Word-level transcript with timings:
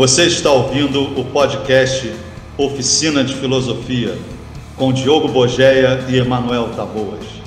Você 0.00 0.24
está 0.24 0.50
ouvindo 0.50 1.20
o 1.20 1.26
podcast 1.26 2.10
Oficina 2.56 3.22
de 3.22 3.34
Filosofia 3.34 4.16
com 4.74 4.94
Diogo 4.94 5.28
Bogeia 5.28 6.06
e 6.08 6.16
Emanuel 6.16 6.70
Taboas. 6.74 7.39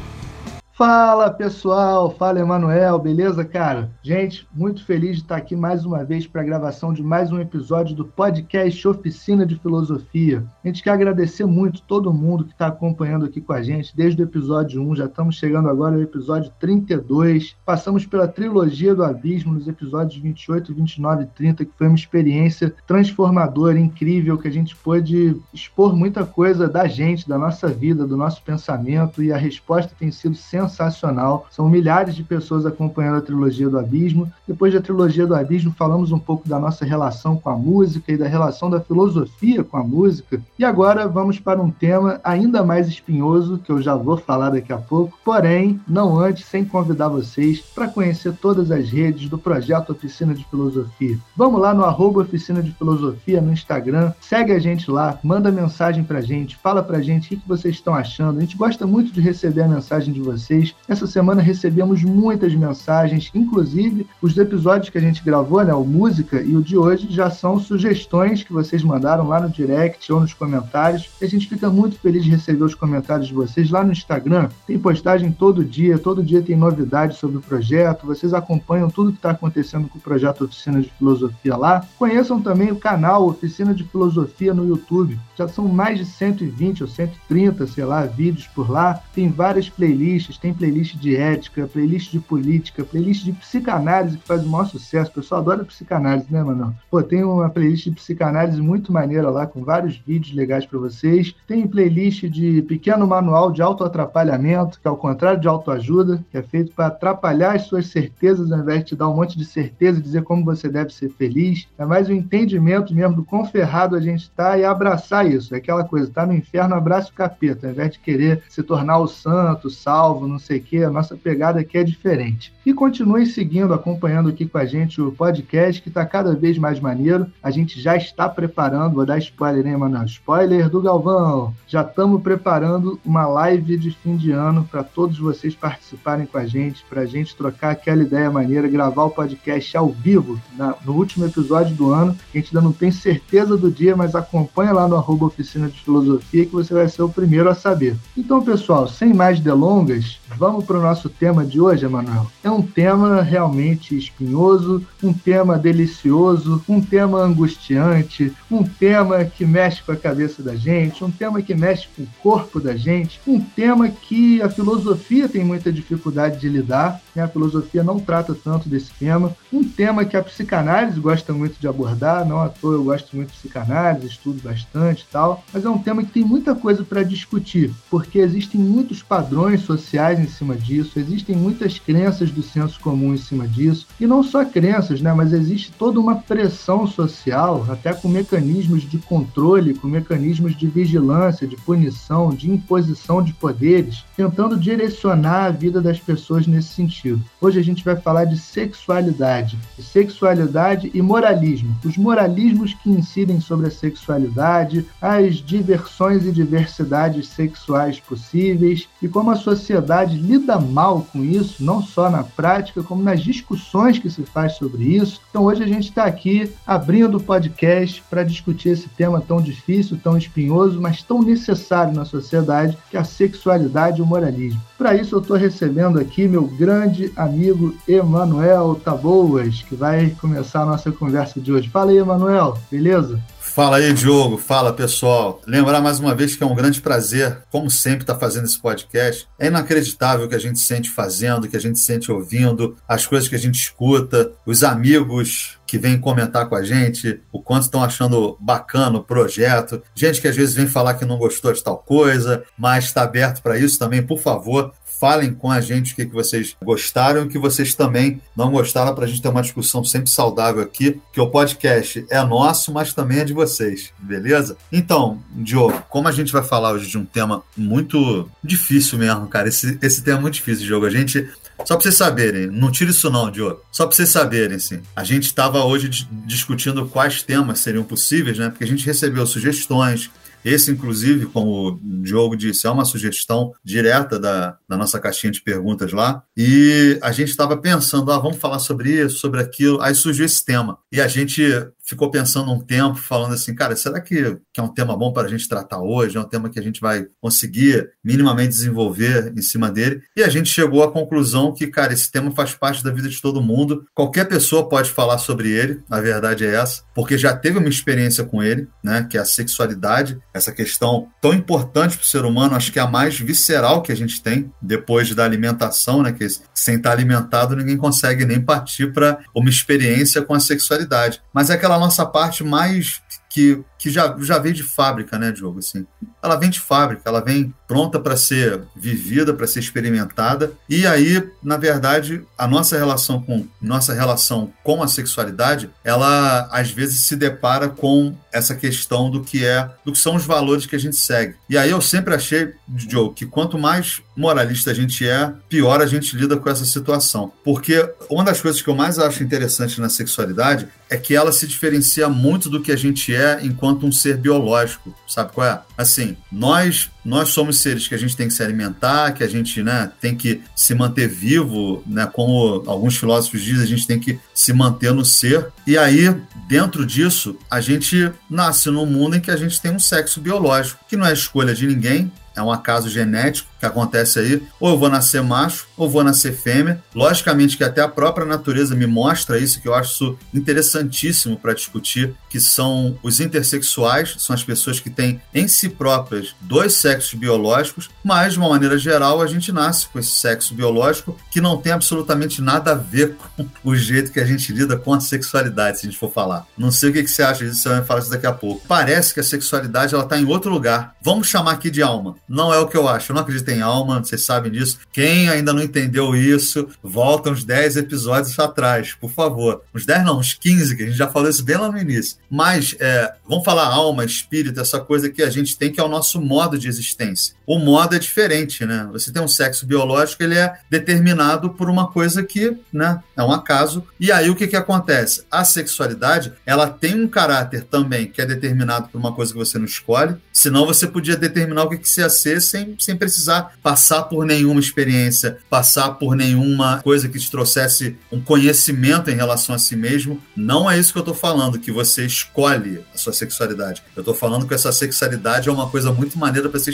Fala 0.76 1.30
pessoal, 1.30 2.10
fala 2.10 2.40
Emanuel, 2.40 2.98
beleza, 2.98 3.46
cara? 3.46 3.92
Gente, 4.02 4.48
muito 4.52 4.84
feliz 4.84 5.18
de 5.18 5.22
estar 5.22 5.36
aqui 5.36 5.56
mais 5.56 5.86
uma 5.86 6.04
vez 6.04 6.26
para 6.26 6.42
a 6.42 6.44
gravação 6.44 6.92
de 6.92 7.04
mais 7.04 7.32
um 7.32 7.40
episódio 7.40 7.96
do 7.96 8.06
podcast 8.06 8.88
Oficina 8.88 9.46
de 9.46 9.56
Filosofia. 9.56 10.44
A 10.64 10.68
gente 10.68 10.82
quer 10.82 10.90
agradecer 10.90 11.46
muito 11.46 11.84
todo 11.84 12.12
mundo 12.12 12.46
que 12.46 12.54
está 12.54 12.66
acompanhando 12.66 13.26
aqui 13.26 13.40
com 13.40 13.54
a 13.54 13.62
gente 13.62 13.96
desde 13.96 14.20
o 14.20 14.26
episódio 14.26 14.82
1, 14.82 14.96
já 14.96 15.06
estamos 15.06 15.36
chegando 15.36 15.70
agora 15.70 15.94
ao 15.94 16.02
episódio 16.02 16.52
32. 16.60 17.56
Passamos 17.64 18.08
pela 18.08 18.28
trilogia 18.28 18.96
do 18.96 19.04
Abismo 19.04 19.54
nos 19.54 19.68
episódios 19.68 20.20
28, 20.20 20.74
29 20.74 21.24
e 21.24 21.28
30, 21.28 21.66
que 21.66 21.78
foi 21.78 21.86
uma 21.86 21.96
experiência 21.96 22.74
transformadora, 22.88 23.80
incrível, 23.80 24.40
que 24.40 24.48
a 24.48 24.52
gente 24.52 24.76
pôde 24.76 25.40
expor 25.54 25.96
muita 25.96 26.26
coisa 26.26 26.68
da 26.68 26.88
gente, 26.88 27.30
da 27.30 27.38
nossa 27.38 27.68
vida, 27.68 28.08
do 28.08 28.18
nosso 28.18 28.42
pensamento 28.42 29.22
e 29.22 29.32
a 29.32 29.38
resposta 29.38 29.94
tem 30.00 30.10
sido 30.10 30.34
sensacional 30.34 30.63
sensacional. 30.68 31.48
São 31.50 31.70
milhares 31.70 32.16
de 32.16 32.24
pessoas 32.24 32.66
acompanhando 32.66 33.18
a 33.18 33.22
trilogia 33.22 33.70
do 33.70 33.80
Abismo. 33.80 34.32
Depois 34.48 34.74
da 34.74 34.82
trilogia 34.82 35.26
do 35.26 35.36
Abismo, 35.36 35.74
falamos 35.78 36.12
um 36.12 36.20
pouco 36.20 36.48
da 36.48 36.60
nossa 36.60 36.86
relação 36.86 37.38
com 37.38 37.50
a 37.50 37.56
música 37.56 38.12
e 38.12 38.18
da 38.18 38.28
relação 38.28 38.70
da 38.70 38.80
filosofia 38.80 39.64
com 39.64 39.78
a 39.78 39.84
música. 39.84 40.42
E 40.58 40.66
agora 40.66 41.08
vamos 41.08 41.40
para 41.40 41.62
um 41.62 41.70
tema 41.70 42.20
ainda 42.24 42.64
mais 42.64 42.88
espinhoso, 42.88 43.60
que 43.60 43.72
eu 43.72 43.82
já 43.82 43.96
vou 43.96 44.18
falar 44.18 44.52
daqui 44.52 44.72
a 44.72 44.78
pouco, 44.78 45.18
porém, 45.24 45.80
não 45.88 46.20
antes, 46.20 46.46
sem 46.46 46.66
convidar 46.66 47.10
vocês 47.10 47.62
para 47.74 47.88
conhecer 47.88 48.34
todas 48.34 48.72
as 48.72 48.90
redes 48.90 49.30
do 49.30 49.38
projeto 49.38 49.92
Oficina 49.92 50.34
de 50.34 50.44
Filosofia. 50.46 51.18
Vamos 51.36 51.62
lá 51.62 51.74
no 51.74 51.84
arroba 51.84 52.22
Oficina 52.22 52.62
de 52.62 52.72
Filosofia 52.72 53.42
no 53.42 53.52
Instagram, 53.52 54.14
segue 54.20 54.52
a 54.52 54.60
gente 54.60 54.90
lá, 54.90 55.20
manda 55.24 55.52
mensagem 55.52 56.04
para 56.04 56.20
a 56.20 56.22
gente, 56.22 56.58
fala 56.58 56.84
para 56.84 56.98
a 56.98 57.02
gente 57.02 57.34
o 57.34 57.40
que 57.40 57.48
vocês 57.48 57.76
estão 57.76 57.94
achando. 57.94 58.38
A 58.38 58.42
gente 58.42 58.58
gosta 58.58 58.86
muito 58.86 59.12
de 59.12 59.22
receber 59.22 59.62
a 59.62 59.68
mensagem 59.68 60.14
de 60.14 60.22
vocês 60.22 60.53
vocês. 60.54 60.76
Essa 60.88 61.08
semana 61.08 61.42
recebemos 61.42 62.04
muitas 62.04 62.54
mensagens, 62.54 63.32
inclusive 63.34 64.06
os 64.22 64.38
episódios 64.38 64.90
que 64.90 64.98
a 64.98 65.02
gente 65.02 65.24
gravou, 65.24 65.64
né, 65.64 65.74
o 65.74 65.84
Música 65.84 66.42
e 66.42 66.56
o 66.56 66.62
de 66.62 66.78
hoje, 66.78 67.08
já 67.10 67.30
são 67.30 67.60
sugestões 67.60 68.44
que 68.44 68.54
vocês 68.54 68.84
mandaram 68.84 69.28
lá 69.28 69.40
no 69.40 69.50
direct 69.50 70.12
ou 70.12 70.20
nos 70.20 70.34
comentários. 70.34 71.10
E 71.22 71.26
a 71.26 71.30
gente 71.30 71.48
fica 71.48 71.70
muito 71.70 71.98
feliz 72.00 72.24
de 72.24 72.30
receber 72.30 72.64
os 72.64 72.76
comentários 72.76 73.28
de 73.28 73.34
vocês 73.34 73.70
lá 73.70 73.84
no 73.84 73.92
Instagram. 73.92 74.50
Tem 74.68 74.78
postagem 74.78 75.32
todo 75.32 75.64
dia, 75.64 75.98
todo 75.98 76.24
dia 76.24 76.42
tem 76.42 76.56
novidades 76.56 77.18
sobre 77.18 77.38
o 77.38 77.42
projeto. 77.42 78.06
Vocês 78.06 78.34
acompanham 78.34 78.90
tudo 78.90 79.12
que 79.12 79.18
está 79.18 79.32
acontecendo 79.32 79.88
com 79.88 79.98
o 79.98 80.02
projeto 80.02 80.46
Oficina 80.46 80.82
de 80.82 80.90
Filosofia 80.90 81.56
lá. 81.56 81.86
Conheçam 81.98 82.42
também 82.42 82.72
o 82.72 82.76
canal 82.76 83.28
Oficina 83.28 83.74
de 83.74 83.84
Filosofia 83.84 84.54
no 84.54 84.68
YouTube. 84.68 85.20
Já 85.36 85.48
são 85.48 85.68
mais 85.68 85.98
de 85.98 86.06
120 86.06 86.84
ou 86.84 86.90
130, 86.90 87.68
sei 87.68 87.86
lá, 87.86 88.06
vídeos 88.06 88.48
por 88.48 88.70
lá. 88.70 89.02
Tem 89.14 89.30
várias 89.30 89.70
playlists, 89.70 90.38
tem 90.44 90.54
playlist 90.54 90.98
de 90.98 91.16
ética, 91.16 91.66
playlist 91.66 92.12
de 92.12 92.20
política, 92.20 92.84
playlist 92.84 93.24
de 93.24 93.32
psicanálise 93.32 94.18
que 94.18 94.28
faz 94.28 94.44
o 94.44 94.50
maior 94.50 94.66
sucesso. 94.66 95.10
O 95.10 95.14
pessoal 95.14 95.40
adora 95.40 95.64
psicanálise, 95.64 96.28
né, 96.30 96.44
mano? 96.44 96.76
Pô, 96.92 97.02
tem 97.02 97.24
uma 97.24 97.50
playlist 97.50 97.86
de 97.86 97.92
psicanálise 97.92 98.62
muito 98.62 98.92
maneira 98.92 99.30
lá, 99.30 99.48
com 99.48 99.64
vários 99.64 99.96
vídeos 99.96 100.36
legais 100.36 100.66
para 100.66 100.78
vocês. 100.78 101.34
Tem 101.48 101.66
playlist 101.66 102.26
de 102.26 102.62
pequeno 102.64 103.08
manual 103.08 103.54
de 103.54 103.62
autoatrapalhamento, 103.62 104.82
que 104.82 104.88
é 104.88 104.92
o 104.92 104.98
contrário 104.98 105.40
de 105.40 105.48
autoajuda, 105.48 106.22
que 106.30 106.38
é 106.38 106.42
feito 106.42 106.74
para 106.74 106.88
atrapalhar 106.88 107.56
as 107.56 107.62
suas 107.62 107.88
certezas 107.88 108.52
ao 108.52 108.60
invés 108.60 108.80
de 108.80 108.86
te 108.88 108.96
dar 108.98 109.08
um 109.08 109.16
monte 109.16 109.38
de 109.38 109.46
certeza 109.46 110.00
e 110.00 110.04
dizer 110.04 110.24
como 110.24 110.44
você 110.44 110.68
deve 110.68 110.94
ser 110.94 111.08
feliz. 111.08 111.70
É 111.78 111.86
mais 111.86 112.10
um 112.10 112.14
entendimento 112.14 112.94
mesmo 112.94 113.16
do 113.16 113.24
quão 113.24 113.46
ferrado 113.46 113.96
a 113.96 114.02
gente 114.02 114.24
está 114.24 114.58
e 114.58 114.66
abraçar 114.66 115.26
isso. 115.26 115.56
É 115.56 115.60
aquela 115.60 115.86
coisa, 115.86 116.12
tá 116.12 116.26
no 116.26 116.34
inferno, 116.34 116.76
abraça 116.76 117.10
o 117.10 117.14
capeta, 117.14 117.66
ao 117.66 117.72
invés 117.72 117.92
de 117.92 118.00
querer 118.00 118.44
se 118.50 118.62
tornar 118.62 118.98
o 118.98 119.08
santo, 119.08 119.70
salvo, 119.70 120.33
não 120.34 120.40
sei 120.40 120.58
o 120.58 120.62
quê. 120.62 120.78
A 120.84 120.92
nossa 120.92 121.16
pegada 121.16 121.60
aqui 121.60 121.78
é 121.78 121.84
diferente. 121.84 122.54
E 122.66 122.74
continue 122.74 123.26
seguindo, 123.26 123.74
acompanhando 123.74 124.30
aqui 124.30 124.46
com 124.46 124.58
a 124.58 124.66
gente 124.66 125.02
o 125.02 125.12
podcast, 125.12 125.82
que 125.82 125.90
está 125.90 126.06
cada 126.06 126.36
vez 126.36 126.58
mais 126.58 126.80
maneiro. 126.80 127.28
A 127.42 127.52
gente 127.52 127.80
já 127.80 127.96
está 127.96 128.28
preparando, 128.28 128.96
vou 128.96 129.06
dar 129.06 129.18
spoiler, 129.18 129.66
hein, 129.66 129.78
Manoel? 129.78 130.06
Spoiler 130.06 130.70
do 130.70 130.82
Galvão! 130.82 131.54
Já 131.68 131.82
estamos 131.82 132.22
preparando 132.22 133.00
uma 133.06 133.26
live 133.28 133.78
de 133.78 133.92
fim 133.92 134.16
de 134.16 134.32
ano 134.32 134.68
para 134.70 134.84
todos 134.84 135.18
vocês 135.18 135.56
participarem 135.56 136.26
com 136.26 136.38
a 136.38 136.46
gente, 136.46 136.84
para 136.90 137.02
a 137.02 137.06
gente 137.06 137.36
trocar 137.36 137.72
aquela 137.72 138.04
ideia 138.04 138.32
maneira, 138.32 138.68
gravar 138.68 139.04
o 139.04 139.12
podcast 139.12 139.76
ao 139.78 139.90
vivo 139.90 140.40
na, 140.58 140.76
no 140.86 140.94
último 140.94 141.26
episódio 141.26 141.76
do 141.76 141.92
ano. 141.92 142.16
A 142.34 142.38
gente 142.38 142.56
ainda 142.56 142.62
não 142.62 142.74
tem 142.74 142.92
certeza 142.92 143.58
do 143.58 143.72
dia, 143.72 143.96
mas 143.96 144.16
acompanha 144.16 144.74
lá 144.74 144.88
no 144.88 144.96
arroba 144.96 145.26
Oficina 145.26 145.68
de 145.68 145.82
Filosofia 145.82 146.46
que 146.46 146.52
você 146.52 146.74
vai 146.74 146.88
ser 146.88 147.04
o 147.04 147.10
primeiro 147.10 147.50
a 147.50 147.56
saber. 147.56 147.96
Então, 148.18 148.44
pessoal, 148.44 148.88
sem 148.88 149.14
mais 149.14 149.40
delongas, 149.40 150.20
Vamos 150.30 150.66
para 150.66 150.80
o 150.80 150.82
nosso 150.82 151.10
tema 151.10 151.46
de 151.46 151.60
hoje, 151.60 151.86
Emanuel. 151.86 152.28
É 152.44 152.50
um 152.50 152.62
tema 152.62 153.22
realmente 153.22 153.96
espinhoso, 153.98 154.86
um 155.02 155.14
tema 155.14 155.58
delicioso, 155.58 156.64
um 156.68 156.82
tema 156.82 157.20
angustiante, 157.20 158.34
um 158.50 158.64
tema 158.64 159.24
que 159.26 159.46
mexe 159.46 159.84
com 159.84 159.92
a 159.92 159.98
cabeça 159.98 160.42
da 160.42 160.56
gente, 160.56 161.04
um 161.04 161.12
tema 161.12 161.42
que 161.42 161.54
mexe 161.54 161.88
com 161.96 162.04
o 162.04 162.08
corpo 162.22 162.60
da 162.60 162.76
gente, 162.76 163.20
um 163.28 163.40
tema 163.40 163.90
que 163.90 164.42
a 164.42 164.50
filosofia 164.50 165.28
tem 165.28 165.44
muita 165.44 165.72
dificuldade 165.72 166.40
de 166.40 166.50
lidar, 166.50 167.02
né? 167.16 167.24
a 167.24 167.28
filosofia 167.28 167.84
não 167.84 168.00
trata 168.00 168.34
tanto 168.34 168.70
desse 168.70 168.92
tema, 168.94 169.36
um 169.52 169.64
tema 169.64 170.06
que 170.06 170.18
a 170.18 170.24
psicanálise 170.24 171.00
gosta 171.00 171.34
muito 171.34 171.60
de 171.60 171.68
abordar, 171.68 172.26
não 172.26 172.42
à 172.42 172.50
toa 172.50 172.76
eu 172.76 172.84
gosto 172.84 173.16
muito 173.16 173.32
de 173.32 173.38
psicanálise, 173.38 174.08
estudo 174.08 174.42
bastante 174.42 175.02
e 175.02 175.12
tal, 175.12 175.44
mas 175.54 175.66
é 175.66 175.70
um 175.70 175.78
tema 175.78 176.04
que 176.04 176.12
tem 176.12 176.24
muita 176.24 176.56
coisa 176.56 176.84
para 176.84 177.04
discutir, 177.04 177.72
porque 177.90 178.20
existem 178.20 178.60
muitos 178.60 179.04
padrões 179.04 179.62
sociais 179.62 180.13
em 180.20 180.28
cima 180.28 180.56
disso, 180.56 181.00
existem 181.00 181.36
muitas 181.36 181.80
crenças 181.80 182.32
do 182.32 182.42
senso 182.42 182.80
comum 182.80 183.14
em 183.14 183.18
cima 183.18 183.48
disso, 183.48 183.88
e 184.00 184.06
não 184.06 184.24
só 184.24 184.44
crenças, 184.46 185.02
né, 185.02 185.14
mas 185.14 185.34
existe 185.34 185.72
toda 185.72 186.00
uma 186.00 186.16
pressão 186.16 186.86
social, 186.88 187.66
até 187.70 187.94
com 187.94 188.08
mecanismos 188.08 188.84
de 188.84 188.98
controle, 188.98 189.74
com 189.74 189.88
mecanismos 189.88 190.56
de 190.56 190.68
vigilância, 190.68 191.48
de 191.48 191.56
punição, 191.56 192.30
de 192.30 192.50
imposição 192.50 193.22
de 193.24 193.34
poderes, 193.34 194.04
tentando 194.16 194.58
direcionar 194.58 195.46
a 195.46 195.52
vida 195.52 195.82
das 195.82 196.00
pessoas 196.00 196.48
nesse 196.48 196.70
sentido. 196.70 197.24
Hoje 197.42 197.60
a 197.60 197.64
gente 197.64 197.84
vai 197.84 197.96
falar 197.96 198.26
de 198.26 198.38
sexualidade, 198.38 199.58
de 199.78 199.84
sexualidade 199.84 200.92
e 200.94 201.02
moralismo, 201.02 201.76
os 201.84 201.98
moralismos 201.98 202.74
que 202.74 202.90
incidem 202.90 203.40
sobre 203.40 203.68
a 203.68 203.72
sexualidade, 203.72 204.86
as 205.02 205.36
diversões 205.36 206.26
e 206.26 206.32
diversidades 206.32 207.28
sexuais 207.28 208.00
possíveis 208.00 208.88
e 209.02 209.08
como 209.08 209.32
a 209.32 209.36
sociedade 209.36 210.03
sociedade 210.04 210.18
lida 210.18 210.60
mal 210.60 211.06
com 211.12 211.24
isso, 211.24 211.64
não 211.64 211.82
só 211.82 212.10
na 212.10 212.24
prática, 212.24 212.84
como 212.84 213.02
nas 213.02 213.22
discussões 213.22 213.98
que 213.98 214.10
se 214.10 214.24
faz 214.24 214.54
sobre 214.54 214.84
isso. 214.84 215.22
Então 215.30 215.44
hoje 215.44 215.64
a 215.64 215.68
gente 215.68 215.90
está 215.90 216.04
aqui 216.04 216.52
abrindo 216.66 217.18
o 217.18 217.24
podcast 217.24 218.04
para 218.10 218.24
discutir 218.24 218.70
esse 218.70 218.90
tema 218.90 219.22
tão 219.22 219.42
difícil, 219.42 219.98
tão 220.02 220.18
espinhoso, 220.18 220.80
mas 220.82 221.02
tão 221.02 221.22
necessário 221.22 221.94
na 221.94 222.06
sociedade, 222.06 222.78
que 222.90 222.98
é 222.98 223.00
a 223.00 223.04
sexualidade 223.06 224.00
e 224.00 224.02
o 224.02 224.06
moralismo. 224.06 224.62
Para 224.78 224.96
isso 224.96 225.16
eu 225.16 225.20
estou 225.20 225.38
recebendo 225.38 226.00
aqui 226.00 226.28
meu 226.28 226.44
grande 226.44 227.12
amigo 227.16 227.76
Emanuel 227.88 228.76
Taboas, 228.84 229.62
que 229.62 229.76
vai 229.76 230.10
começar 230.20 230.64
a 230.64 230.66
nossa 230.66 230.92
conversa 230.92 231.40
de 231.40 231.52
hoje. 231.52 231.70
Fala 231.70 231.92
aí, 231.92 231.98
Emanuel, 231.98 232.58
beleza? 232.70 233.20
Fala 233.54 233.78
aí, 233.78 233.94
Diogo. 233.94 234.36
Fala, 234.36 234.74
pessoal. 234.74 235.40
Lembrar 235.46 235.80
mais 235.80 236.00
uma 236.00 236.16
vez 236.16 236.36
que 236.36 236.42
é 236.42 236.46
um 236.46 236.56
grande 236.56 236.82
prazer, 236.82 237.38
como 237.52 237.70
sempre, 237.70 238.02
estar 238.02 238.16
tá 238.16 238.20
fazendo 238.20 238.46
esse 238.46 238.60
podcast. 238.60 239.28
É 239.38 239.46
inacreditável 239.46 240.26
o 240.26 240.30
que 240.30 240.34
a 240.34 240.40
gente 240.40 240.58
sente 240.58 240.90
fazendo, 240.90 241.48
que 241.48 241.56
a 241.56 241.60
gente 241.60 241.78
sente 241.78 242.12
ouvindo, 242.12 242.76
as 242.88 243.06
coisas 243.06 243.30
que 243.30 243.36
a 243.36 243.40
gente 243.40 243.54
escuta, 243.54 244.32
os 244.44 244.64
amigos 244.64 245.60
que 245.74 245.78
vêm 245.80 245.98
comentar 245.98 246.48
com 246.48 246.54
a 246.54 246.62
gente, 246.62 247.20
o 247.32 247.42
quanto 247.42 247.64
estão 247.64 247.84
achando 247.84 248.38
bacana 248.40 249.00
o 249.00 249.04
projeto, 249.04 249.82
gente 249.96 250.22
que 250.22 250.28
às 250.28 250.36
vezes 250.36 250.54
vem 250.54 250.68
falar 250.68 250.94
que 250.94 251.04
não 251.04 251.18
gostou 251.18 251.52
de 251.52 251.64
tal 251.64 251.80
coisa, 251.80 252.44
mas 252.56 252.86
está 252.86 253.02
aberto 253.02 253.42
para 253.42 253.58
isso 253.58 253.80
também, 253.80 254.04
por 254.04 254.20
favor, 254.20 254.72
falem 255.00 255.34
com 255.34 255.50
a 255.50 255.60
gente 255.60 255.94
o 255.94 255.96
que, 255.96 256.06
que 256.06 256.14
vocês 256.14 256.56
gostaram 256.64 257.24
e 257.24 257.26
o 257.26 257.28
que 257.28 257.40
vocês 257.40 257.74
também 257.74 258.22
não 258.38 258.52
gostaram, 258.52 258.94
para 258.94 259.06
a 259.06 259.08
gente 259.08 259.20
ter 259.20 259.30
uma 259.30 259.42
discussão 259.42 259.84
sempre 259.84 260.12
saudável 260.12 260.62
aqui, 260.62 261.02
que 261.12 261.20
o 261.20 261.32
podcast 261.32 262.06
é 262.08 262.24
nosso, 262.24 262.72
mas 262.72 262.94
também 262.94 263.22
é 263.22 263.26
de 263.26 263.34
vocês, 263.34 263.92
beleza? 263.98 264.56
Então, 264.72 265.24
Diogo, 265.32 265.84
como 265.90 266.08
a 266.08 266.12
gente 266.12 266.32
vai 266.32 266.44
falar 266.44 266.74
hoje 266.74 266.88
de 266.88 267.00
um 267.00 267.04
tema 267.04 267.42
muito 267.58 268.30
difícil 268.44 269.00
mesmo, 269.00 269.26
cara, 269.26 269.48
esse, 269.48 269.80
esse 269.82 270.04
tema 270.04 270.20
é 270.20 270.22
muito 270.22 270.36
difícil, 270.36 270.68
Diogo, 270.68 270.86
a 270.86 270.92
gente 270.92 271.28
só 271.66 271.76
para 271.76 271.84
vocês 271.84 271.96
saberem, 271.96 272.48
não 272.48 272.72
tira 272.72 272.92
isso 272.92 273.10
não, 273.10 273.32
Diogo. 273.32 273.62
Só 273.72 273.86
para 273.86 273.96
vocês 273.96 274.10
saberem, 274.10 274.58
assim. 274.58 274.82
A 274.96 275.04
gente 275.04 275.26
estava 275.26 275.64
hoje 275.64 275.90
discutindo 276.26 276.88
quais 276.88 277.24
temas 277.24 277.60
seriam 277.60 277.84
possíveis, 277.84 278.38
né? 278.38 278.50
Porque 278.50 278.64
a 278.64 278.68
gente 278.68 278.86
recebeu 278.86 279.26
sugestões, 279.26 280.10
esse, 280.44 280.72
inclusive, 280.72 281.26
como 281.28 281.70
o 281.70 281.80
Diogo 281.82 282.36
disse, 282.36 282.68
é 282.68 282.70
uma 282.70 282.84
sugestão 282.84 283.54
direta 283.64 284.20
da, 284.20 284.58
da 284.68 284.76
nossa 284.76 285.00
caixinha 285.00 285.32
de 285.32 285.42
perguntas 285.42 285.94
lá. 285.94 286.24
E 286.36 287.00
a 287.02 287.12
gente 287.12 287.30
estava 287.30 287.56
pensando, 287.56 288.12
ah, 288.12 288.20
vamos 288.20 288.38
falar 288.38 288.60
sobre 288.60 288.92
isso, 288.92 289.20
sobre 289.20 289.40
aquilo. 289.40 289.82
Aí 289.82 289.96
surgiu 289.96 290.26
esse 290.26 290.44
tema. 290.44 290.78
E 290.92 291.00
a 291.00 291.08
gente 291.08 291.42
ficou 291.86 292.10
pensando 292.10 292.52
um 292.52 292.60
tempo, 292.60 292.96
falando 292.96 293.34
assim, 293.34 293.54
cara, 293.54 293.76
será 293.76 294.00
que, 294.00 294.38
que 294.54 294.60
é 294.60 294.64
um 294.64 294.74
tema 294.74 294.96
bom 294.96 295.12
para 295.12 295.28
a 295.28 295.30
gente 295.30 295.48
tratar 295.48 295.82
hoje? 295.82 296.18
É 296.18 296.20
um 296.20 296.28
tema 296.28 296.50
que 296.50 296.60
a 296.60 296.64
gente 296.64 296.80
vai 296.80 297.06
conseguir 297.22 297.92
minimamente 298.04 298.50
desenvolver 298.50 299.34
em 299.36 299.42
cima 299.42 299.70
dele? 299.70 300.02
E 300.16 300.24
a 300.24 300.30
gente 300.30 300.50
chegou 300.50 300.84
à 300.84 300.92
conclusão 300.92 301.54
que, 301.54 301.68
cara, 301.68 301.94
esse 301.94 302.12
tema 302.12 302.32
faz 302.32 302.54
parte 302.54 302.84
da 302.84 302.92
vida 302.92 303.10
de 303.10 303.22
todo 303.22 303.42
mundo. 303.42 303.86
Qualquer 303.94 304.28
pessoa 304.28 304.68
pode 304.68 304.90
falar 304.90 305.18
sobre 305.18 305.52
ele, 305.52 305.84
a 305.90 306.00
verdade 306.00 306.46
é 306.46 306.56
essa, 306.56 306.84
porque 306.96 307.18
já 307.18 307.36
teve 307.36 307.58
uma 307.58 307.70
experiência 307.70 308.24
com 308.24 308.42
ele, 308.42 308.68
né? 308.84 309.06
Que 309.10 309.18
é 309.18 309.22
a 309.22 309.26
sexualidade, 309.26 310.20
essa 310.34 310.52
questão 310.52 311.10
tão 311.22 311.34
importante 311.34 311.98
para 311.98 312.04
o 312.04 312.08
ser 312.08 312.24
humano, 312.24 312.56
acho 312.56 312.72
que 312.72 312.80
é 312.80 312.82
a 312.82 312.88
mais 312.88 313.20
visceral 313.20 313.82
que 313.82 313.92
a 313.92 313.96
gente 313.96 314.22
tem 314.22 314.52
depois 314.62 315.14
da 315.14 315.26
alimentação, 315.26 316.02
né? 316.02 316.12
Que 316.12 316.28
sem 316.54 316.76
estar 316.76 316.92
alimentado 316.92 317.56
ninguém 317.56 317.78
consegue 317.78 318.26
nem 318.26 318.40
partir 318.40 318.94
para 318.94 319.20
uma 319.36 319.50
experiência 319.50 320.22
com 320.22 320.34
a 320.34 320.40
sexualidade. 320.40 321.22
Mas 321.34 321.50
é 321.50 321.54
aquela 321.54 321.73
nossa 321.80 322.06
parte 322.06 322.44
mais 322.44 323.02
que, 323.30 323.64
que 323.84 323.90
já, 323.90 324.16
já 324.22 324.40
veio 324.40 324.56
de 324.56 324.64
fábrica, 324.64 325.20
né, 325.20 325.30
Diogo? 325.30 325.60
Assim, 325.60 325.86
ela 326.22 326.38
vem 326.38 326.50
de 326.50 326.58
fábrica, 326.58 327.02
ela 327.04 327.20
vem 327.20 327.54
pronta 327.68 328.00
para 328.00 328.16
ser 328.16 328.62
vivida, 328.74 329.34
para 329.34 329.46
ser 329.46 329.60
experimentada. 329.60 330.54
E 330.70 330.88
aí, 330.88 331.22
na 331.44 331.58
verdade, 331.58 332.24
a 332.38 332.48
nossa 332.48 332.78
relação 332.78 333.22
com 333.22 333.46
nossa 333.62 333.94
relação 333.94 334.54
com 334.64 334.82
a 334.82 334.88
sexualidade, 334.88 335.70
ela 335.84 336.48
às 336.50 336.72
vezes 336.72 337.02
se 337.02 337.18
depara 337.18 337.68
com 337.68 338.16
essa 338.32 338.56
questão 338.56 339.12
do 339.12 339.22
que 339.22 339.46
é, 339.46 339.70
do 339.84 339.92
que 339.92 340.00
são 340.00 340.16
os 340.16 340.26
valores 340.26 340.66
que 340.66 340.76
a 340.76 340.80
gente 340.80 340.96
segue. 340.96 341.36
E 341.50 341.58
aí 341.58 341.70
eu 341.70 341.82
sempre 341.82 342.16
achei, 342.16 342.54
Diogo, 342.68 343.14
que 343.14 343.26
quanto 343.26 343.60
mais 343.60 344.02
moralista 344.16 344.72
a 344.72 344.74
gente 344.74 345.08
é, 345.08 345.32
pior 345.50 345.82
a 345.82 345.86
gente 345.86 346.16
lida 346.16 346.38
com 346.38 346.50
essa 346.50 346.66
situação. 346.66 347.32
Porque 347.44 347.88
uma 348.10 348.24
das 348.24 348.40
coisas 348.40 348.62
que 348.62 348.70
eu 348.70 348.76
mais 348.76 348.98
acho 348.98 349.24
interessante 349.24 349.82
na 349.82 349.90
sexualidade 349.90 350.68
é 350.90 350.98
que 350.98 351.16
ela 351.16 351.32
se 351.32 351.48
diferencia 351.48 352.08
muito 352.08 352.50
do 352.50 352.62
que 352.62 352.72
a 352.72 352.76
gente 352.76 353.14
é 353.16 353.40
enquanto 353.44 353.73
um 353.82 353.92
ser 353.92 354.18
biológico. 354.18 354.94
Sabe 355.08 355.32
qual 355.32 355.48
é? 355.48 355.62
Assim, 355.78 356.16
nós 356.32 356.90
nós 357.04 357.30
somos 357.30 357.60
seres 357.60 357.88
que 357.88 357.96
a 357.96 357.98
gente 357.98 358.16
tem 358.16 358.28
que 358.28 358.34
se 358.34 358.42
alimentar, 358.42 359.12
que 359.12 359.24
a 359.24 359.28
gente 359.28 359.62
né, 359.62 359.92
tem 360.00 360.16
que 360.16 360.42
se 360.56 360.74
manter 360.74 361.08
vivo, 361.08 361.84
né, 361.86 362.08
como 362.12 362.64
alguns 362.66 362.96
filósofos 362.96 363.42
dizem, 363.42 363.64
a 363.64 363.68
gente 363.68 363.86
tem 363.86 364.00
que 364.00 364.18
se 364.34 364.54
manter 364.54 364.94
no 364.94 365.04
ser. 365.04 365.48
E 365.68 365.78
aí, 365.78 366.16
dentro 366.48 366.86
disso, 366.86 367.38
a 367.52 367.60
gente 367.60 368.10
nasce 368.30 368.70
num 368.70 368.86
mundo 368.86 369.18
em 369.18 369.20
que 369.20 369.32
a 369.32 369.36
gente 369.36 369.60
tem 369.62 369.72
um 369.72 369.80
sexo 369.80 370.22
biológico, 370.22 370.80
que 370.88 370.96
não 370.96 371.06
é 371.06 371.12
escolha 371.12 371.54
de 371.54 371.68
ninguém, 371.68 372.10
é 372.36 372.42
um 372.42 372.52
acaso 372.52 372.90
genético 372.90 373.53
que 373.64 373.68
acontece 373.68 374.20
aí, 374.20 374.44
ou 374.60 374.72
eu 374.72 374.78
vou 374.78 374.90
nascer 374.90 375.24
macho, 375.24 375.68
ou 375.78 375.90
vou 375.90 376.04
nascer 376.04 376.34
fêmea. 376.34 376.84
Logicamente 376.94 377.56
que 377.56 377.64
até 377.64 377.82
a 377.82 377.88
própria 377.88 378.26
natureza 378.26 378.76
me 378.76 378.86
mostra 378.86 379.40
isso, 379.40 379.62
que 379.62 379.68
eu 379.68 379.74
acho 379.74 379.94
isso 379.94 380.18
interessantíssimo 380.34 381.38
para 381.38 381.54
discutir, 381.54 382.14
que 382.30 382.40
são 382.40 382.98
os 383.02 383.20
intersexuais, 383.20 384.16
são 384.18 384.34
as 384.34 384.44
pessoas 384.44 384.80
que 384.80 384.90
têm 384.90 385.22
em 385.34 385.48
si 385.48 385.70
próprias 385.70 386.36
dois 386.42 386.74
sexos 386.74 387.14
biológicos, 387.14 387.90
mas 388.04 388.34
de 388.34 388.40
uma 388.40 388.50
maneira 388.50 388.78
geral 388.78 389.22
a 389.22 389.28
gente 389.28 389.52
nasce 389.52 389.88
com 389.88 390.00
esse 390.00 390.12
sexo 390.12 390.54
biológico 390.54 391.18
que 391.32 391.40
não 391.40 391.58
tem 391.58 391.72
absolutamente 391.72 392.42
nada 392.42 392.72
a 392.72 392.76
ver 392.76 393.16
com 393.38 393.48
o 393.64 393.76
jeito 393.76 394.12
que 394.12 394.20
a 394.20 394.26
gente 394.26 394.52
lida 394.52 394.76
com 394.76 394.94
a 394.94 395.00
sexualidade, 395.00 395.80
se 395.80 395.88
a 395.88 395.90
gente 395.90 396.00
for 396.00 396.12
falar. 396.12 396.46
Não 396.58 396.72
sei 396.72 396.90
o 396.90 396.94
que, 396.94 397.08
você 397.08 397.24
acha 397.24 397.46
disso, 397.46 397.62
você 397.62 397.70
vai 397.70 397.84
falar 397.84 398.02
isso 398.02 398.10
daqui 398.10 398.28
a 398.28 398.34
pouco. 398.34 398.66
Parece 398.68 399.14
que 399.14 399.20
a 399.20 399.24
sexualidade 399.24 399.94
ela 399.94 400.04
está 400.04 400.18
em 400.18 400.26
outro 400.26 400.52
lugar. 400.52 400.96
Vamos 401.02 401.28
chamar 401.28 401.52
aqui 401.52 401.70
de 401.70 401.82
alma. 401.82 402.16
Não 402.28 402.54
é 402.54 402.60
o 402.60 402.68
que 402.68 402.76
eu 402.76 402.88
acho. 402.88 403.12
Eu 403.12 403.16
não 403.16 403.22
acredito 403.22 403.46
em 403.54 403.62
alma, 403.62 404.04
vocês 404.04 404.22
sabem 404.22 404.52
disso. 404.52 404.80
Quem 404.92 405.30
ainda 405.30 405.54
não 405.54 405.62
entendeu 405.62 406.16
isso, 406.16 406.68
volta 406.82 407.30
uns 407.30 407.44
10 407.44 407.78
episódios 407.78 408.38
atrás, 408.40 408.94
por 408.94 409.12
favor. 409.12 409.62
Uns 409.74 409.86
10 409.86 410.06
não, 410.06 410.20
uns 410.20 410.34
15, 410.34 410.76
que 410.76 410.84
a 410.84 410.86
gente 410.86 410.98
já 410.98 411.08
falou 411.08 411.30
isso 411.30 411.44
bem 411.44 411.58
lá 411.58 411.72
no 411.72 411.78
início. 411.78 412.18
Mas 412.30 412.76
é, 412.80 413.14
vamos 413.28 413.46
falar 413.46 413.68
alma, 413.68 414.06
espírito, 414.06 414.60
essa 414.60 414.80
coisa 414.80 415.10
que 415.10 415.22
a 415.22 415.30
gente 415.30 415.58
tem 415.58 415.72
que 415.72 415.80
é 415.80 415.84
o 415.84 415.90
nosso 415.90 416.20
modo 416.22 416.58
de 416.58 416.68
existência. 416.68 417.36
O 417.46 417.60
modo 417.60 417.96
é 417.96 418.00
diferente, 418.00 418.66
né? 418.66 418.88
Você 418.92 419.12
tem 419.12 419.22
um 419.22 419.28
sexo 419.28 419.66
biológico, 419.66 420.24
ele 420.24 420.36
é 420.36 420.60
determinado 420.70 421.50
por 421.50 421.70
uma 421.70 421.88
coisa 421.88 422.24
que, 422.24 422.58
né, 422.72 423.00
é 423.16 423.24
um 423.24 423.32
acaso. 423.32 423.84
E 424.00 424.12
aí 424.12 424.30
o 424.30 424.36
que 424.36 424.48
que 424.48 424.56
acontece? 424.56 425.24
A 425.30 425.44
sexualidade, 425.44 426.34
ela 426.46 426.68
tem 426.68 426.96
um 426.96 427.08
caráter 427.08 427.64
também 427.64 428.08
que 428.08 428.22
é 428.22 428.26
determinado 428.26 428.90
por 428.90 428.98
uma 428.98 429.14
coisa 429.14 429.34
que 429.34 429.38
você 429.38 429.58
não 429.58 429.66
escolhe, 429.66 430.16
senão 430.32 430.66
você 430.66 430.88
podia 430.88 431.16
determinar 431.16 431.64
o 431.64 431.70
que 431.70 431.78
que 431.78 431.90
você 431.90 432.02
ia 432.02 432.10
ser 432.10 432.42
sem, 432.42 432.76
sem 432.80 432.96
precisar 432.96 433.54
passar 433.62 434.04
por 434.04 434.26
nenhuma 434.26 434.60
experiência, 434.60 435.38
passar 435.50 435.92
por 435.92 436.16
nenhuma 436.16 436.82
coisa 436.82 437.10
que 437.10 437.20
te 437.20 437.30
trouxesse 437.30 437.98
um 438.12 438.22
conhecimento 438.22 439.10
em 439.10 439.16
relação 439.16 439.56
a 439.56 439.60
si 439.60 439.76
mesmo. 439.76 440.22
Não 440.36 440.70
é 440.70 440.78
isso 440.78 440.92
que 440.92 440.98
eu 440.98 441.04
estou 441.04 441.16
falando, 441.16 441.60
que 441.60 441.72
você 441.72 442.06
escolhe 442.06 442.84
a 442.94 442.98
sua 442.98 443.14
sexualidade. 443.14 443.84
Eu 443.96 444.02
estou 444.02 444.14
falando 444.14 444.48
que 444.48 444.54
essa 444.54 444.72
sexualidade 444.72 445.50
é 445.50 445.52
uma 445.52 445.70
coisa 445.70 445.92
muito 445.92 446.18
maneira 446.18 446.50
para 446.50 446.60
ser 446.60 446.72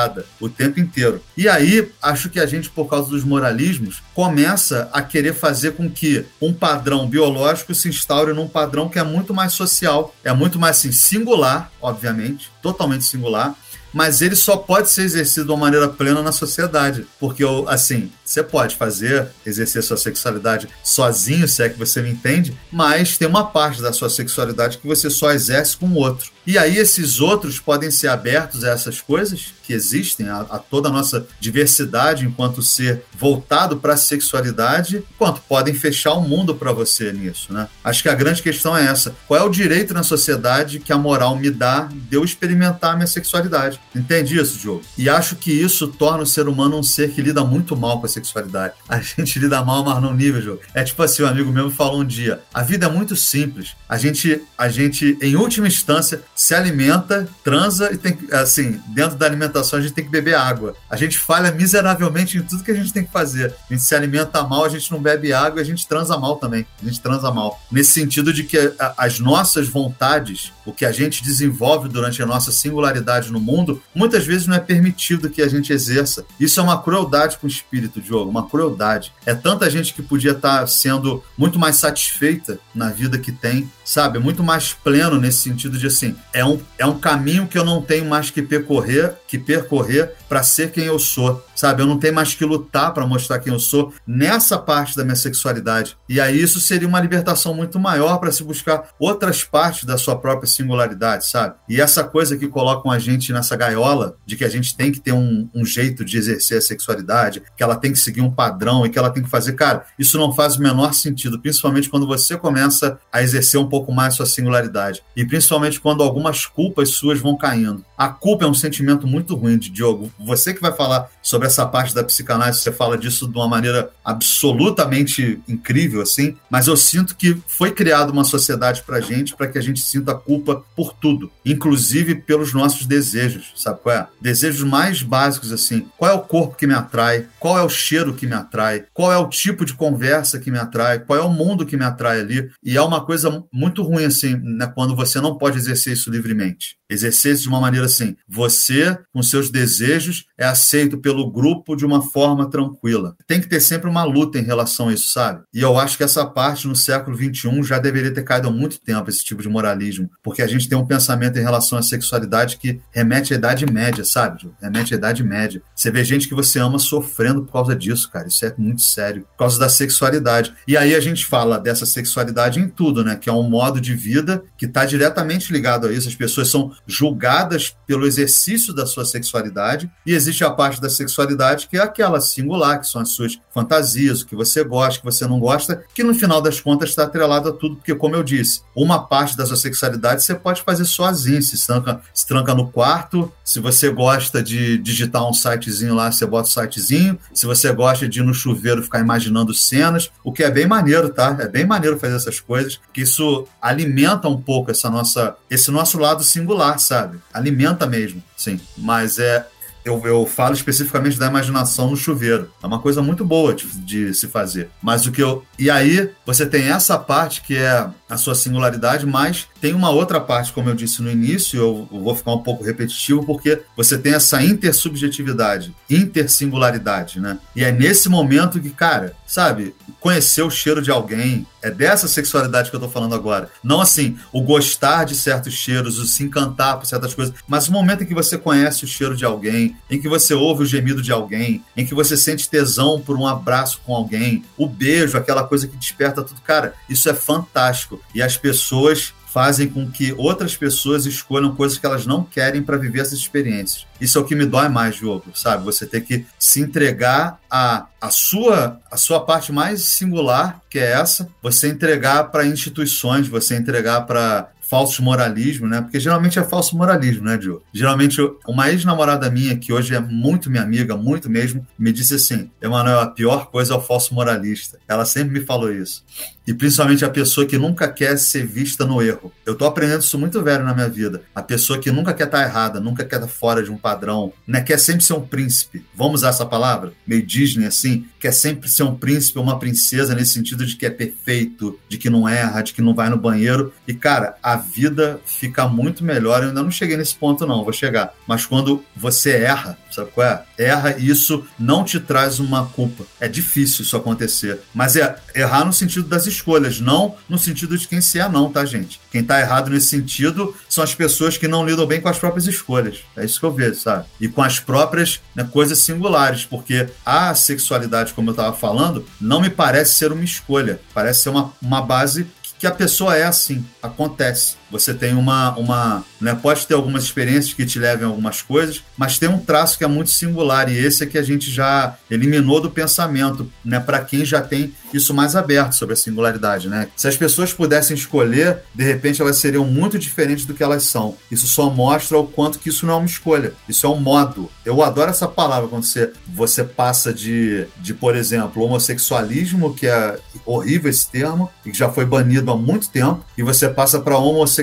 experimentada 0.00 0.24
o 0.40 0.48
tempo 0.48 0.80
inteiro. 0.80 1.22
E 1.36 1.48
aí, 1.48 1.90
acho 2.02 2.30
que 2.30 2.40
a 2.40 2.46
gente, 2.46 2.70
por 2.70 2.88
causa 2.88 3.10
dos 3.10 3.24
moralismos, 3.24 4.02
começa 4.14 4.88
a 4.92 5.02
querer 5.02 5.34
fazer 5.34 5.72
com 5.72 5.90
que 5.90 6.24
um 6.40 6.52
padrão 6.52 7.08
biológico 7.08 7.74
se 7.74 7.88
instaure 7.88 8.32
num 8.32 8.48
padrão 8.48 8.88
que 8.88 8.98
é 8.98 9.04
muito 9.04 9.34
mais 9.34 9.52
social, 9.52 10.14
é 10.24 10.32
muito 10.32 10.58
mais 10.58 10.78
assim, 10.78 10.92
singular, 10.92 11.70
obviamente, 11.80 12.50
totalmente 12.62 13.04
singular 13.04 13.54
mas 13.92 14.22
ele 14.22 14.36
só 14.36 14.56
pode 14.56 14.90
ser 14.90 15.02
exercido 15.02 15.46
de 15.46 15.52
uma 15.52 15.58
maneira 15.58 15.88
plena 15.88 16.22
na 16.22 16.32
sociedade. 16.32 17.06
Porque, 17.18 17.42
assim, 17.66 18.10
você 18.24 18.42
pode 18.42 18.76
fazer, 18.76 19.28
exercer 19.44 19.82
sua 19.82 19.96
sexualidade 19.96 20.68
sozinho, 20.82 21.48
se 21.48 21.62
é 21.62 21.68
que 21.68 21.78
você 21.78 22.00
me 22.00 22.10
entende, 22.10 22.56
mas 22.70 23.18
tem 23.18 23.26
uma 23.26 23.46
parte 23.46 23.82
da 23.82 23.92
sua 23.92 24.08
sexualidade 24.08 24.78
que 24.78 24.86
você 24.86 25.10
só 25.10 25.32
exerce 25.32 25.76
com 25.76 25.86
o 25.86 25.96
outro. 25.96 26.30
E 26.46 26.58
aí 26.58 26.76
esses 26.76 27.20
outros 27.20 27.58
podem 27.58 27.90
ser 27.90 28.08
abertos 28.08 28.64
a 28.64 28.70
essas 28.70 29.00
coisas 29.00 29.52
que 29.70 29.72
existem, 29.72 30.28
a, 30.28 30.40
a 30.40 30.58
toda 30.58 30.88
a 30.88 30.92
nossa 30.92 31.26
diversidade 31.38 32.26
enquanto 32.26 32.62
ser 32.62 33.04
voltado 33.16 33.76
para 33.76 33.94
a 33.94 33.96
sexualidade, 33.96 35.04
quanto 35.16 35.40
podem 35.42 35.74
fechar 35.74 36.14
o 36.14 36.22
mundo 36.22 36.54
para 36.54 36.72
você 36.72 37.12
nisso, 37.12 37.52
né? 37.52 37.68
Acho 37.84 38.02
que 38.02 38.08
a 38.08 38.14
grande 38.14 38.42
questão 38.42 38.76
é 38.76 38.86
essa. 38.86 39.14
Qual 39.28 39.38
é 39.38 39.44
o 39.44 39.48
direito 39.48 39.94
na 39.94 40.02
sociedade 40.02 40.80
que 40.80 40.92
a 40.92 40.98
moral 40.98 41.36
me 41.36 41.50
dá 41.50 41.88
de 41.92 42.16
eu 42.16 42.24
experimentar 42.24 42.94
a 42.94 42.96
minha 42.96 43.06
sexualidade? 43.06 43.80
Entende 43.94 44.36
isso, 44.38 44.58
Diogo? 44.58 44.82
E 44.98 45.08
acho 45.08 45.36
que 45.36 45.52
isso 45.52 45.86
torna 45.86 46.24
o 46.24 46.26
ser 46.26 46.48
humano 46.48 46.78
um 46.78 46.82
ser 46.82 47.12
que 47.12 47.22
lida 47.22 47.44
muito 47.44 47.76
mal 47.76 48.00
com 48.00 48.06
a 48.06 48.08
sexualidade. 48.08 48.74
A 48.88 49.00
gente 49.00 49.38
lida 49.38 49.62
mal, 49.64 49.84
mas 49.84 50.02
num 50.02 50.12
nível, 50.12 50.40
Diogo. 50.40 50.60
É 50.74 50.82
tipo 50.82 51.02
assim, 51.02 51.22
um 51.22 51.26
amigo 51.26 51.52
meu 51.52 51.66
me 51.66 51.72
falou 51.72 52.00
um 52.00 52.04
dia, 52.04 52.40
a 52.52 52.62
vida 52.62 52.86
é 52.86 52.88
muito 52.88 53.14
simples. 53.14 53.76
A 53.88 53.96
gente, 53.96 54.42
a 54.58 54.68
gente 54.68 55.16
em 55.22 55.36
última 55.36 55.68
instância, 55.68 56.22
se 56.34 56.54
alimenta, 56.54 57.28
transa 57.44 57.92
e 57.92 57.96
tem 57.96 58.18
assim, 58.32 58.80
dentro 58.88 59.16
da 59.16 59.26
alimentação 59.26 59.78
a 59.78 59.82
gente 59.82 59.92
tem 59.92 60.04
que 60.04 60.10
beber 60.10 60.34
água. 60.34 60.74
A 60.88 60.96
gente 60.96 61.18
falha 61.18 61.52
miseravelmente 61.52 62.38
em 62.38 62.42
tudo 62.42 62.64
que 62.64 62.70
a 62.70 62.74
gente 62.74 62.92
tem 62.92 63.04
que 63.04 63.12
fazer. 63.12 63.54
A 63.68 63.72
gente 63.72 63.84
se 63.84 63.94
alimenta 63.94 64.42
mal, 64.42 64.64
a 64.64 64.68
gente 64.68 64.90
não 64.90 65.00
bebe 65.00 65.32
água 65.32 65.60
a 65.60 65.64
gente 65.64 65.86
transa 65.86 66.16
mal 66.18 66.36
também. 66.36 66.66
A 66.82 66.84
gente 66.84 67.00
transa 67.00 67.30
mal. 67.30 67.60
Nesse 67.70 67.92
sentido 67.92 68.32
de 68.32 68.44
que 68.44 68.72
as 68.96 69.18
nossas 69.18 69.68
vontades, 69.68 70.52
o 70.64 70.72
que 70.72 70.84
a 70.84 70.92
gente 70.92 71.22
desenvolve 71.22 71.88
durante 71.88 72.22
a 72.22 72.26
nossa 72.26 72.50
singularidade 72.50 73.30
no 73.30 73.40
mundo, 73.40 73.82
muitas 73.94 74.26
vezes 74.26 74.46
não 74.46 74.56
é 74.56 74.60
permitido 74.60 75.30
que 75.30 75.42
a 75.42 75.48
gente 75.48 75.72
exerça. 75.72 76.24
Isso 76.38 76.60
é 76.60 76.62
uma 76.62 76.82
crueldade 76.82 77.38
com 77.38 77.46
o 77.46 77.50
espírito, 77.50 78.00
Diogo, 78.00 78.30
uma 78.30 78.48
crueldade. 78.48 79.12
É 79.26 79.34
tanta 79.34 79.70
gente 79.70 79.92
que 79.94 80.02
podia 80.02 80.32
estar 80.32 80.66
sendo 80.66 81.22
muito 81.36 81.58
mais 81.58 81.76
satisfeita 81.76 82.58
na 82.74 82.90
vida 82.90 83.18
que 83.18 83.32
tem, 83.32 83.70
sabe? 83.84 84.18
Muito 84.18 84.42
mais 84.42 84.72
pleno 84.72 85.20
nesse 85.20 85.38
sentido 85.38 85.78
de 85.78 85.86
assim, 85.86 86.16
é 86.32 86.44
um, 86.44 86.60
é 86.78 86.86
um 86.86 86.98
caminho 86.98 87.46
que 87.46 87.58
eu 87.58 87.64
não 87.64 87.82
tenho 87.82 88.04
mais 88.04 88.30
que 88.30 88.42
percorrer, 88.42 89.14
que 89.26 89.38
percorrer 89.38 90.12
para 90.28 90.42
ser 90.42 90.70
quem 90.70 90.84
eu 90.84 90.98
sou, 90.98 91.44
sabe? 91.56 91.82
Eu 91.82 91.86
não 91.86 91.98
tenho 91.98 92.14
mais 92.14 92.34
que 92.34 92.44
lutar 92.44 92.94
para 92.94 93.06
mostrar 93.06 93.40
quem 93.40 93.52
eu 93.52 93.58
sou 93.58 93.92
nessa 94.06 94.56
parte 94.56 94.96
da 94.96 95.02
minha 95.02 95.16
sexualidade. 95.16 95.96
E 96.08 96.20
aí 96.20 96.40
isso 96.40 96.60
seria 96.60 96.86
uma 96.86 97.00
libertação 97.00 97.52
muito 97.52 97.80
maior 97.80 98.18
para 98.18 98.30
se 98.30 98.44
buscar 98.44 98.90
outras 98.98 99.42
partes 99.42 99.84
da 99.84 99.98
sua 99.98 100.16
própria 100.16 100.48
singularidade, 100.48 101.26
sabe? 101.26 101.56
E 101.68 101.80
essa 101.80 102.04
coisa 102.04 102.36
que 102.36 102.46
colocam 102.46 102.92
a 102.92 102.98
gente 102.98 103.32
nessa 103.32 103.56
gaiola 103.56 104.16
de 104.24 104.36
que 104.36 104.44
a 104.44 104.48
gente 104.48 104.76
tem 104.76 104.92
que 104.92 105.00
ter 105.00 105.12
um, 105.12 105.48
um 105.52 105.64
jeito 105.64 106.04
de 106.04 106.16
exercer 106.16 106.58
a 106.58 106.62
sexualidade, 106.62 107.42
que 107.56 107.62
ela 107.62 107.74
tem 107.74 107.92
que 107.92 107.98
seguir 107.98 108.20
um 108.20 108.30
padrão 108.30 108.86
e 108.86 108.90
que 108.90 108.98
ela 108.98 109.10
tem 109.10 109.22
que 109.22 109.30
fazer, 109.30 109.54
cara, 109.54 109.84
isso 109.98 110.16
não 110.16 110.32
faz 110.32 110.56
o 110.56 110.62
menor 110.62 110.94
sentido, 110.94 111.40
principalmente 111.40 111.88
quando 111.88 112.06
você 112.06 112.36
começa 112.36 112.98
a 113.12 113.20
exercer 113.20 113.58
um 113.58 113.68
pouco 113.68 113.92
mais 113.92 114.14
sua 114.14 114.26
singularidade 114.26 115.02
e 115.16 115.24
principalmente 115.24 115.80
quando 115.80 116.02
algumas 116.20 116.44
culpas 116.44 116.90
suas 116.90 117.18
vão 117.18 117.36
caindo. 117.36 117.84
A 117.96 118.08
culpa 118.08 118.44
é 118.44 118.48
um 118.48 118.54
sentimento 118.54 119.06
muito 119.06 119.34
ruim 119.34 119.58
Diogo. 119.70 120.12
Você 120.18 120.52
que 120.52 120.60
vai 120.60 120.72
falar 120.72 121.10
sobre 121.22 121.46
essa 121.46 121.66
parte 121.66 121.94
da 121.94 122.04
psicanálise, 122.04 122.60
você 122.60 122.72
fala 122.72 122.96
disso 122.96 123.28
de 123.28 123.36
uma 123.36 123.48
maneira 123.48 123.90
absolutamente 124.04 125.40
incrível, 125.48 126.00
assim, 126.00 126.36
mas 126.48 126.66
eu 126.66 126.76
sinto 126.76 127.14
que 127.16 127.36
foi 127.46 127.72
criada 127.72 128.12
uma 128.12 128.24
sociedade 128.24 128.82
pra 128.82 129.00
gente 129.00 129.36
para 129.36 129.48
que 129.48 129.58
a 129.58 129.60
gente 129.60 129.80
sinta 129.80 130.14
culpa 130.14 130.64
por 130.74 130.92
tudo, 130.92 131.30
inclusive 131.44 132.14
pelos 132.14 132.52
nossos 132.52 132.86
desejos, 132.86 133.52
sabe 133.56 133.80
qual 133.82 133.94
é? 133.94 134.06
Desejos 134.20 134.62
mais 134.62 135.02
básicos, 135.02 135.52
assim. 135.52 135.86
Qual 135.96 136.10
é 136.10 136.14
o 136.14 136.20
corpo 136.20 136.56
que 136.56 136.66
me 136.66 136.74
atrai? 136.74 137.26
Qual 137.38 137.58
é 137.58 137.62
o 137.62 137.68
cheiro 137.68 138.14
que 138.14 138.26
me 138.26 138.34
atrai? 138.34 138.84
Qual 138.92 139.12
é 139.12 139.18
o 139.18 139.28
tipo 139.28 139.64
de 139.64 139.74
conversa 139.74 140.38
que 140.38 140.50
me 140.50 140.58
atrai? 140.58 141.00
Qual 141.00 141.18
é 141.18 141.22
o 141.22 141.30
mundo 141.30 141.66
que 141.66 141.76
me 141.76 141.84
atrai 141.84 142.20
ali? 142.20 142.50
E 142.62 142.76
é 142.76 142.82
uma 142.82 143.04
coisa 143.04 143.44
muito 143.52 143.82
ruim, 143.82 144.04
assim, 144.04 144.36
né, 144.36 144.66
quando 144.66 144.96
você 144.96 145.20
não 145.20 145.36
pode 145.36 145.58
exercer 145.58 145.92
isso 145.92 146.10
livremente. 146.10 146.76
Exercer 146.88 147.34
isso 147.34 147.44
de 147.44 147.48
uma 147.48 147.60
maneira 147.60 147.86
assim. 147.86 148.16
Você, 148.28 148.98
com 149.12 149.22
seus 149.22 149.50
desejos, 149.50 150.24
é 150.36 150.44
aceito 150.44 150.98
pelo 150.98 151.09
grupo 151.30 151.76
de 151.76 151.84
uma 151.84 152.02
forma 152.02 152.48
tranquila. 152.48 153.16
Tem 153.26 153.40
que 153.40 153.48
ter 153.48 153.60
sempre 153.60 153.88
uma 153.88 154.04
luta 154.04 154.38
em 154.38 154.42
relação 154.42 154.88
a 154.88 154.92
isso, 154.92 155.10
sabe? 155.10 155.42
E 155.52 155.60
eu 155.60 155.78
acho 155.78 155.96
que 155.96 156.04
essa 156.04 156.26
parte 156.26 156.68
no 156.68 156.76
século 156.76 157.16
XXI 157.16 157.62
já 157.62 157.78
deveria 157.78 158.12
ter 158.12 158.22
caído 158.22 158.48
há 158.48 158.50
muito 158.50 158.80
tempo, 158.80 159.08
esse 159.08 159.24
tipo 159.24 159.42
de 159.42 159.48
moralismo. 159.48 160.10
Porque 160.22 160.42
a 160.42 160.46
gente 160.46 160.68
tem 160.68 160.78
um 160.78 160.86
pensamento 160.86 161.38
em 161.38 161.42
relação 161.42 161.78
à 161.78 161.82
sexualidade 161.82 162.56
que 162.56 162.80
remete 162.90 163.32
à 163.32 163.36
Idade 163.36 163.66
Média, 163.70 164.04
sabe? 164.04 164.50
Remete 164.60 164.94
à 164.94 164.96
Idade 164.96 165.22
Média. 165.22 165.62
Você 165.74 165.90
vê 165.90 166.04
gente 166.04 166.28
que 166.28 166.34
você 166.34 166.58
ama 166.58 166.78
sofrendo 166.78 167.44
por 167.44 167.52
causa 167.52 167.74
disso, 167.74 168.10
cara. 168.10 168.28
Isso 168.28 168.44
é 168.44 168.54
muito 168.56 168.82
sério. 168.82 169.22
Por 169.32 169.38
causa 169.38 169.58
da 169.58 169.68
sexualidade. 169.68 170.54
E 170.66 170.76
aí 170.76 170.94
a 170.94 171.00
gente 171.00 171.26
fala 171.26 171.58
dessa 171.58 171.86
sexualidade 171.86 172.60
em 172.60 172.68
tudo, 172.68 173.04
né? 173.04 173.16
Que 173.16 173.28
é 173.28 173.32
um 173.32 173.48
modo 173.48 173.80
de 173.80 173.94
vida 173.94 174.42
que 174.56 174.66
está 174.66 174.84
diretamente 174.84 175.52
ligado 175.52 175.86
a 175.86 175.92
isso. 175.92 176.08
As 176.08 176.14
pessoas 176.14 176.48
são 176.48 176.72
julgadas 176.86 177.74
pelo 177.86 178.06
exercício 178.06 178.72
da 178.74 178.86
sua 178.86 179.04
sexualidade, 179.04 179.90
e 180.06 180.12
existe 180.12 180.44
a 180.44 180.50
parte 180.50 180.80
da 180.80 180.88
sexualidade 181.00 181.68
que 181.68 181.76
é 181.76 181.80
aquela 181.80 182.20
singular, 182.20 182.80
que 182.80 182.86
são 182.86 183.00
as 183.00 183.10
suas 183.10 183.38
fantasias, 183.52 184.20
o 184.20 184.26
que 184.26 184.36
você 184.36 184.62
gosta, 184.62 184.98
o 184.98 185.02
que 185.02 185.12
você 185.12 185.26
não 185.26 185.38
gosta, 185.38 185.84
que 185.94 186.04
no 186.04 186.14
final 186.14 186.40
das 186.40 186.60
contas 186.60 186.90
está 186.90 187.04
atrelado 187.04 187.48
a 187.48 187.52
tudo, 187.52 187.76
porque, 187.76 187.94
como 187.94 188.14
eu 188.16 188.22
disse, 188.22 188.62
uma 188.74 189.06
parte 189.06 189.36
da 189.36 189.46
sua 189.46 189.56
sexualidade 189.56 190.22
você 190.22 190.34
pode 190.34 190.62
fazer 190.62 190.84
sozinho, 190.84 191.42
se 191.42 191.66
tranca, 191.66 192.00
se 192.12 192.26
tranca 192.26 192.54
no 192.54 192.70
quarto, 192.70 193.32
se 193.44 193.58
você 193.60 193.90
gosta 193.90 194.42
de 194.42 194.78
digitar 194.78 195.28
um 195.28 195.32
sitezinho 195.32 195.94
lá, 195.94 196.10
você 196.10 196.26
bota 196.26 196.48
o 196.48 196.52
sitezinho, 196.52 197.18
se 197.32 197.46
você 197.46 197.72
gosta 197.72 198.08
de 198.08 198.20
ir 198.20 198.22
no 198.22 198.34
chuveiro 198.34 198.82
ficar 198.82 199.00
imaginando 199.00 199.52
cenas, 199.54 200.10
o 200.22 200.32
que 200.32 200.42
é 200.42 200.50
bem 200.50 200.66
maneiro, 200.66 201.08
tá? 201.08 201.36
É 201.40 201.48
bem 201.48 201.66
maneiro 201.66 201.98
fazer 201.98 202.16
essas 202.16 202.40
coisas, 202.40 202.80
que 202.92 203.02
isso 203.02 203.46
alimenta 203.60 204.28
um 204.28 204.40
pouco 204.40 204.70
essa 204.70 204.90
nossa, 204.90 205.36
esse 205.48 205.70
nosso 205.70 205.98
lado 205.98 206.22
singular, 206.22 206.78
sabe? 206.78 207.18
Alimenta 207.32 207.86
mesmo, 207.86 208.22
sim. 208.36 208.60
Mas 208.76 209.18
é 209.18 209.46
eu, 209.84 210.00
eu 210.04 210.26
falo 210.26 210.54
especificamente 210.54 211.18
da 211.18 211.26
imaginação 211.26 211.90
no 211.90 211.96
chuveiro. 211.96 212.50
É 212.62 212.66
uma 212.66 212.78
coisa 212.78 213.02
muito 213.02 213.24
boa 213.24 213.54
de, 213.54 213.66
de, 213.80 214.14
se 214.14 214.28
fazer. 214.28 214.68
Mas 214.82 215.06
o 215.06 215.12
que 215.12 215.22
eu. 215.22 215.44
E 215.58 215.70
aí, 215.70 216.10
você 216.24 216.46
tem 216.46 216.70
essa 216.70 216.98
parte 216.98 217.42
que 217.42 217.56
é 217.56 217.88
a 218.08 218.16
sua 218.16 218.34
singularidade, 218.34 219.06
mas 219.06 219.48
tem 219.60 219.74
uma 219.74 219.90
outra 219.90 220.20
parte, 220.20 220.52
como 220.52 220.68
eu 220.68 220.74
disse 220.74 221.02
no 221.02 221.10
início, 221.10 221.58
eu, 221.58 221.88
vou 221.90 222.14
ficar 222.16 222.32
um 222.32 222.42
pouco 222.42 222.64
repetitivo, 222.64 223.24
porque 223.24 223.62
você 223.76 223.98
tem 223.98 224.14
essa 224.14 224.42
intersubjetividade, 224.42 225.74
intersingularidade, 225.88 227.20
né? 227.20 227.38
E 227.54 227.62
é 227.62 227.70
nesse 227.70 228.08
momento 228.08 228.60
que, 228.60 228.70
cara, 228.70 229.14
sabe, 229.26 229.74
conhecer 230.00 230.42
o 230.42 230.50
cheiro 230.50 230.80
de 230.80 230.90
alguém, 230.90 231.46
é 231.62 231.70
dessa 231.70 232.08
sexualidade 232.08 232.70
que 232.70 232.76
eu 232.76 232.80
tô 232.80 232.88
falando 232.88 233.14
agora. 233.14 233.50
Não 233.62 233.80
assim, 233.80 234.16
o 234.32 234.40
gostar 234.40 235.04
de 235.04 235.14
certos 235.14 235.52
cheiros, 235.52 235.98
o 235.98 236.06
se 236.06 236.22
encantar 236.22 236.78
por 236.78 236.86
certas 236.86 237.12
coisas, 237.14 237.34
mas 237.46 237.68
o 237.68 237.72
momento 237.72 238.02
em 238.02 238.06
que 238.06 238.14
você 238.14 238.38
conhece 238.38 238.84
o 238.84 238.88
cheiro 238.88 239.14
de 239.14 239.24
alguém, 239.24 239.76
em 239.90 240.00
que 240.00 240.08
você 240.08 240.32
ouve 240.32 240.62
o 240.62 240.66
gemido 240.66 241.02
de 241.02 241.12
alguém, 241.12 241.62
em 241.76 241.84
que 241.84 241.94
você 241.94 242.16
sente 242.16 242.48
tesão 242.48 243.00
por 243.00 243.16
um 243.16 243.26
abraço 243.26 243.80
com 243.84 243.94
alguém, 243.94 244.42
o 244.56 244.66
beijo, 244.66 245.18
aquela 245.18 245.44
coisa 245.44 245.68
que 245.68 245.76
desperta 245.76 246.22
tudo. 246.22 246.40
Cara, 246.40 246.74
isso 246.88 247.08
é 247.08 247.14
fantástico. 247.14 248.00
E 248.14 248.22
as 248.22 248.36
pessoas 248.36 249.12
fazem 249.32 249.68
com 249.68 249.88
que 249.90 250.12
outras 250.12 250.56
pessoas 250.56 251.06
escolham 251.06 251.54
coisas 251.54 251.78
que 251.78 251.86
elas 251.86 252.04
não 252.04 252.24
querem 252.24 252.62
para 252.62 252.76
viver 252.76 253.00
essas 253.00 253.18
experiências. 253.18 253.86
Isso 254.00 254.18
é 254.18 254.20
o 254.20 254.24
que 254.24 254.34
me 254.34 254.44
dói 254.44 254.68
mais, 254.68 254.96
jogo, 254.96 255.26
sabe? 255.34 255.64
Você 255.64 255.86
ter 255.86 256.00
que 256.00 256.26
se 256.38 256.60
entregar 256.60 257.38
a, 257.48 257.86
a, 258.00 258.10
sua, 258.10 258.80
a 258.90 258.96
sua 258.96 259.24
parte 259.24 259.52
mais 259.52 259.82
singular, 259.82 260.60
que 260.68 260.78
é 260.78 260.92
essa, 260.92 261.28
você 261.42 261.68
entregar 261.68 262.24
para 262.24 262.46
instituições, 262.46 263.28
você 263.28 263.56
entregar 263.56 264.02
para 264.02 264.50
falso 264.70 265.02
moralismo, 265.02 265.66
né? 265.66 265.80
Porque 265.80 265.98
geralmente 265.98 266.38
é 266.38 266.44
falso 266.44 266.76
moralismo, 266.76 267.24
né, 267.24 267.36
Diogo? 267.36 267.64
Geralmente, 267.72 268.20
uma 268.46 268.70
ex-namorada 268.70 269.28
minha, 269.28 269.56
que 269.56 269.72
hoje 269.72 269.96
é 269.96 270.00
muito 270.00 270.48
minha 270.48 270.62
amiga, 270.62 270.96
muito 270.96 271.28
mesmo, 271.28 271.66
me 271.76 271.92
disse 271.92 272.14
assim: 272.14 272.48
Emanuel, 272.62 273.00
a 273.00 273.08
pior 273.08 273.46
coisa 273.46 273.74
é 273.74 273.76
o 273.76 273.80
falso 273.80 274.14
moralista. 274.14 274.78
Ela 274.86 275.04
sempre 275.04 275.40
me 275.40 275.44
falou 275.44 275.72
isso. 275.72 276.04
E 276.46 276.54
principalmente 276.54 277.04
a 277.04 277.10
pessoa 277.10 277.46
que 277.46 277.58
nunca 277.58 277.88
quer 277.88 278.16
ser 278.18 278.46
vista 278.46 278.84
no 278.84 279.02
erro. 279.02 279.32
Eu 279.44 279.54
tô 279.54 279.66
aprendendo 279.66 280.00
isso 280.00 280.18
muito 280.18 280.42
velho 280.42 280.64
na 280.64 280.74
minha 280.74 280.88
vida. 280.88 281.22
A 281.34 281.42
pessoa 281.42 281.78
que 281.78 281.90
nunca 281.90 282.14
quer 282.14 282.24
estar 282.24 282.42
errada, 282.42 282.80
nunca 282.80 283.04
quer 283.04 283.16
estar 283.16 283.28
fora 283.28 283.62
de 283.62 283.70
um 283.70 283.76
padrão, 283.76 284.32
né? 284.46 284.60
Quer 284.60 284.78
sempre 284.78 285.04
ser 285.04 285.12
um 285.12 285.20
príncipe. 285.20 285.84
Vamos 285.94 286.20
usar 286.20 286.30
essa 286.30 286.46
palavra? 286.46 286.92
Meio 287.06 287.24
Disney 287.24 287.66
assim. 287.66 288.06
Quer 288.18 288.32
sempre 288.32 288.68
ser 288.68 288.82
um 288.82 288.96
príncipe 288.96 289.38
ou 289.38 289.44
uma 289.44 289.58
princesa 289.58 290.14
nesse 290.14 290.32
sentido 290.32 290.66
de 290.66 290.76
que 290.76 290.86
é 290.86 290.90
perfeito, 290.90 291.78
de 291.88 291.98
que 291.98 292.10
não 292.10 292.28
erra, 292.28 292.62
de 292.62 292.72
que 292.72 292.82
não 292.82 292.94
vai 292.94 293.08
no 293.08 293.16
banheiro. 293.16 293.72
E, 293.86 293.94
cara, 293.94 294.36
a 294.42 294.56
vida 294.56 295.20
fica 295.24 295.68
muito 295.68 296.04
melhor. 296.04 296.42
Eu 296.42 296.48
ainda 296.48 296.62
não 296.62 296.70
cheguei 296.70 296.96
nesse 296.96 297.14
ponto, 297.14 297.46
não, 297.46 297.64
vou 297.64 297.72
chegar. 297.72 298.12
Mas 298.26 298.44
quando 298.44 298.84
você 298.96 299.30
erra, 299.32 299.78
sabe 299.94 300.10
qual 300.12 300.26
é? 300.26 300.42
Erra 300.58 300.96
e 300.98 301.08
isso 301.08 301.44
não 301.58 301.84
te 301.84 301.98
traz 301.98 302.38
uma 302.38 302.66
culpa. 302.66 303.04
É 303.18 303.28
difícil 303.28 303.82
isso 303.82 303.96
acontecer. 303.96 304.60
Mas 304.74 304.96
é 304.96 305.16
errar 305.34 305.64
no 305.64 305.72
sentido 305.72 306.06
das 306.08 306.26
escolhas, 306.26 306.80
não 306.80 307.16
no 307.28 307.38
sentido 307.38 307.76
de 307.76 307.86
quem 307.86 308.00
se 308.00 308.18
é, 308.18 308.28
não, 308.28 308.50
tá, 308.50 308.64
gente? 308.64 309.00
Quem 309.10 309.22
tá 309.24 309.40
errado 309.40 309.70
nesse 309.70 309.88
sentido 309.88 310.54
são 310.68 310.84
as 310.84 310.94
pessoas 310.94 311.36
que 311.36 311.48
não 311.48 311.64
lidam 311.64 311.86
bem 311.86 312.00
com 312.00 312.08
as 312.08 312.18
próprias 312.18 312.46
escolhas. 312.46 312.98
É 313.16 313.24
isso 313.24 313.40
que 313.40 313.46
eu 313.46 313.52
vejo, 313.52 313.76
sabe? 313.76 314.06
E 314.20 314.28
com 314.28 314.42
as 314.42 314.58
próprias 314.60 315.20
né, 315.34 315.48
coisas 315.50 315.78
singulares, 315.78 316.44
porque 316.44 316.88
a 317.04 317.34
sexualidade, 317.34 318.12
como 318.12 318.30
eu 318.30 318.34
tava 318.34 318.56
falando, 318.56 319.04
não 319.20 319.40
me 319.40 319.50
parece 319.50 319.94
ser 319.94 320.12
uma 320.12 320.24
escolha. 320.24 320.80
Parece 320.94 321.24
ser 321.24 321.30
uma, 321.30 321.52
uma 321.60 321.82
base 321.82 322.26
que 322.58 322.66
a 322.66 322.70
pessoa 322.70 323.16
é 323.16 323.24
assim, 323.24 323.64
acontece. 323.82 324.59
Você 324.70 324.94
tem 324.94 325.14
uma, 325.14 325.56
uma 325.56 326.04
né, 326.20 326.34
pode 326.34 326.66
ter 326.66 326.74
algumas 326.74 327.04
experiências 327.04 327.54
que 327.54 327.66
te 327.66 327.78
levem 327.78 328.04
a 328.04 328.08
algumas 328.08 328.42
coisas, 328.42 328.82
mas 328.96 329.18
tem 329.18 329.28
um 329.28 329.38
traço 329.38 329.78
que 329.78 329.84
é 329.84 329.88
muito 329.88 330.10
singular 330.10 330.70
e 330.70 330.76
esse 330.76 331.02
é 331.04 331.06
que 331.06 331.18
a 331.18 331.22
gente 331.22 331.50
já 331.50 331.96
eliminou 332.10 332.60
do 332.60 332.70
pensamento, 332.70 333.50
né, 333.64 333.80
para 333.80 334.00
quem 334.00 334.24
já 334.24 334.40
tem 334.40 334.72
isso 334.92 335.14
mais 335.14 335.36
aberto 335.36 335.72
sobre 335.74 335.94
a 335.94 335.96
singularidade, 335.96 336.68
né? 336.68 336.88
Se 336.96 337.06
as 337.06 337.16
pessoas 337.16 337.52
pudessem 337.52 337.96
escolher, 337.96 338.58
de 338.74 338.84
repente 338.84 339.22
elas 339.22 339.36
seriam 339.36 339.64
muito 339.64 339.98
diferentes 339.98 340.44
do 340.44 340.54
que 340.54 340.62
elas 340.62 340.82
são. 340.84 341.16
Isso 341.30 341.46
só 341.46 341.70
mostra 341.70 342.18
o 342.18 342.26
quanto 342.26 342.58
que 342.58 342.68
isso 342.68 342.86
não 342.86 342.94
é 342.94 342.96
uma 342.96 343.06
escolha, 343.06 343.52
isso 343.68 343.86
é 343.86 343.88
um 343.88 344.00
modo. 344.00 344.50
Eu 344.64 344.82
adoro 344.82 345.10
essa 345.10 345.28
palavra 345.28 345.68
quando 345.68 345.84
você, 345.84 346.12
você 346.26 346.64
passa 346.64 347.12
de, 347.12 347.66
de, 347.78 347.94
por 347.94 348.16
exemplo, 348.16 348.62
homossexualismo, 348.64 349.74
que 349.74 349.86
é 349.86 350.18
horrível 350.44 350.90
esse 350.90 351.08
termo, 351.08 351.50
e 351.64 351.70
que 351.70 351.78
já 351.78 351.88
foi 351.88 352.04
banido 352.04 352.50
há 352.50 352.56
muito 352.56 352.88
tempo, 352.88 353.24
e 353.36 353.42
você 353.42 353.68
passa 353.68 354.00
para 354.00 354.18
homossexualidade, 354.18 354.59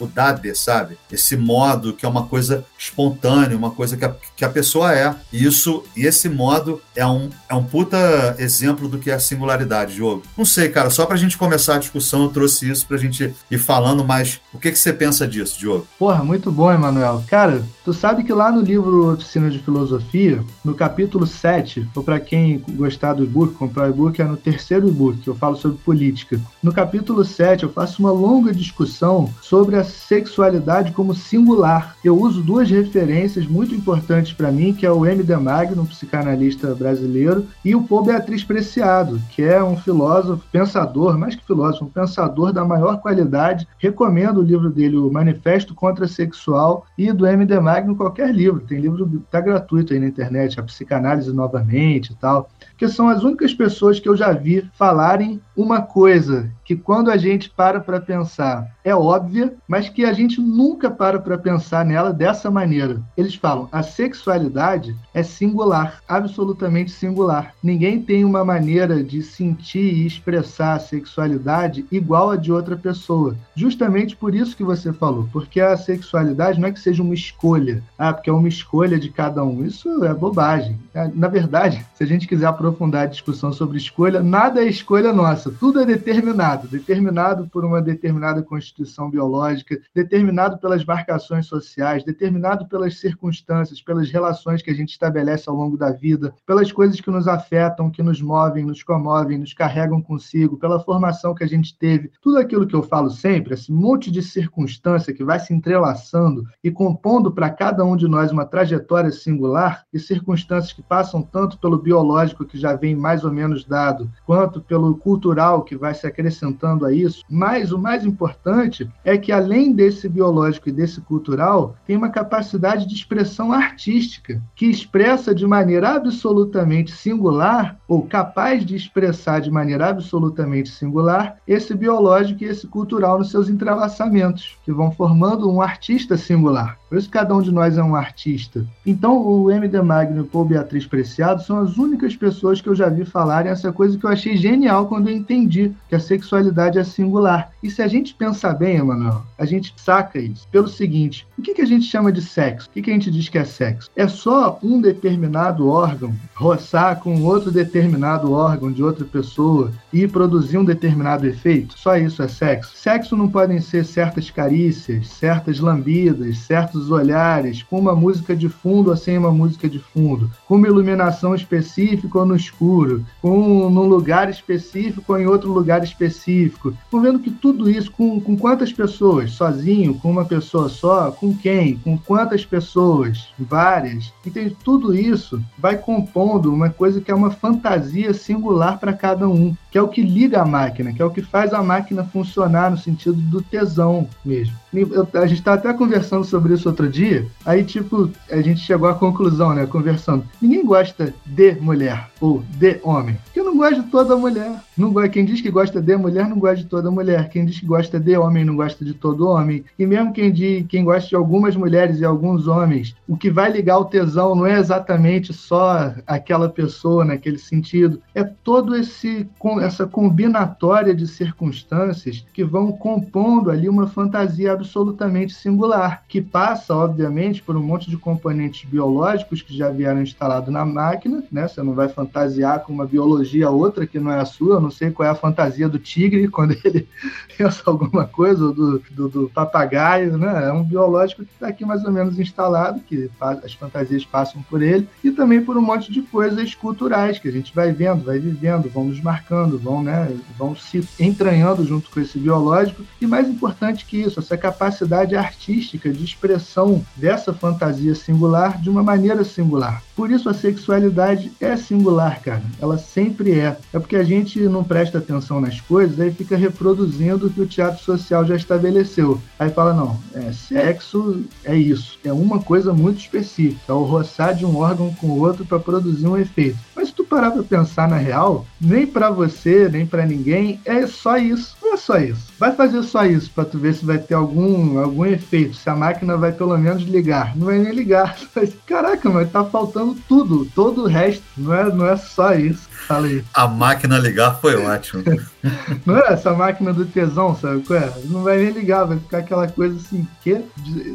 o 0.00 0.06
dade, 0.06 0.54
sabe? 0.54 0.98
Esse 1.10 1.36
modo 1.36 1.92
que 1.92 2.04
é 2.04 2.08
uma 2.08 2.24
coisa 2.26 2.64
espontânea, 2.78 3.56
uma 3.56 3.70
coisa 3.70 3.96
que 3.96 4.04
a, 4.04 4.14
que 4.36 4.44
a 4.44 4.48
pessoa 4.48 4.92
é. 4.94 5.14
E 5.32 5.44
isso, 5.44 5.82
e 5.96 6.06
esse 6.06 6.28
modo 6.28 6.80
é 6.94 7.06
um, 7.06 7.30
é 7.48 7.54
um 7.54 7.64
puta 7.64 8.36
exemplo 8.38 8.88
do 8.88 8.98
que 8.98 9.10
é 9.10 9.14
a 9.14 9.20
singularidade, 9.20 9.94
Diogo. 9.94 10.22
Não 10.36 10.44
sei, 10.44 10.68
cara, 10.68 10.90
só 10.90 11.06
pra 11.06 11.16
gente 11.16 11.38
começar 11.38 11.76
a 11.76 11.78
discussão, 11.78 12.24
eu 12.24 12.28
trouxe 12.28 12.70
isso 12.70 12.86
pra 12.86 12.96
gente 12.96 13.34
ir 13.50 13.58
falando, 13.58 14.04
mas 14.04 14.40
o 14.52 14.58
que, 14.58 14.70
que 14.70 14.78
você 14.78 14.92
pensa 14.92 15.26
disso, 15.26 15.58
Diogo? 15.58 15.86
Porra, 15.98 16.22
muito 16.22 16.50
bom, 16.50 16.72
Emanuel. 16.72 17.24
Cara, 17.28 17.62
tu 17.84 17.92
sabe 17.92 18.24
que 18.24 18.32
lá 18.32 18.50
no 18.50 18.60
livro 18.60 19.12
Oficina 19.12 19.50
de 19.50 19.58
Filosofia, 19.58 20.42
no 20.64 20.74
capítulo 20.74 21.26
7, 21.26 21.88
ou 21.94 22.02
para 22.02 22.20
quem 22.20 22.62
gostar 22.70 23.14
do 23.14 23.24
e-book, 23.24 23.54
comprar 23.54 23.86
o 23.86 23.90
e-book, 23.90 24.20
é 24.20 24.24
no 24.24 24.36
terceiro 24.36 24.88
e-book, 24.88 25.18
que 25.18 25.28
eu 25.28 25.34
falo 25.34 25.56
sobre 25.56 25.78
política. 25.78 26.40
No 26.62 26.72
capítulo 26.72 27.24
7, 27.24 27.64
eu 27.64 27.72
faço 27.72 28.00
uma 28.00 28.12
longa 28.12 28.52
discussão 28.52 28.83
sobre 28.86 29.76
a 29.76 29.84
sexualidade 29.84 30.92
como 30.92 31.14
singular. 31.14 31.96
Eu 32.04 32.18
uso 32.18 32.42
duas 32.42 32.70
referências 32.70 33.46
muito 33.46 33.74
importantes 33.74 34.32
para 34.32 34.50
mim, 34.50 34.72
que 34.72 34.86
é 34.86 34.90
o 34.90 35.06
M. 35.06 35.22
de 35.22 35.36
Magno, 35.36 35.82
um 35.82 35.86
psicanalista 35.86 36.74
brasileiro, 36.74 37.46
e 37.64 37.74
o 37.74 37.82
Paul 37.82 38.04
Beatriz 38.04 38.44
Preciado, 38.44 39.20
que 39.30 39.42
é 39.42 39.62
um 39.62 39.76
filósofo, 39.76 40.44
pensador, 40.50 41.18
mais 41.18 41.34
que 41.34 41.46
filósofo, 41.46 41.84
um 41.84 41.88
pensador 41.88 42.52
da 42.52 42.64
maior 42.64 43.00
qualidade. 43.00 43.66
Recomendo 43.78 44.38
o 44.38 44.44
livro 44.44 44.70
dele, 44.70 44.96
o 44.96 45.10
Manifesto 45.10 45.74
Contra 45.74 46.06
Sexual, 46.06 46.86
e 46.96 47.12
do 47.12 47.26
M. 47.26 47.44
de 47.44 47.58
Magno 47.60 47.96
qualquer 47.96 48.34
livro. 48.34 48.60
Tem 48.60 48.78
livro 48.78 49.22
tá 49.30 49.40
gratuito 49.40 49.92
aí 49.92 50.00
na 50.00 50.06
internet, 50.06 50.58
a 50.58 50.62
psicanálise 50.62 51.32
novamente 51.32 52.12
e 52.12 52.14
tal 52.16 52.48
que 52.76 52.88
são 52.88 53.08
as 53.08 53.22
únicas 53.22 53.54
pessoas 53.54 54.00
que 54.00 54.08
eu 54.08 54.16
já 54.16 54.32
vi 54.32 54.68
falarem 54.74 55.40
uma 55.56 55.82
coisa 55.82 56.50
que 56.64 56.74
quando 56.74 57.10
a 57.10 57.16
gente 57.16 57.50
para 57.50 57.78
para 57.78 58.00
pensar 58.00 58.74
é 58.82 58.94
óbvia, 58.94 59.54
mas 59.68 59.88
que 59.88 60.04
a 60.04 60.12
gente 60.12 60.40
nunca 60.40 60.90
para 60.90 61.18
para 61.18 61.38
pensar 61.38 61.84
nela 61.84 62.12
dessa 62.12 62.50
maneira. 62.50 63.00
Eles 63.16 63.34
falam: 63.34 63.68
a 63.70 63.82
sexualidade 63.82 64.96
é 65.12 65.22
singular, 65.22 66.02
absolutamente 66.08 66.90
singular. 66.90 67.54
Ninguém 67.62 68.00
tem 68.00 68.24
uma 68.24 68.44
maneira 68.44 69.02
de 69.02 69.22
sentir 69.22 69.94
e 69.94 70.06
expressar 70.06 70.74
a 70.74 70.80
sexualidade 70.80 71.86
igual 71.90 72.30
a 72.30 72.36
de 72.36 72.52
outra 72.52 72.76
pessoa. 72.76 73.36
Justamente 73.54 74.16
por 74.16 74.34
isso 74.34 74.56
que 74.56 74.64
você 74.64 74.92
falou, 74.92 75.28
porque 75.32 75.60
a 75.60 75.76
sexualidade 75.76 76.60
não 76.60 76.68
é 76.68 76.72
que 76.72 76.80
seja 76.80 77.02
uma 77.02 77.14
escolha, 77.14 77.82
ah, 77.98 78.12
porque 78.12 78.30
é 78.30 78.32
uma 78.32 78.48
escolha 78.48 78.98
de 78.98 79.10
cada 79.10 79.44
um. 79.44 79.64
Isso 79.64 80.04
é 80.04 80.12
bobagem. 80.14 80.78
É, 80.92 81.08
na 81.14 81.28
verdade, 81.28 81.84
se 81.94 82.02
a 82.02 82.06
gente 82.06 82.26
quiser 82.26 82.46
aprofundar 82.46 82.63
a 82.68 83.06
discussão 83.06 83.52
sobre 83.52 83.78
escolha, 83.78 84.22
nada 84.22 84.62
é 84.62 84.68
escolha 84.68 85.12
nossa, 85.12 85.50
tudo 85.50 85.80
é 85.80 85.86
determinado 85.86 86.68
determinado 86.68 87.48
por 87.48 87.64
uma 87.64 87.80
determinada 87.80 88.42
constituição 88.42 89.10
biológica, 89.10 89.80
determinado 89.94 90.58
pelas 90.58 90.84
marcações 90.84 91.46
sociais, 91.46 92.04
determinado 92.04 92.66
pelas 92.66 92.98
circunstâncias, 92.98 93.80
pelas 93.80 94.10
relações 94.10 94.62
que 94.62 94.70
a 94.70 94.74
gente 94.74 94.90
estabelece 94.90 95.48
ao 95.48 95.56
longo 95.56 95.76
da 95.76 95.90
vida, 95.90 96.34
pelas 96.46 96.72
coisas 96.72 97.00
que 97.00 97.10
nos 97.10 97.28
afetam, 97.28 97.90
que 97.90 98.02
nos 98.02 98.20
movem, 98.20 98.64
nos 98.64 98.82
comovem, 98.82 99.38
nos 99.38 99.52
carregam 99.52 100.02
consigo, 100.02 100.56
pela 100.56 100.80
formação 100.80 101.34
que 101.34 101.44
a 101.44 101.48
gente 101.48 101.76
teve. 101.76 102.10
Tudo 102.20 102.38
aquilo 102.38 102.66
que 102.66 102.74
eu 102.74 102.82
falo 102.82 103.10
sempre, 103.10 103.54
esse 103.54 103.72
monte 103.72 104.10
de 104.10 104.22
circunstância 104.22 105.12
que 105.12 105.24
vai 105.24 105.38
se 105.38 105.52
entrelaçando 105.52 106.44
e 106.62 106.70
compondo 106.70 107.32
para 107.32 107.50
cada 107.50 107.84
um 107.84 107.96
de 107.96 108.08
nós 108.08 108.30
uma 108.30 108.44
trajetória 108.44 109.10
singular 109.10 109.84
e 109.92 109.98
circunstâncias 109.98 110.72
que 110.72 110.82
passam 110.82 111.22
tanto 111.22 111.58
pelo 111.58 111.78
biológico, 111.78 112.44
que 112.54 112.60
já 112.60 112.76
vem 112.76 112.94
mais 112.94 113.24
ou 113.24 113.32
menos 113.32 113.64
dado, 113.64 114.08
quanto 114.24 114.60
pelo 114.60 114.94
cultural, 114.96 115.62
que 115.62 115.76
vai 115.76 115.92
se 115.92 116.06
acrescentando 116.06 116.86
a 116.86 116.92
isso. 116.92 117.24
Mas 117.28 117.72
o 117.72 117.78
mais 117.78 118.06
importante 118.06 118.88
é 119.04 119.18
que, 119.18 119.32
além 119.32 119.72
desse 119.72 120.08
biológico 120.08 120.68
e 120.68 120.72
desse 120.72 121.00
cultural, 121.00 121.74
tem 121.84 121.96
uma 121.96 122.10
capacidade 122.10 122.86
de 122.86 122.94
expressão 122.94 123.52
artística, 123.52 124.40
que 124.54 124.66
expressa 124.66 125.34
de 125.34 125.44
maneira 125.44 125.96
absolutamente 125.96 126.92
singular, 126.92 127.76
ou 127.88 128.02
capaz 128.02 128.64
de 128.64 128.76
expressar 128.76 129.40
de 129.40 129.50
maneira 129.50 129.88
absolutamente 129.88 130.70
singular, 130.70 131.38
esse 131.48 131.74
biológico 131.74 132.44
e 132.44 132.46
esse 132.46 132.68
cultural 132.68 133.18
nos 133.18 133.32
seus 133.32 133.48
entrelaçamentos, 133.48 134.56
que 134.64 134.72
vão 134.72 134.92
formando 134.92 135.50
um 135.50 135.60
artista 135.60 136.16
singular. 136.16 136.78
Por 136.88 136.98
isso 136.98 137.10
cada 137.10 137.34
um 137.34 137.42
de 137.42 137.50
nós 137.50 137.76
é 137.76 137.82
um 137.82 137.96
artista. 137.96 138.64
Então 138.86 139.20
o 139.20 139.50
M.D. 139.50 139.82
Magno 139.82 140.18
e 140.18 140.20
o 140.20 140.24
Paul 140.24 140.44
Beatriz 140.44 140.86
Preciado 140.86 141.42
são 141.42 141.58
as 141.58 141.76
únicas 141.76 142.14
pessoas 142.14 142.43
que 142.62 142.68
eu 142.68 142.74
já 142.74 142.88
vi 142.88 143.04
falarem 143.04 143.50
essa 143.50 143.72
coisa 143.72 143.96
que 143.98 144.04
eu 144.04 144.10
achei 144.10 144.36
genial 144.36 144.86
quando 144.86 145.08
eu 145.08 145.16
entendi 145.16 145.72
que 145.88 145.94
a 145.94 146.00
sexualidade 146.00 146.78
é 146.78 146.84
singular. 146.84 147.50
E 147.62 147.70
se 147.70 147.82
a 147.82 147.88
gente 147.88 148.14
pensar 148.14 148.54
bem, 148.54 148.76
Emanuel, 148.76 149.22
a 149.38 149.44
gente 149.44 149.74
saca 149.76 150.18
isso 150.18 150.46
pelo 150.48 150.68
seguinte: 150.68 151.26
o 151.38 151.42
que, 151.42 151.54
que 151.54 151.62
a 151.62 151.66
gente 151.66 151.86
chama 151.86 152.12
de 152.12 152.20
sexo? 152.20 152.68
O 152.68 152.72
que, 152.72 152.82
que 152.82 152.90
a 152.90 152.94
gente 152.94 153.10
diz 153.10 153.28
que 153.28 153.38
é 153.38 153.44
sexo? 153.44 153.90
É 153.96 154.06
só 154.06 154.58
um 154.62 154.80
determinado 154.80 155.68
órgão 155.68 156.14
roçar 156.34 157.00
com 157.00 157.22
outro 157.22 157.50
determinado 157.50 158.32
órgão 158.32 158.70
de 158.70 158.82
outra 158.82 159.04
pessoa 159.04 159.72
e 159.94 160.08
produzir 160.08 160.58
um 160.58 160.64
determinado 160.64 161.24
efeito? 161.24 161.78
Só 161.78 161.96
isso 161.96 162.20
é 162.20 162.26
sexo? 162.26 162.76
Sexo 162.76 163.16
não 163.16 163.28
podem 163.28 163.60
ser 163.60 163.84
certas 163.84 164.28
carícias, 164.28 165.06
certas 165.06 165.60
lambidas, 165.60 166.38
certos 166.38 166.90
olhares, 166.90 167.62
com 167.62 167.78
uma 167.78 167.94
música 167.94 168.34
de 168.34 168.48
fundo 168.48 168.90
ou 168.90 168.96
sem 168.96 169.16
uma 169.16 169.30
música 169.30 169.68
de 169.68 169.78
fundo, 169.78 170.28
com 170.48 170.56
uma 170.56 170.66
iluminação 170.66 171.32
específica 171.32 172.18
ou 172.18 172.26
no 172.26 172.34
escuro, 172.34 173.06
com 173.22 173.70
num 173.70 173.86
lugar 173.86 174.28
específico 174.28 175.12
ou 175.12 175.20
em 175.20 175.26
outro 175.26 175.52
lugar 175.52 175.84
específico. 175.84 176.76
Estão 176.84 177.00
vendo 177.00 177.20
que 177.20 177.30
tudo 177.30 177.70
isso, 177.70 177.92
com, 177.92 178.20
com 178.20 178.36
quantas 178.36 178.72
pessoas? 178.72 179.30
Sozinho? 179.30 179.94
Com 179.94 180.10
uma 180.10 180.24
pessoa 180.24 180.68
só? 180.68 181.12
Com 181.12 181.36
quem? 181.36 181.76
Com 181.76 181.96
quantas 181.96 182.44
pessoas? 182.44 183.28
Várias. 183.38 184.12
Entende? 184.26 184.56
Tudo 184.64 184.92
isso 184.92 185.40
vai 185.56 185.76
compondo 185.76 186.52
uma 186.52 186.70
coisa 186.70 187.00
que 187.00 187.12
é 187.12 187.14
uma 187.14 187.30
fantasia 187.30 188.12
singular 188.12 188.78
para 188.78 188.92
cada 188.92 189.28
um, 189.28 189.54
que 189.70 189.78
é 189.78 189.83
o 189.84 189.88
que 189.88 190.02
liga 190.02 190.40
a 190.40 190.44
máquina, 190.44 190.92
que 190.92 191.00
é 191.00 191.04
o 191.04 191.10
que 191.10 191.22
faz 191.22 191.52
a 191.52 191.62
máquina 191.62 192.04
funcionar 192.04 192.70
no 192.70 192.78
sentido 192.78 193.16
do 193.16 193.42
tesão 193.42 194.08
mesmo. 194.24 194.54
Eu, 194.72 195.08
a 195.14 195.26
gente 195.26 195.38
está 195.38 195.54
até 195.54 195.72
conversando 195.72 196.24
sobre 196.24 196.54
isso 196.54 196.68
outro 196.68 196.88
dia, 196.88 197.26
aí, 197.44 197.62
tipo, 197.62 198.10
a 198.30 198.40
gente 198.40 198.60
chegou 198.60 198.88
à 198.88 198.94
conclusão, 198.94 199.54
né, 199.54 199.66
conversando. 199.66 200.24
Ninguém 200.40 200.64
gosta 200.64 201.14
de 201.24 201.54
mulher 201.60 202.08
ou 202.20 202.42
de 202.58 202.80
homem. 202.82 203.16
Porque 203.24 203.42
não 203.42 203.56
gosta 203.56 203.82
de 203.82 203.90
toda 203.90 204.16
mulher. 204.16 204.60
Não 204.76 204.92
gosta, 204.92 205.08
quem 205.08 205.24
diz 205.24 205.40
que 205.40 205.50
gosta 205.50 205.80
de 205.80 205.96
mulher 205.96 206.28
não 206.28 206.38
gosta 206.38 206.56
de 206.56 206.66
toda 206.66 206.90
mulher. 206.90 207.28
Quem 207.28 207.44
diz 207.44 207.60
que 207.60 207.66
gosta 207.66 208.00
de 208.00 208.16
homem 208.16 208.44
não 208.44 208.56
gosta 208.56 208.84
de 208.84 208.94
todo 208.94 209.28
homem. 209.28 209.64
E 209.78 209.86
mesmo 209.86 210.12
quem, 210.12 210.32
diz, 210.32 210.66
quem 210.68 210.84
gosta 210.84 211.08
de 211.08 211.14
algumas 211.14 211.54
mulheres 211.56 212.00
e 212.00 212.04
alguns 212.04 212.48
homens, 212.48 212.96
o 213.06 213.16
que 213.16 213.30
vai 213.30 213.50
ligar 213.50 213.78
o 213.78 213.84
tesão 213.84 214.34
não 214.34 214.46
é 214.46 214.58
exatamente 214.58 215.32
só 215.32 215.94
aquela 216.06 216.48
pessoa 216.48 217.04
naquele 217.04 217.38
sentido. 217.38 218.00
É 218.14 218.24
todo 218.24 218.74
esse 218.74 219.28
essa 219.60 219.73
combinatória 219.86 220.94
de 220.94 221.08
circunstâncias 221.08 222.24
que 222.32 222.44
vão 222.44 222.70
compondo 222.70 223.50
ali 223.50 223.68
uma 223.68 223.88
fantasia 223.88 224.52
absolutamente 224.52 225.34
singular, 225.34 226.04
que 226.06 226.20
passa, 226.20 226.74
obviamente, 226.74 227.42
por 227.42 227.56
um 227.56 227.62
monte 227.62 227.90
de 227.90 227.96
componentes 227.96 228.68
biológicos 228.68 229.42
que 229.42 229.56
já 229.56 229.70
vieram 229.70 230.02
instalados 230.02 230.52
na 230.52 230.64
máquina, 230.64 231.22
né? 231.30 231.48
Você 231.48 231.62
não 231.62 231.74
vai 231.74 231.88
fantasiar 231.88 232.60
com 232.60 232.72
uma 232.72 232.86
biologia 232.86 233.50
outra 233.50 233.86
que 233.86 233.98
não 233.98 234.12
é 234.12 234.20
a 234.20 234.24
sua, 234.24 234.54
eu 234.54 234.60
não 234.60 234.70
sei 234.70 234.90
qual 234.90 235.08
é 235.08 235.10
a 235.10 235.14
fantasia 235.14 235.68
do 235.68 235.78
tigre 235.78 236.28
quando 236.28 236.56
ele 236.64 236.88
pensa 237.36 237.62
alguma 237.66 238.06
coisa, 238.06 238.46
ou 238.46 238.54
do, 238.54 238.82
do, 238.90 239.08
do 239.08 239.30
papagaio, 239.34 240.16
né? 240.16 240.48
É 240.48 240.52
um 240.52 240.62
biológico 240.62 241.24
que 241.24 241.32
está 241.32 241.48
aqui 241.48 241.64
mais 241.64 241.84
ou 241.84 241.92
menos 241.92 242.18
instalado, 242.18 242.80
que 242.80 243.10
as 243.20 243.54
fantasias 243.54 244.04
passam 244.04 244.42
por 244.42 244.62
ele, 244.62 244.88
e 245.02 245.10
também 245.10 245.42
por 245.42 245.56
um 245.56 245.62
monte 245.62 245.92
de 245.92 246.02
coisas 246.02 246.54
culturais 246.54 247.18
que 247.18 247.28
a 247.28 247.32
gente 247.32 247.54
vai 247.54 247.72
vendo, 247.72 248.04
vai 248.04 248.18
vivendo, 248.18 248.68
vão 248.68 248.84
nos 248.84 249.00
marcando, 249.00 249.58
vão, 249.64 249.82
né, 249.82 250.14
vão 250.38 250.54
se 250.54 250.86
entranhando 251.00 251.64
junto 251.64 251.90
com 251.90 252.00
esse 252.00 252.18
biológico, 252.18 252.82
e 253.00 253.06
mais 253.06 253.28
importante 253.28 253.86
que 253.86 253.96
isso, 253.96 254.20
essa 254.20 254.36
capacidade 254.36 255.16
artística 255.16 255.90
de 255.90 256.04
expressão 256.04 256.84
dessa 256.94 257.32
fantasia 257.32 257.94
singular 257.94 258.60
de 258.60 258.68
uma 258.68 258.82
maneira 258.82 259.24
singular. 259.24 259.82
Por 259.96 260.10
isso 260.10 260.28
a 260.28 260.34
sexualidade 260.34 261.32
é 261.40 261.56
singular, 261.56 262.20
cara. 262.20 262.42
Ela 262.60 262.76
sempre 262.76 263.32
é. 263.38 263.56
É 263.72 263.78
porque 263.78 263.96
a 263.96 264.04
gente 264.04 264.40
não 264.40 264.64
presta 264.64 264.98
atenção 264.98 265.40
nas 265.40 265.60
coisas, 265.60 265.98
aí 266.00 266.12
fica 266.12 266.36
reproduzindo 266.36 267.26
o 267.26 267.30
que 267.30 267.40
o 267.40 267.46
teatro 267.46 267.82
social 267.82 268.24
já 268.26 268.36
estabeleceu. 268.36 269.20
Aí 269.38 269.50
fala, 269.50 269.72
não, 269.72 269.98
é, 270.12 270.32
sexo 270.32 271.22
é 271.44 271.56
isso. 271.56 271.98
É 272.04 272.12
uma 272.12 272.40
coisa 272.40 272.72
muito 272.72 272.98
específica. 272.98 273.60
É 273.68 273.72
o 273.72 273.84
roçar 273.84 274.34
de 274.34 274.44
um 274.44 274.56
órgão 274.56 274.92
com 274.94 275.06
o 275.06 275.20
outro 275.20 275.44
para 275.44 275.60
produzir 275.60 276.06
um 276.06 276.16
efeito. 276.16 276.58
Mas 276.74 276.88
se 276.88 276.94
tu 276.94 277.04
parar 277.04 277.30
pra 277.30 277.42
pensar 277.42 277.88
na 277.88 277.96
real, 277.96 278.44
nem 278.60 278.86
para 278.86 279.10
você, 279.10 279.43
nem 279.70 279.86
para 279.86 280.06
ninguém, 280.06 280.60
é 280.64 280.86
só 280.86 281.16
isso. 281.16 281.56
Não 281.62 281.74
é 281.74 281.76
só 281.76 281.98
isso. 281.98 282.32
Vai 282.38 282.54
fazer 282.54 282.82
só 282.82 283.04
isso 283.04 283.30
para 283.30 283.44
tu 283.44 283.58
ver 283.58 283.74
se 283.74 283.84
vai 283.84 283.98
ter 283.98 284.14
algum, 284.14 284.78
algum 284.78 285.04
efeito, 285.04 285.54
se 285.54 285.68
a 285.68 285.74
máquina 285.74 286.16
vai 286.16 286.32
pelo 286.32 286.56
menos 286.56 286.82
ligar. 286.82 287.36
Não 287.36 287.46
vai 287.46 287.58
nem 287.58 287.72
ligar. 287.72 288.16
Caraca, 288.66 289.08
mas 289.10 289.30
tá 289.30 289.44
faltando 289.44 289.96
tudo, 290.08 290.46
todo 290.54 290.82
o 290.82 290.86
resto. 290.86 291.22
Não 291.36 291.54
é, 291.54 291.64
não 291.72 291.86
é 291.86 291.96
só 291.96 292.34
isso. 292.34 292.68
Falei. 292.86 293.24
A 293.32 293.46
máquina 293.46 293.98
ligar 293.98 294.38
foi 294.40 294.56
ótimo. 294.56 295.02
não 295.86 295.98
é 295.98 296.12
essa 296.12 296.32
máquina 296.32 296.72
do 296.72 296.84
tesão, 296.84 297.36
sabe 297.36 297.62
qual 297.62 297.78
é? 297.78 297.92
Não 298.04 298.22
vai 298.22 298.38
nem 298.38 298.50
ligar, 298.50 298.84
vai 298.84 298.98
ficar 298.98 299.18
aquela 299.18 299.48
coisa 299.48 299.76
assim, 299.76 300.06
que 300.22 300.42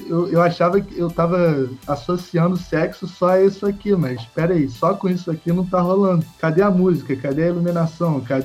eu, 0.07 0.27
eu 0.29 0.41
achava 0.41 0.79
que 0.81 0.97
eu 0.97 1.09
tava 1.09 1.69
associando 1.87 2.57
sexo 2.57 3.07
só 3.07 3.29
a 3.29 3.41
isso 3.41 3.65
aqui, 3.65 3.95
mas 3.95 4.19
espera 4.19 4.53
aí, 4.53 4.69
só 4.69 4.93
com 4.93 5.09
isso 5.09 5.31
aqui 5.31 5.51
não 5.51 5.65
tá 5.65 5.81
rolando. 5.81 6.25
Cadê 6.39 6.61
a 6.61 6.69
música? 6.69 7.15
Cadê 7.15 7.43
a 7.43 7.47
iluminação? 7.47 8.21
Cadê 8.21 8.38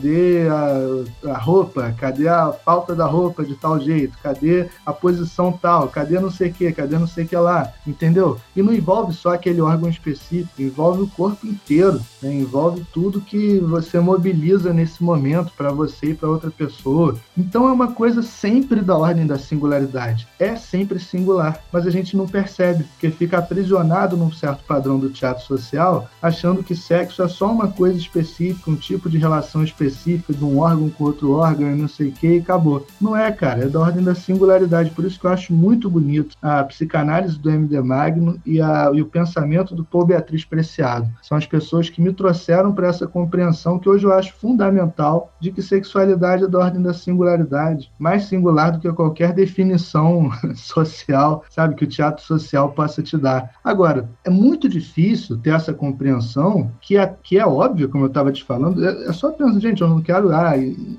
a, 0.49 1.31
a 1.31 1.39
roupa? 1.39 1.95
Cadê 1.99 2.29
a 2.29 2.53
falta 2.53 2.95
da 2.95 3.07
roupa 3.07 3.45
de 3.45 3.55
tal 3.55 3.81
jeito? 3.81 4.19
Cadê 4.23 4.69
a 4.85 4.93
posição 4.93 5.53
tal? 5.53 5.89
Cadê 5.89 6.19
não 6.19 6.31
sei 6.31 6.51
o 6.51 6.53
que? 6.53 6.73
Cadê 6.73 6.99
não 6.99 7.07
sei 7.07 7.25
o 7.25 7.29
que 7.29 7.37
lá? 7.37 7.73
Entendeu? 7.87 8.39
E 8.57 8.63
não 8.63 8.73
envolve 8.73 9.13
só 9.13 9.35
aquele 9.35 9.61
órgão 9.61 9.89
específico, 9.89 10.61
envolve 10.61 11.03
o 11.03 11.09
corpo 11.09 11.47
inteiro, 11.47 12.01
né? 12.23 12.33
envolve 12.33 12.85
tudo 12.93 13.21
que 13.21 13.59
você 13.61 14.01
mobiliza 14.01 14.73
nesse 14.73 15.03
momento 15.03 15.53
para 15.57 15.71
você 15.71 16.07
e 16.09 16.15
para 16.15 16.29
outra 16.29 16.51
pessoa. 16.51 17.17
Então 17.37 17.69
é 17.69 17.73
uma 17.73 17.93
coisa 17.93 18.23
sempre 18.23 18.81
da 18.81 18.97
ordem 18.97 19.27
da 19.27 19.39
singularidade. 19.39 20.27
É 20.39 20.57
sempre 20.57 20.99
singular, 20.99 21.63
mas 21.73 21.87
a 21.87 21.91
gente 21.91 22.17
não 22.17 22.27
percebe, 22.27 22.85
porque 22.85 23.11
fica 23.11 23.39
aprisionado 23.39 24.17
num 24.17 24.33
certo 24.33 24.65
padrão 24.65 24.99
do 24.99 25.11
teatro 25.11 25.45
social, 25.45 26.09
achando 26.21 26.63
que 26.63 26.75
sexo 26.75 27.23
é 27.23 27.29
só 27.29 27.51
uma 27.51 27.69
coisa 27.69 27.97
específica, 27.97 28.71
um 28.71 28.77
tipo 28.77 29.09
de 29.09 29.19
relação 29.19 29.63
específica 29.63 29.84
de 29.91 30.45
um 30.45 30.59
órgão 30.59 30.91
com 30.91 31.05
outro 31.05 31.33
órgão 31.33 31.71
e 31.71 31.75
não 31.75 31.89
sei 31.89 32.09
o 32.09 32.13
que, 32.13 32.27
e 32.27 32.39
acabou. 32.39 32.87
Não 33.01 33.17
é, 33.17 33.31
cara, 33.33 33.65
é 33.65 33.69
da 33.69 33.81
ordem 33.81 34.03
da 34.03 34.15
singularidade. 34.15 34.91
Por 34.91 35.05
isso 35.05 35.19
que 35.19 35.27
eu 35.27 35.31
acho 35.31 35.53
muito 35.53 35.91
bonito 35.91 36.37
a 36.41 36.63
psicanálise 36.65 37.39
do 37.39 37.51
MD 37.51 37.81
Magno 37.81 38.41
e, 38.45 38.61
a, 38.61 38.91
e 38.95 39.03
o 39.03 39.07
pensamento 39.07 39.75
do 39.75 39.85
Paul 39.85 40.07
Beatriz 40.07 40.45
Preciado. 40.45 41.09
São 41.23 41.37
as 41.37 41.47
pessoas 41.47 41.91
que 41.91 42.01
me 42.01 42.13
trouxeram 42.13 42.73
para 42.73 42.89
essa 42.89 43.07
compreensão 43.07 43.79
que 43.79 43.89
hoje 43.89 44.05
eu 44.05 44.13
acho 44.13 44.35
fundamental 44.35 45.33
de 45.41 45.51
que 45.51 45.63
sexualidade 45.63 46.45
é 46.45 46.49
da 46.49 46.59
ordem 46.59 46.83
da 46.83 46.95
singularidade, 46.95 47.91
mais 47.99 48.25
singular 48.25 48.73
do 48.73 48.79
que 48.79 48.93
qualquer 48.93 49.33
definição 49.33 50.31
social, 50.55 51.45
sabe, 51.51 51.75
que 51.75 51.85
o 51.85 51.89
teatro 51.89 52.25
social 52.25 52.73
possa 52.73 53.03
te 53.03 53.17
dar. 53.17 53.51
Agora, 53.63 54.09
é 54.25 54.31
muito 54.31 54.69
difícil 54.69 55.37
ter 55.39 55.51
essa 55.51 55.73
compreensão, 55.73 56.71
que 56.81 56.97
é, 56.97 57.15
que 57.23 57.39
é 57.39 57.47
óbvio, 57.47 57.89
como 57.89 58.05
eu 58.05 58.09
estava 58.09 58.33
te 58.33 58.45
falando, 58.45 58.85
é, 58.85 59.09
é, 59.09 59.13
só 59.13 59.31
pensar, 59.33 59.61
gente, 59.61 59.74
eu 59.83 59.89
não 59.89 60.01
quero 60.01 60.35
ah, 60.35 60.55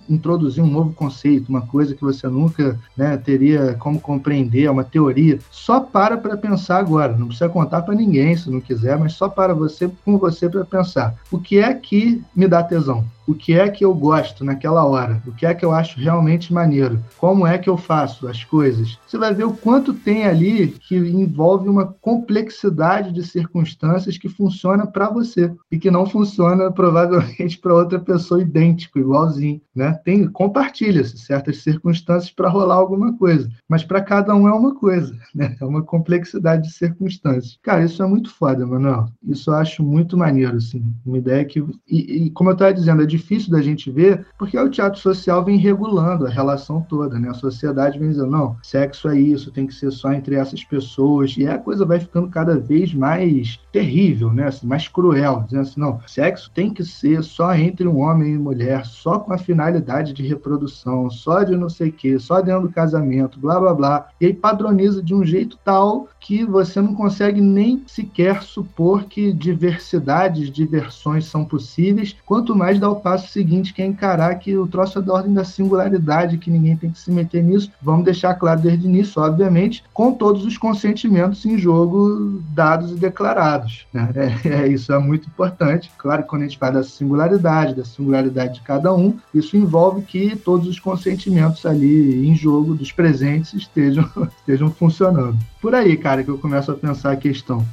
introduzir 0.09 0.63
um 0.63 0.67
novo 0.67 0.93
conceito, 0.93 1.49
uma 1.49 1.61
coisa 1.61 1.95
que 1.95 2.01
você 2.01 2.27
nunca 2.27 2.79
né, 2.95 3.17
teria 3.17 3.75
como 3.75 3.99
compreender, 3.99 4.65
é 4.65 4.71
uma 4.71 4.83
teoria. 4.83 5.39
Só 5.51 5.79
para 5.79 6.17
para 6.17 6.37
pensar 6.37 6.77
agora, 6.77 7.15
não 7.15 7.27
precisa 7.27 7.49
contar 7.49 7.81
para 7.81 7.95
ninguém 7.95 8.35
se 8.35 8.49
não 8.49 8.59
quiser, 8.59 8.97
mas 8.97 9.13
só 9.13 9.29
para 9.29 9.53
você, 9.53 9.89
com 10.03 10.17
você 10.17 10.49
para 10.49 10.65
pensar. 10.65 11.15
O 11.31 11.39
que 11.39 11.59
é 11.59 11.73
que 11.73 12.21
me 12.35 12.47
dá 12.47 12.63
tesão? 12.63 13.05
O 13.27 13.33
que 13.33 13.53
é 13.53 13.69
que 13.69 13.83
eu 13.83 13.93
gosto 13.93 14.43
naquela 14.43 14.85
hora, 14.85 15.21
o 15.25 15.31
que 15.31 15.45
é 15.45 15.53
que 15.53 15.65
eu 15.65 15.71
acho 15.71 15.99
realmente 15.99 16.53
maneiro, 16.53 16.99
como 17.17 17.45
é 17.45 17.57
que 17.57 17.69
eu 17.69 17.77
faço 17.77 18.27
as 18.27 18.43
coisas. 18.43 18.97
Você 19.05 19.17
vai 19.17 19.33
ver 19.33 19.45
o 19.45 19.53
quanto 19.53 19.93
tem 19.93 20.25
ali 20.25 20.67
que 20.87 20.95
envolve 20.95 21.67
uma 21.67 21.85
complexidade 21.85 23.11
de 23.11 23.23
circunstâncias 23.23 24.17
que 24.17 24.29
funciona 24.29 24.85
para 24.85 25.09
você 25.09 25.53
e 25.71 25.77
que 25.77 25.91
não 25.91 26.05
funciona 26.05 26.71
provavelmente 26.73 27.57
para 27.57 27.73
outra 27.73 27.99
pessoa 27.99 28.41
idêntico, 28.41 28.99
igualzinho, 28.99 29.61
né? 29.75 29.99
Tem 30.03 30.27
compartilha-se 30.27 31.17
certas 31.17 31.57
circunstâncias 31.57 32.31
para 32.31 32.49
rolar 32.49 32.75
alguma 32.75 33.17
coisa, 33.17 33.49
mas 33.67 33.83
para 33.83 34.01
cada 34.01 34.35
um 34.35 34.47
é 34.47 34.53
uma 34.53 34.75
coisa, 34.75 35.15
né? 35.33 35.55
É 35.59 35.65
uma 35.65 35.81
complexidade 35.81 36.63
de 36.63 36.73
circunstâncias. 36.73 37.57
Cara, 37.61 37.83
isso 37.83 38.01
é 38.01 38.07
muito 38.07 38.33
foda, 38.33 38.65
Manuel. 38.65 39.05
Isso 39.23 39.49
eu 39.49 39.55
acho 39.55 39.83
muito 39.83 40.17
maneiro, 40.17 40.57
assim. 40.57 40.83
Uma 41.05 41.17
ideia 41.17 41.45
que 41.45 41.63
e, 41.87 42.25
e 42.25 42.29
como 42.31 42.49
eu 42.49 42.53
estava 42.53 42.73
dizendo, 42.73 43.03
é 43.03 43.05
difícil 43.15 43.51
da 43.51 43.61
gente 43.61 43.89
ver, 43.89 44.25
porque 44.37 44.57
o 44.57 44.69
teatro 44.69 44.99
social 44.99 45.43
vem 45.43 45.57
regulando 45.57 46.25
a 46.25 46.29
relação 46.29 46.81
toda, 46.81 47.19
né? 47.19 47.29
A 47.29 47.33
sociedade 47.33 47.99
vem 47.99 48.09
dizendo, 48.09 48.31
não, 48.31 48.57
sexo 48.61 49.09
é 49.09 49.19
isso, 49.19 49.51
tem 49.51 49.67
que 49.67 49.73
ser 49.73 49.91
só 49.91 50.11
entre 50.11 50.35
essas 50.35 50.63
pessoas, 50.63 51.35
e 51.37 51.47
a 51.47 51.57
coisa 51.57 51.85
vai 51.85 51.99
ficando 51.99 52.29
cada 52.29 52.57
vez 52.57 52.93
mais 52.93 53.59
terrível, 53.71 54.31
né? 54.31 54.47
Assim, 54.47 54.67
mais 54.67 54.87
cruel, 54.87 55.43
dizendo 55.45 55.61
assim, 55.61 55.79
não, 55.79 55.99
sexo 56.07 56.51
tem 56.53 56.69
que 56.69 56.83
ser 56.83 57.23
só 57.23 57.53
entre 57.55 57.87
um 57.87 57.99
homem 57.99 58.33
e 58.33 58.37
mulher, 58.37 58.85
só 58.85 59.19
com 59.19 59.33
a 59.33 59.37
finalidade 59.37 60.13
de 60.13 60.25
reprodução, 60.25 61.09
só 61.09 61.43
de 61.43 61.55
não 61.55 61.69
sei 61.69 61.89
o 61.89 61.93
quê, 61.93 62.19
só 62.19 62.41
dentro 62.41 62.63
do 62.63 62.73
casamento, 62.73 63.39
blá 63.39 63.59
blá 63.59 63.73
blá. 63.73 64.07
E 64.19 64.27
aí 64.27 64.33
padroniza 64.33 65.01
de 65.01 65.13
um 65.13 65.23
jeito 65.23 65.57
tal 65.63 66.07
que 66.19 66.43
você 66.45 66.81
não 66.81 66.95
consegue 66.95 67.41
nem 67.41 67.83
sequer 67.85 68.41
supor 68.41 69.03
que 69.03 69.31
diversidades 69.31 70.49
de 70.49 70.65
versões 70.65 71.25
são 71.25 71.45
possíveis, 71.45 72.15
quanto 72.25 72.55
mais 72.55 72.79
dar 72.79 72.89
o 72.89 72.99
passo 73.05 73.31
seguinte, 73.31 73.71
que 73.71 73.83
é 73.83 73.85
encarar 73.85 74.33
que 74.39 74.57
o 74.57 74.65
troço 74.65 74.97
é 74.97 75.01
da 75.03 75.13
ordem 75.13 75.31
da 75.31 75.43
singularidade, 75.43 76.39
que 76.39 76.49
ninguém 76.49 76.75
tem 76.75 76.89
que 76.89 76.97
se 76.97 77.11
meter 77.11 77.43
nisso. 77.43 77.71
Vamos 77.79 78.03
deixar 78.03 78.33
claro 78.33 78.59
desde 78.59 78.87
o 78.87 78.89
início, 78.89 79.21
obviamente, 79.21 79.83
com 79.93 80.11
todos 80.11 80.43
os 80.43 80.57
consentimentos 80.57 81.45
em 81.45 81.55
jogo 81.55 82.41
dados 82.55 82.89
e 82.89 82.95
declarados. 82.95 83.85
Né? 83.93 84.09
É, 84.45 84.63
é, 84.63 84.67
isso 84.67 84.93
é 84.93 84.97
muito 84.97 85.27
importante. 85.27 85.91
Claro 85.97 86.23
que 86.23 86.29
quando 86.29 86.43
a 86.43 86.45
gente 86.45 86.57
fala 86.57 86.73
da 86.73 86.83
singularidade, 86.83 87.75
da 87.75 87.83
singularidade 87.83 88.55
de 88.55 88.61
cada 88.61 88.93
um, 88.93 89.17
isso 89.33 89.57
envolve 89.57 90.01
que 90.01 90.35
todos 90.35 90.67
os 90.67 90.79
consentimentos 90.79 91.65
ali 91.65 92.27
em 92.27 92.33
jogo 92.33 92.73
dos 92.73 92.91
presentes 92.91 93.53
estejam, 93.53 94.09
estejam 94.39 94.71
funcionando. 94.71 95.37
Por 95.61 95.75
aí, 95.75 95.97
cara, 95.97 96.23
que 96.23 96.29
eu 96.29 96.37
começo 96.37 96.71
a 96.71 96.75
pensar 96.75 97.11
a 97.11 97.17
questão. 97.17 97.65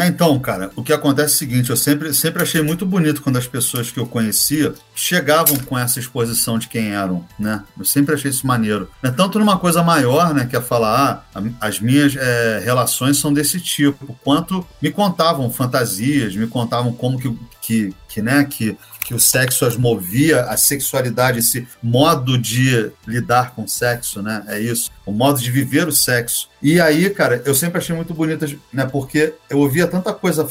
É, 0.00 0.06
então, 0.06 0.38
cara, 0.38 0.70
o 0.74 0.82
que 0.82 0.94
acontece 0.94 1.32
é 1.32 1.34
o 1.34 1.38
seguinte: 1.38 1.68
eu 1.68 1.76
sempre, 1.76 2.14
sempre 2.14 2.42
achei 2.42 2.62
muito 2.62 2.86
bonito 2.86 3.20
quando 3.20 3.36
as 3.36 3.46
pessoas 3.46 3.90
que 3.90 4.00
eu 4.00 4.06
conhecia 4.06 4.72
chegavam 4.94 5.58
com 5.58 5.78
essa 5.78 6.00
exposição 6.00 6.58
de 6.58 6.68
quem 6.68 6.92
eram, 6.92 7.22
né? 7.38 7.62
Eu 7.78 7.84
sempre 7.84 8.14
achei 8.14 8.30
isso 8.30 8.46
maneiro. 8.46 8.90
É 9.02 9.10
tanto 9.10 9.38
numa 9.38 9.58
coisa 9.58 9.82
maior, 9.82 10.32
né, 10.32 10.46
que 10.46 10.56
é 10.56 10.60
falar, 10.62 11.28
ah, 11.34 11.42
as 11.60 11.80
minhas 11.80 12.16
é, 12.16 12.62
relações 12.64 13.18
são 13.18 13.30
desse 13.30 13.60
tipo, 13.60 14.18
quanto 14.24 14.66
me 14.80 14.90
contavam 14.90 15.50
fantasias, 15.50 16.34
me 16.34 16.46
contavam 16.46 16.94
como 16.94 17.18
que, 17.18 17.38
que, 17.60 17.94
que 18.08 18.22
né, 18.22 18.44
que 18.44 18.78
que 19.10 19.14
o 19.14 19.18
sexo 19.18 19.66
as 19.66 19.76
movia, 19.76 20.42
a 20.42 20.56
sexualidade, 20.56 21.40
esse 21.40 21.66
modo 21.82 22.38
de 22.38 22.92
lidar 23.04 23.56
com 23.56 23.64
o 23.64 23.68
sexo, 23.68 24.22
né? 24.22 24.44
É 24.46 24.60
isso, 24.60 24.88
o 25.04 25.10
modo 25.10 25.40
de 25.40 25.50
viver 25.50 25.88
o 25.88 25.92
sexo. 25.92 26.48
E 26.62 26.80
aí, 26.80 27.10
cara, 27.10 27.42
eu 27.44 27.52
sempre 27.52 27.78
achei 27.78 27.92
muito 27.92 28.14
bonito, 28.14 28.46
né? 28.72 28.86
Porque 28.86 29.34
eu 29.50 29.58
ouvia 29.58 29.88
tanta 29.88 30.12
coisa 30.12 30.48